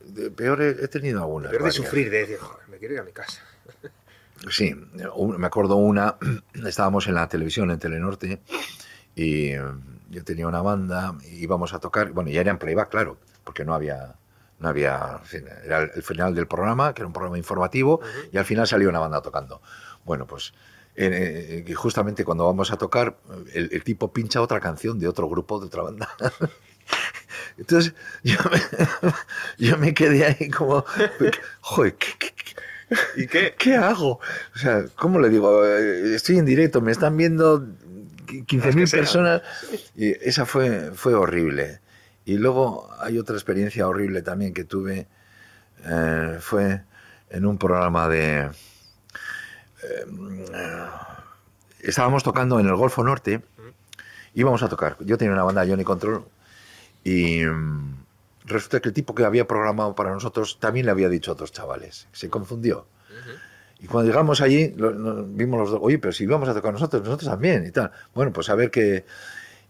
[0.00, 1.50] De- Peor he, he tenido algunas.
[1.50, 3.40] peor de sufrir, de decir, joder, me quiero ir a mi casa.
[4.50, 4.74] Sí,
[5.14, 6.16] un- me acuerdo una,
[6.66, 8.40] estábamos en la televisión, en Telenorte,
[9.14, 9.52] y
[10.10, 13.64] yo tenía una banda, y íbamos a tocar, bueno, ya era en playback, claro, porque
[13.64, 14.16] no había,
[14.58, 15.20] no había,
[15.64, 18.00] era el final del programa, que era un programa informativo,
[18.32, 19.62] y al final salió una banda tocando.
[20.04, 20.52] Bueno, pues
[20.96, 23.16] eh, eh, justamente cuando vamos a tocar,
[23.54, 26.08] el, el tipo pincha otra canción de otro grupo, de otra banda.
[27.58, 28.60] Entonces yo me,
[29.66, 30.84] yo me quedé ahí como,
[31.60, 32.50] joder, ¿qué, qué- qué-
[33.14, 33.54] ¿Y qué?
[33.56, 34.18] ¿Qué hago?
[34.54, 35.64] O sea, ¿cómo le digo?
[35.64, 37.64] Eh, Estoy en directo, me están viendo
[38.30, 39.00] 15.000 sean.
[39.00, 39.42] personas
[39.96, 41.80] y esa fue, fue horrible.
[42.24, 45.08] Y luego hay otra experiencia horrible también que tuve,
[45.84, 46.82] eh, fue
[47.30, 48.50] en un programa de...
[49.82, 50.86] eh,
[51.80, 53.42] estábamos tocando en el Golfo Norte,
[54.34, 56.24] íbamos a tocar, yo tenía una banda Johnny Control
[57.04, 58.04] y mm,
[58.44, 61.52] resulta que el tipo que había programado para nosotros también le había dicho a otros
[61.52, 62.86] chavales, se confundió.
[63.82, 67.30] Y cuando llegamos allí, vimos los dos, oye, pero si íbamos a tocar nosotros, nosotros
[67.30, 67.90] también y tal.
[68.14, 69.04] Bueno, pues a ver que...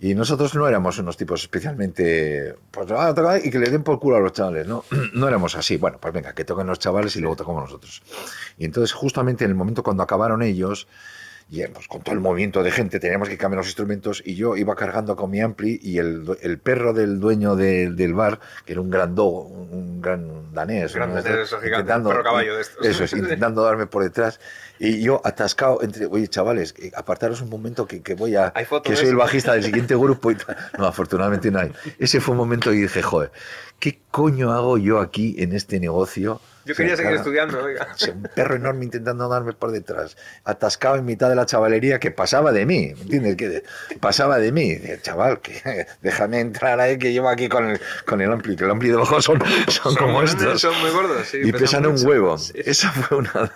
[0.02, 2.54] Y nosotros no éramos unos tipos especialmente...
[2.70, 4.84] Pues ah, toca y que le den por culo a los chavales, ¿no?
[5.14, 5.76] No éramos así.
[5.76, 8.02] Bueno, pues venga, que toquen los chavales y luego tocamos nosotros.
[8.58, 10.88] Y entonces justamente en el momento cuando acabaron ellos,
[11.50, 14.36] y eh, pues, con todo el movimiento de gente teníamos que cambiar los instrumentos y
[14.36, 16.24] yo iba cargando con mi ampli y el,
[16.62, 21.10] perro del dueño de- del bar, que era un gran dogo, un, gran danés, Gran
[21.14, 21.16] ¿no?
[21.22, 22.86] danés, eso gigante, intentando- perro caballo de estos.
[22.86, 24.38] Eso es, intentando darme por detrás
[24.78, 28.52] y yo atascado entre, oye chavales, eh, apartaros un momento que, que voy a,
[28.84, 30.56] que soy el bajista del siguiente grupo y tal.
[30.78, 31.72] No, afortunadamente no hay.
[31.98, 33.32] Ese fue un momento y dije, joder,
[33.78, 36.40] ¿qué coño hago yo aquí en este negocio?
[36.64, 37.88] Yo quería seguir estudiando, oiga.
[37.94, 41.98] o sea, un perro enorme intentando darme por detrás, atascado en mitad de la chavalería
[41.98, 43.36] que pasaba de mí, ¿me entiendes?
[43.36, 43.62] Que
[43.98, 44.78] pasaba de mí.
[45.02, 48.70] Chaval, que déjame entrar ahí que llevo aquí con el, con el ampli, que el
[48.70, 50.60] ampli de abajo son, son, como estos.
[50.60, 51.38] Son muy gordos, sí.
[51.42, 52.36] y pesan un huevo.
[52.36, 53.50] Sí, Esa fue una...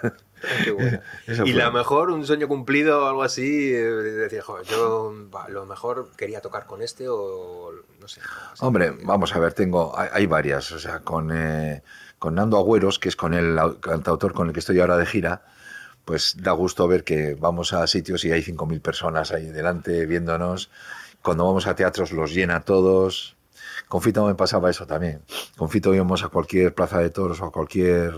[0.65, 1.01] qué bueno.
[1.27, 5.67] Y la mejor, un sueño cumplido o algo así, eh, decir, joder, yo va, lo
[5.67, 8.21] mejor quería tocar con este o no sé.
[8.61, 11.83] Hombre, vamos a ver, tengo, hay, hay varias, o sea, con, eh,
[12.25, 15.05] con Nando Agüeros, que es con el au- cantautor con el que estoy ahora de
[15.05, 15.43] gira,
[16.07, 20.71] pues da gusto ver que vamos a sitios y hay 5.000 personas ahí delante viéndonos.
[21.23, 23.37] Cuando vamos a teatros los llena todos.
[23.89, 25.21] Con Fito me pasaba eso también.
[25.59, 28.15] Con Fito íbamos a cualquier plaza de toros o a cualquier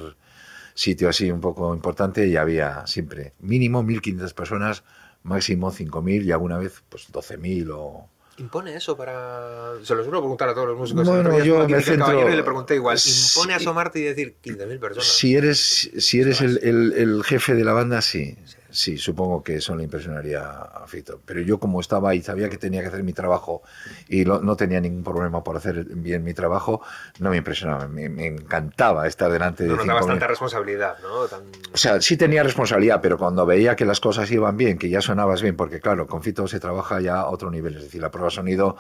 [0.75, 4.85] sitio así un poco importante y había siempre mínimo 1.500 personas,
[5.25, 8.09] máximo 5.000 y alguna vez pues 12.000 o...
[8.39, 9.73] ¿Impone eso para...?
[9.83, 11.07] Se lo suelo preguntar a todos los músicos.
[11.07, 12.99] Bueno, yo me centro- le pregunté igual.
[13.35, 15.07] ¿Impone asomarte y decir 15.000 personas?
[15.09, 18.37] Si eres, si eres el, el- el jefe de la banda, sí.
[18.77, 21.19] Sí, supongo que eso le impresionaría a Fito.
[21.25, 23.63] Pero yo como estaba ahí, sabía que tenía que hacer mi trabajo
[24.07, 26.83] y lo- no tenía ningún problema por hacer bien mi trabajo,
[27.19, 27.89] no me impresionaba.
[27.89, 29.95] Me, me encantaba estar delante de No nota 5.000.
[29.95, 31.25] bastante responsabilidad, ¿no?
[31.27, 31.41] Tan...
[31.73, 35.01] O sea, sí tenía responsabilidad, pero cuando veía que las cosas iban bien, que ya
[35.01, 38.11] sonabas bien, porque claro, con Fito se trabaja ya a otro nivel, es decir, la
[38.11, 38.77] prueba de sonido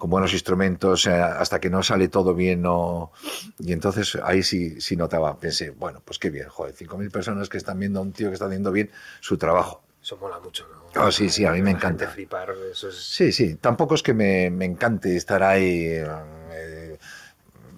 [0.00, 3.12] con buenos instrumentos, eh, hasta que no sale todo bien, no...
[3.58, 7.58] Y entonces ahí sí, sí notaba, pensé, bueno, pues qué bien, joder, 5.000 personas que
[7.58, 8.90] están viendo a un tío que está haciendo bien
[9.20, 9.82] su trabajo.
[10.02, 11.02] Eso mola mucho, ¿no?
[11.02, 12.08] Oh, sí, sí, a mí me encanta.
[12.08, 12.96] flipar, eso es...
[12.96, 16.98] Sí, sí, tampoco es que me, me encante estar ahí, eh,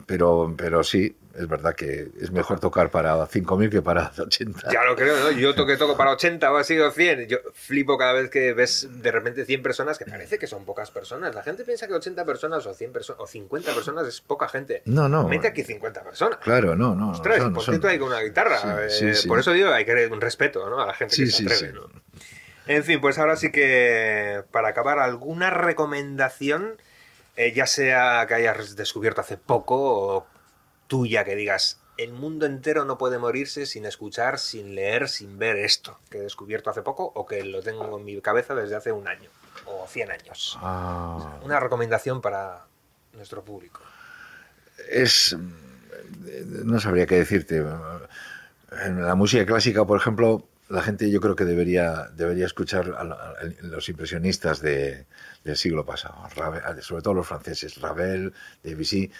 [0.07, 4.71] pero, pero sí, es verdad que es mejor tocar para 5.000 que para 80.
[4.73, 5.31] Ya lo creo, ¿no?
[5.33, 7.27] Yo toque toco para 80 o ha sido 100.
[7.29, 10.91] Yo flipo cada vez que ves de repente 100 personas, que parece que son pocas
[10.91, 11.35] personas.
[11.35, 14.83] La gente piensa que 80 personas o 100 personas o 50 personas es poca gente.
[14.85, 15.27] No, no.
[15.29, 16.39] Mete aquí 50 personas.
[16.43, 17.13] Claro, no, no.
[17.13, 18.59] Ostras, son- ¿por son- tú ahí con una guitarra?
[18.59, 19.29] Sí, Eh, sí, sí.
[19.29, 20.81] Por eso digo, hay que un respeto ¿no?
[20.81, 21.75] a la gente que se atreve.
[22.67, 26.77] En fin, pues ahora sí que para acabar, ¿alguna recomendación,
[27.37, 30.27] eh, ya sea que hayas descubierto hace poco o
[30.93, 35.57] tuya que digas, el mundo entero no puede morirse sin escuchar, sin leer, sin ver
[35.57, 38.93] esto que he descubierto hace poco o que lo tengo en mi cabeza desde hace
[38.93, 39.31] un año
[39.65, 40.59] o 100 años?
[40.61, 42.67] Ah, Una recomendación para
[43.15, 43.81] nuestro público.
[44.91, 45.35] es.
[46.65, 47.65] No sabría qué decirte.
[48.85, 53.05] En la música clásica, por ejemplo, la gente yo creo que debería, debería escuchar a,
[53.63, 55.07] los impresionistas de-
[55.45, 58.33] del siglo pasado, Ravel- sobre todo los franceses, Ravel,
[58.63, 59.11] Debussy,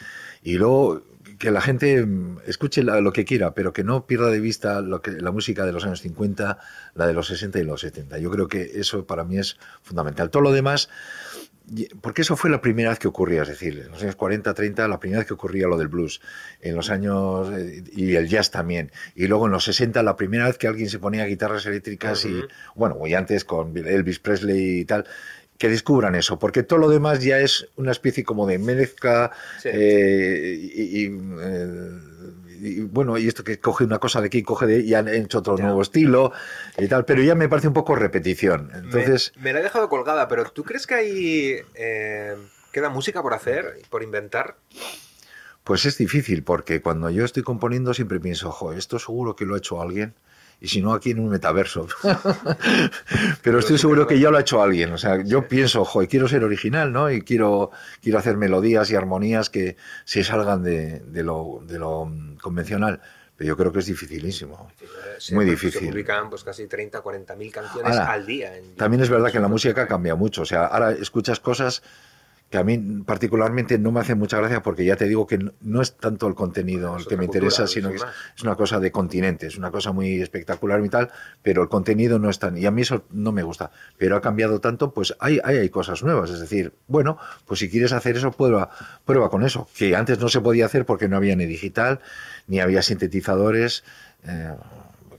[0.43, 1.03] y luego
[1.43, 5.03] que la gente mm, escuche lo que quiera, pero que no pierda de vista lo
[5.03, 6.57] que, la música de los años 50,
[6.95, 8.19] la de los 60 y los 70.
[8.19, 10.31] Yo creo que eso para mí es fundamental.
[10.31, 10.89] Todo lo demás
[12.01, 14.87] Porque eso fue la primera vez que ocurría, es decir, en los años 40, 30,
[14.87, 16.21] la primera vez que ocurría lo del blues,
[16.61, 20.47] en los años, eh, y el jazz también, y luego en los 60, la primera
[20.47, 22.43] vez que alguien se ponía guitarras eléctricas y,
[22.77, 25.07] bueno, y antes con Elvis Presley y tal,
[25.63, 29.31] que descubran eso, porque todo lo demás ya es una especie como de mezcla,
[29.61, 29.69] Sí.
[29.73, 31.91] eh, y, y, eh,
[32.61, 35.39] y, bueno, y esto que coge una cosa de aquí, coge de y han hecho
[35.39, 35.63] otro Ya.
[35.67, 36.33] nuevo estilo
[36.79, 38.73] y tal, pero ya me parece un poco repetición.
[38.75, 42.35] Entonces, me, me la he dejado colgada, pero ¿tú crees que hay eh,
[42.73, 44.57] queda música por hacer, por inventar?
[45.63, 49.55] Pues es difícil, porque cuando yo estoy componiendo siempre pienso, ojo, esto seguro que lo
[49.55, 50.13] ha hecho alguien,
[50.65, 51.89] y si no aquí en un metaverso.
[53.43, 54.93] Pero estoy seguro que ya lo ha hecho alguien.
[54.93, 57.11] O sea, yo pienso, y quiero ser original, ¿no?
[57.11, 57.71] Y quiero,
[58.01, 62.11] quiero hacer melodías y armonías que se salgan de, de lo, de lo
[62.41, 63.01] convencional.
[63.37, 64.71] Pero yo creo que es dificilísimo.
[65.19, 65.89] Se- Muy Se difícil.
[65.89, 68.57] publican pues casi 30, 40 mil canciones Ahora, al día.
[68.57, 70.43] en También es verdad que la música cambia mucho.
[70.43, 71.83] O sea, ahora escuchas cosas
[72.53, 72.77] que a mí
[73.07, 76.35] particularmente no me hacen mucha gracia porque ya te digo que no- es tanto el
[76.35, 79.57] contenido el que me cultura, interesa, es sino que es, una cosa de continente, es
[79.57, 81.11] una cosa muy espectacular y tal,
[81.43, 82.59] pero el contenido no es tan...
[82.59, 83.71] Y a mí eso no me gusta.
[83.97, 86.29] Pero ha cambiado tanto, pues hay, hay, hay cosas nuevas.
[86.29, 87.17] Es decir, bueno,
[87.47, 88.69] pues si quieres hacer eso, prueba,
[89.07, 89.67] prueba con eso.
[89.75, 92.01] Que antes no se podía hacer porque no había ni digital,
[92.49, 93.83] ni había sintetizadores.
[94.27, 94.55] eh,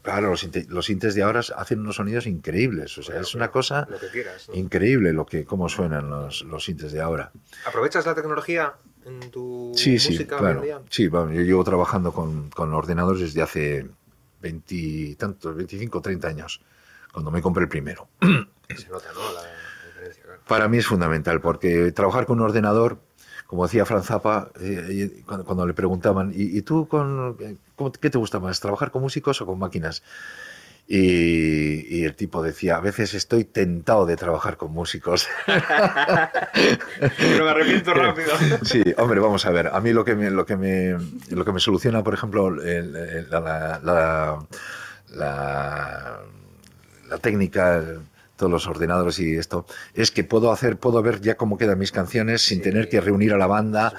[0.04, 2.96] Claro, los, los sintes de ahora hacen unos sonidos increíbles.
[2.98, 4.48] O sea, es una cosa Lo que quieras.
[4.50, 4.56] ¿no?
[4.56, 7.32] increíble lo que cómo suenan los, los sintes de ahora.
[7.66, 8.74] ¿Aprovechas la tecnología
[9.06, 10.62] en tu Sí, sí, música hoy en claro.
[10.62, 10.82] día?
[10.90, 13.88] Sí, yo llevo trabajando con, con ordenadores desde hace
[14.42, 16.62] 20, tantos, 25, 30 años,
[17.14, 18.10] cuando me compré el primero.
[18.22, 19.34] Se nota, ¿no?
[19.34, 19.42] La
[19.88, 20.42] diferencia, claro.
[20.48, 23.00] Para mí es fundamental, porque trabajar con un ordenador,
[23.54, 27.56] como decía Franz Zappa, eh, cuando, cuando le preguntaban, ¿y, y tú con, eh,
[28.02, 30.02] qué te gusta más, trabajar con músicos o con máquinas?
[30.88, 35.28] Y, y el tipo decía, a veces estoy tentado de trabajar con músicos.
[37.20, 38.30] Pero me arrepiento rápido.
[38.64, 39.68] Sí, hombre, vamos a ver.
[39.68, 40.98] A mí lo que me, lo que me,
[41.30, 44.40] lo que me soluciona, por ejemplo, el- el- la, la, la,
[45.16, 46.20] la-
[47.08, 47.84] la técnica,
[48.44, 51.94] todos los ordenadores y esto, es que puedo hacer, puedo ver ya cómo quedan mis
[51.94, 52.64] canciones sin Sí.
[52.64, 53.94] tener que reunir a la banda,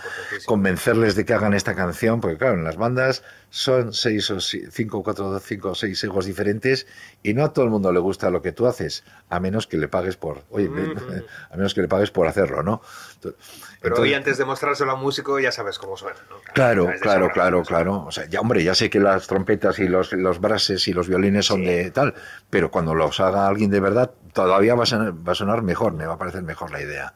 [0.44, 5.02] convencerles de que hagan esta canción, porque claro, en las bandas son seis o cinco,
[5.02, 6.86] cuatro, cinco o seis egos diferentes
[7.22, 9.76] y no a todo el mundo le gusta lo que tú haces, a menos que
[9.78, 10.68] le pagues por, oye,
[11.50, 12.82] a menos que le pagues por hacerlo, ¿no?
[13.22, 13.34] Pero
[13.82, 16.36] Entonces- hoy antes de mostrárselo a un músico ya sabes cómo suena, ¿no?
[16.52, 18.04] Claro, claro, claro, claro.
[18.06, 21.08] O sea, ya, hombre, ya sé que las trompetas y los, los brases y los
[21.08, 21.66] violines son Sí.
[21.66, 22.14] de tal,
[22.50, 25.94] pero cuando los haga alguien de verdad, todavía va a, sonar, va a sonar mejor,
[25.94, 27.14] me va a parecer mejor la idea.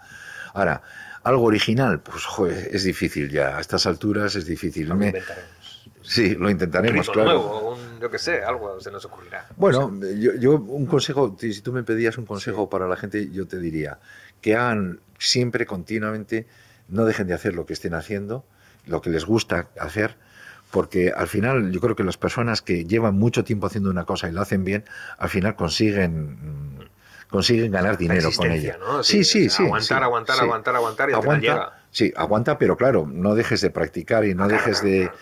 [0.54, 0.82] Ahora,
[1.24, 3.58] algo original, pues joder, es difícil ya.
[3.58, 4.88] A estas alturas es difícil.
[4.88, 5.90] Lo Me- inventaremos.
[6.02, 7.28] sí, lo intentaremos, claro.
[7.34, 9.46] nuevo, un, yo qué sé, algo se nos ocurrirá.
[9.56, 13.30] Bueno, yo, yo un consejo, si si tú me pedías un consejo para la gente,
[13.30, 13.98] yo te diría
[14.40, 16.46] que hagan siempre, continuamente,
[16.88, 18.46] no dejen de hacer lo que estén haciendo,
[18.86, 20.16] lo que les gusta hacer,
[20.70, 24.28] porque al final yo creo que las personas que llevan mucho tiempo haciendo una cosa
[24.28, 24.84] y la hacen bien,
[25.18, 26.77] al final consiguen mm,
[27.30, 28.76] consiguen ganar dinero con ella.
[28.78, 29.02] ¿no?
[29.02, 29.64] Sí, sí, sí.
[29.64, 30.42] Aguantar, sí, aguantar, sí.
[30.42, 31.82] aguantar, aguantar y al final Aguanta, llega.
[31.90, 35.02] sí, aguanta, pero claro, no dejes de practicar y no Claro, dejes claro, de...
[35.04, 35.18] claro.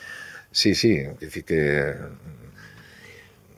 [0.53, 1.95] Sí, sí, es decir que...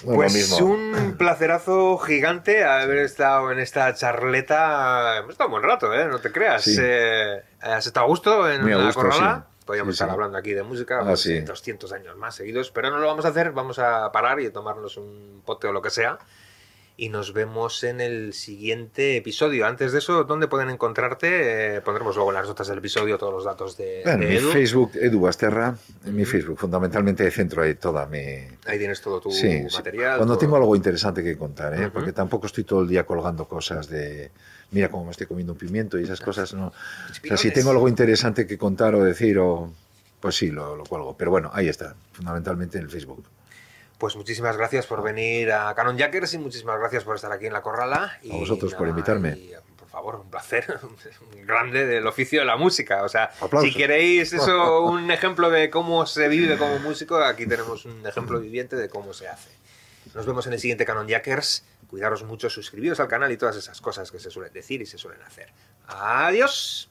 [0.04, 0.66] bueno, Pues mismo.
[0.66, 5.18] un placerazo gigante haber estado en esta charleta.
[5.18, 6.06] Hemos estado un buen rato, ¿eh?
[6.06, 6.66] No te creas.
[6.80, 9.46] Eh, ¿Has estado a gusto en a la corrala?
[9.64, 11.40] Podríamos Sí, estar hablando aquí de música Ah, pues, sí.
[11.40, 13.52] 200 años más seguidos, pero no lo vamos a hacer.
[13.52, 16.18] Vamos a parar y tomarnos un pote o lo que sea.
[17.00, 19.66] Y nos vemos en el siguiente episodio.
[19.66, 21.76] Antes de eso, ¿dónde pueden encontrarte?
[21.76, 24.36] Eh, pondremos luego en las notas del episodio todos los datos de, de mi.
[24.38, 26.24] Facebook, Edu Basterra, en mi.
[26.24, 28.18] Facebook, fundamentalmente centro ahí toda mi...
[28.66, 29.76] Ahí tienes todo tu Sí, sí.
[29.76, 30.16] material.
[30.16, 31.88] Cuando todo- tengo algo interesante que contar, ¿eh?
[31.92, 34.32] Porque tampoco estoy todo el día colgando cosas de...
[34.72, 36.66] Mira cómo me estoy comiendo un pimiento y esas cosas, ¿no?
[36.66, 36.72] O
[37.26, 39.72] sea, si tengo algo interesante que contar o decir, o,
[40.20, 41.16] pues sí, lo, lo cuelgo.
[41.16, 43.24] Pero bueno, ahí está, fundamentalmente en el Facebook.
[43.98, 47.52] Pues muchísimas gracias por venir a Canon Jackers y muchísimas gracias por estar aquí en
[47.52, 48.16] La Corrala.
[48.22, 49.30] Y A vosotros por invitarme.
[49.30, 50.78] y, por favor, un placer
[51.44, 53.02] grande del oficio de la música.
[53.02, 53.64] O sea, Aplausos.
[53.72, 58.38] si queréis eso, un ejemplo de cómo se vive como músico, aquí tenemos un ejemplo
[58.38, 59.50] viviente de cómo se hace.
[60.14, 61.64] Nos vemos en el siguiente Canon Jackers.
[61.88, 64.96] Cuidaros mucho, suscribiros al canal y todas esas cosas que se suelen decir y se
[64.98, 65.48] suelen hacer.
[65.88, 66.88] Adiós.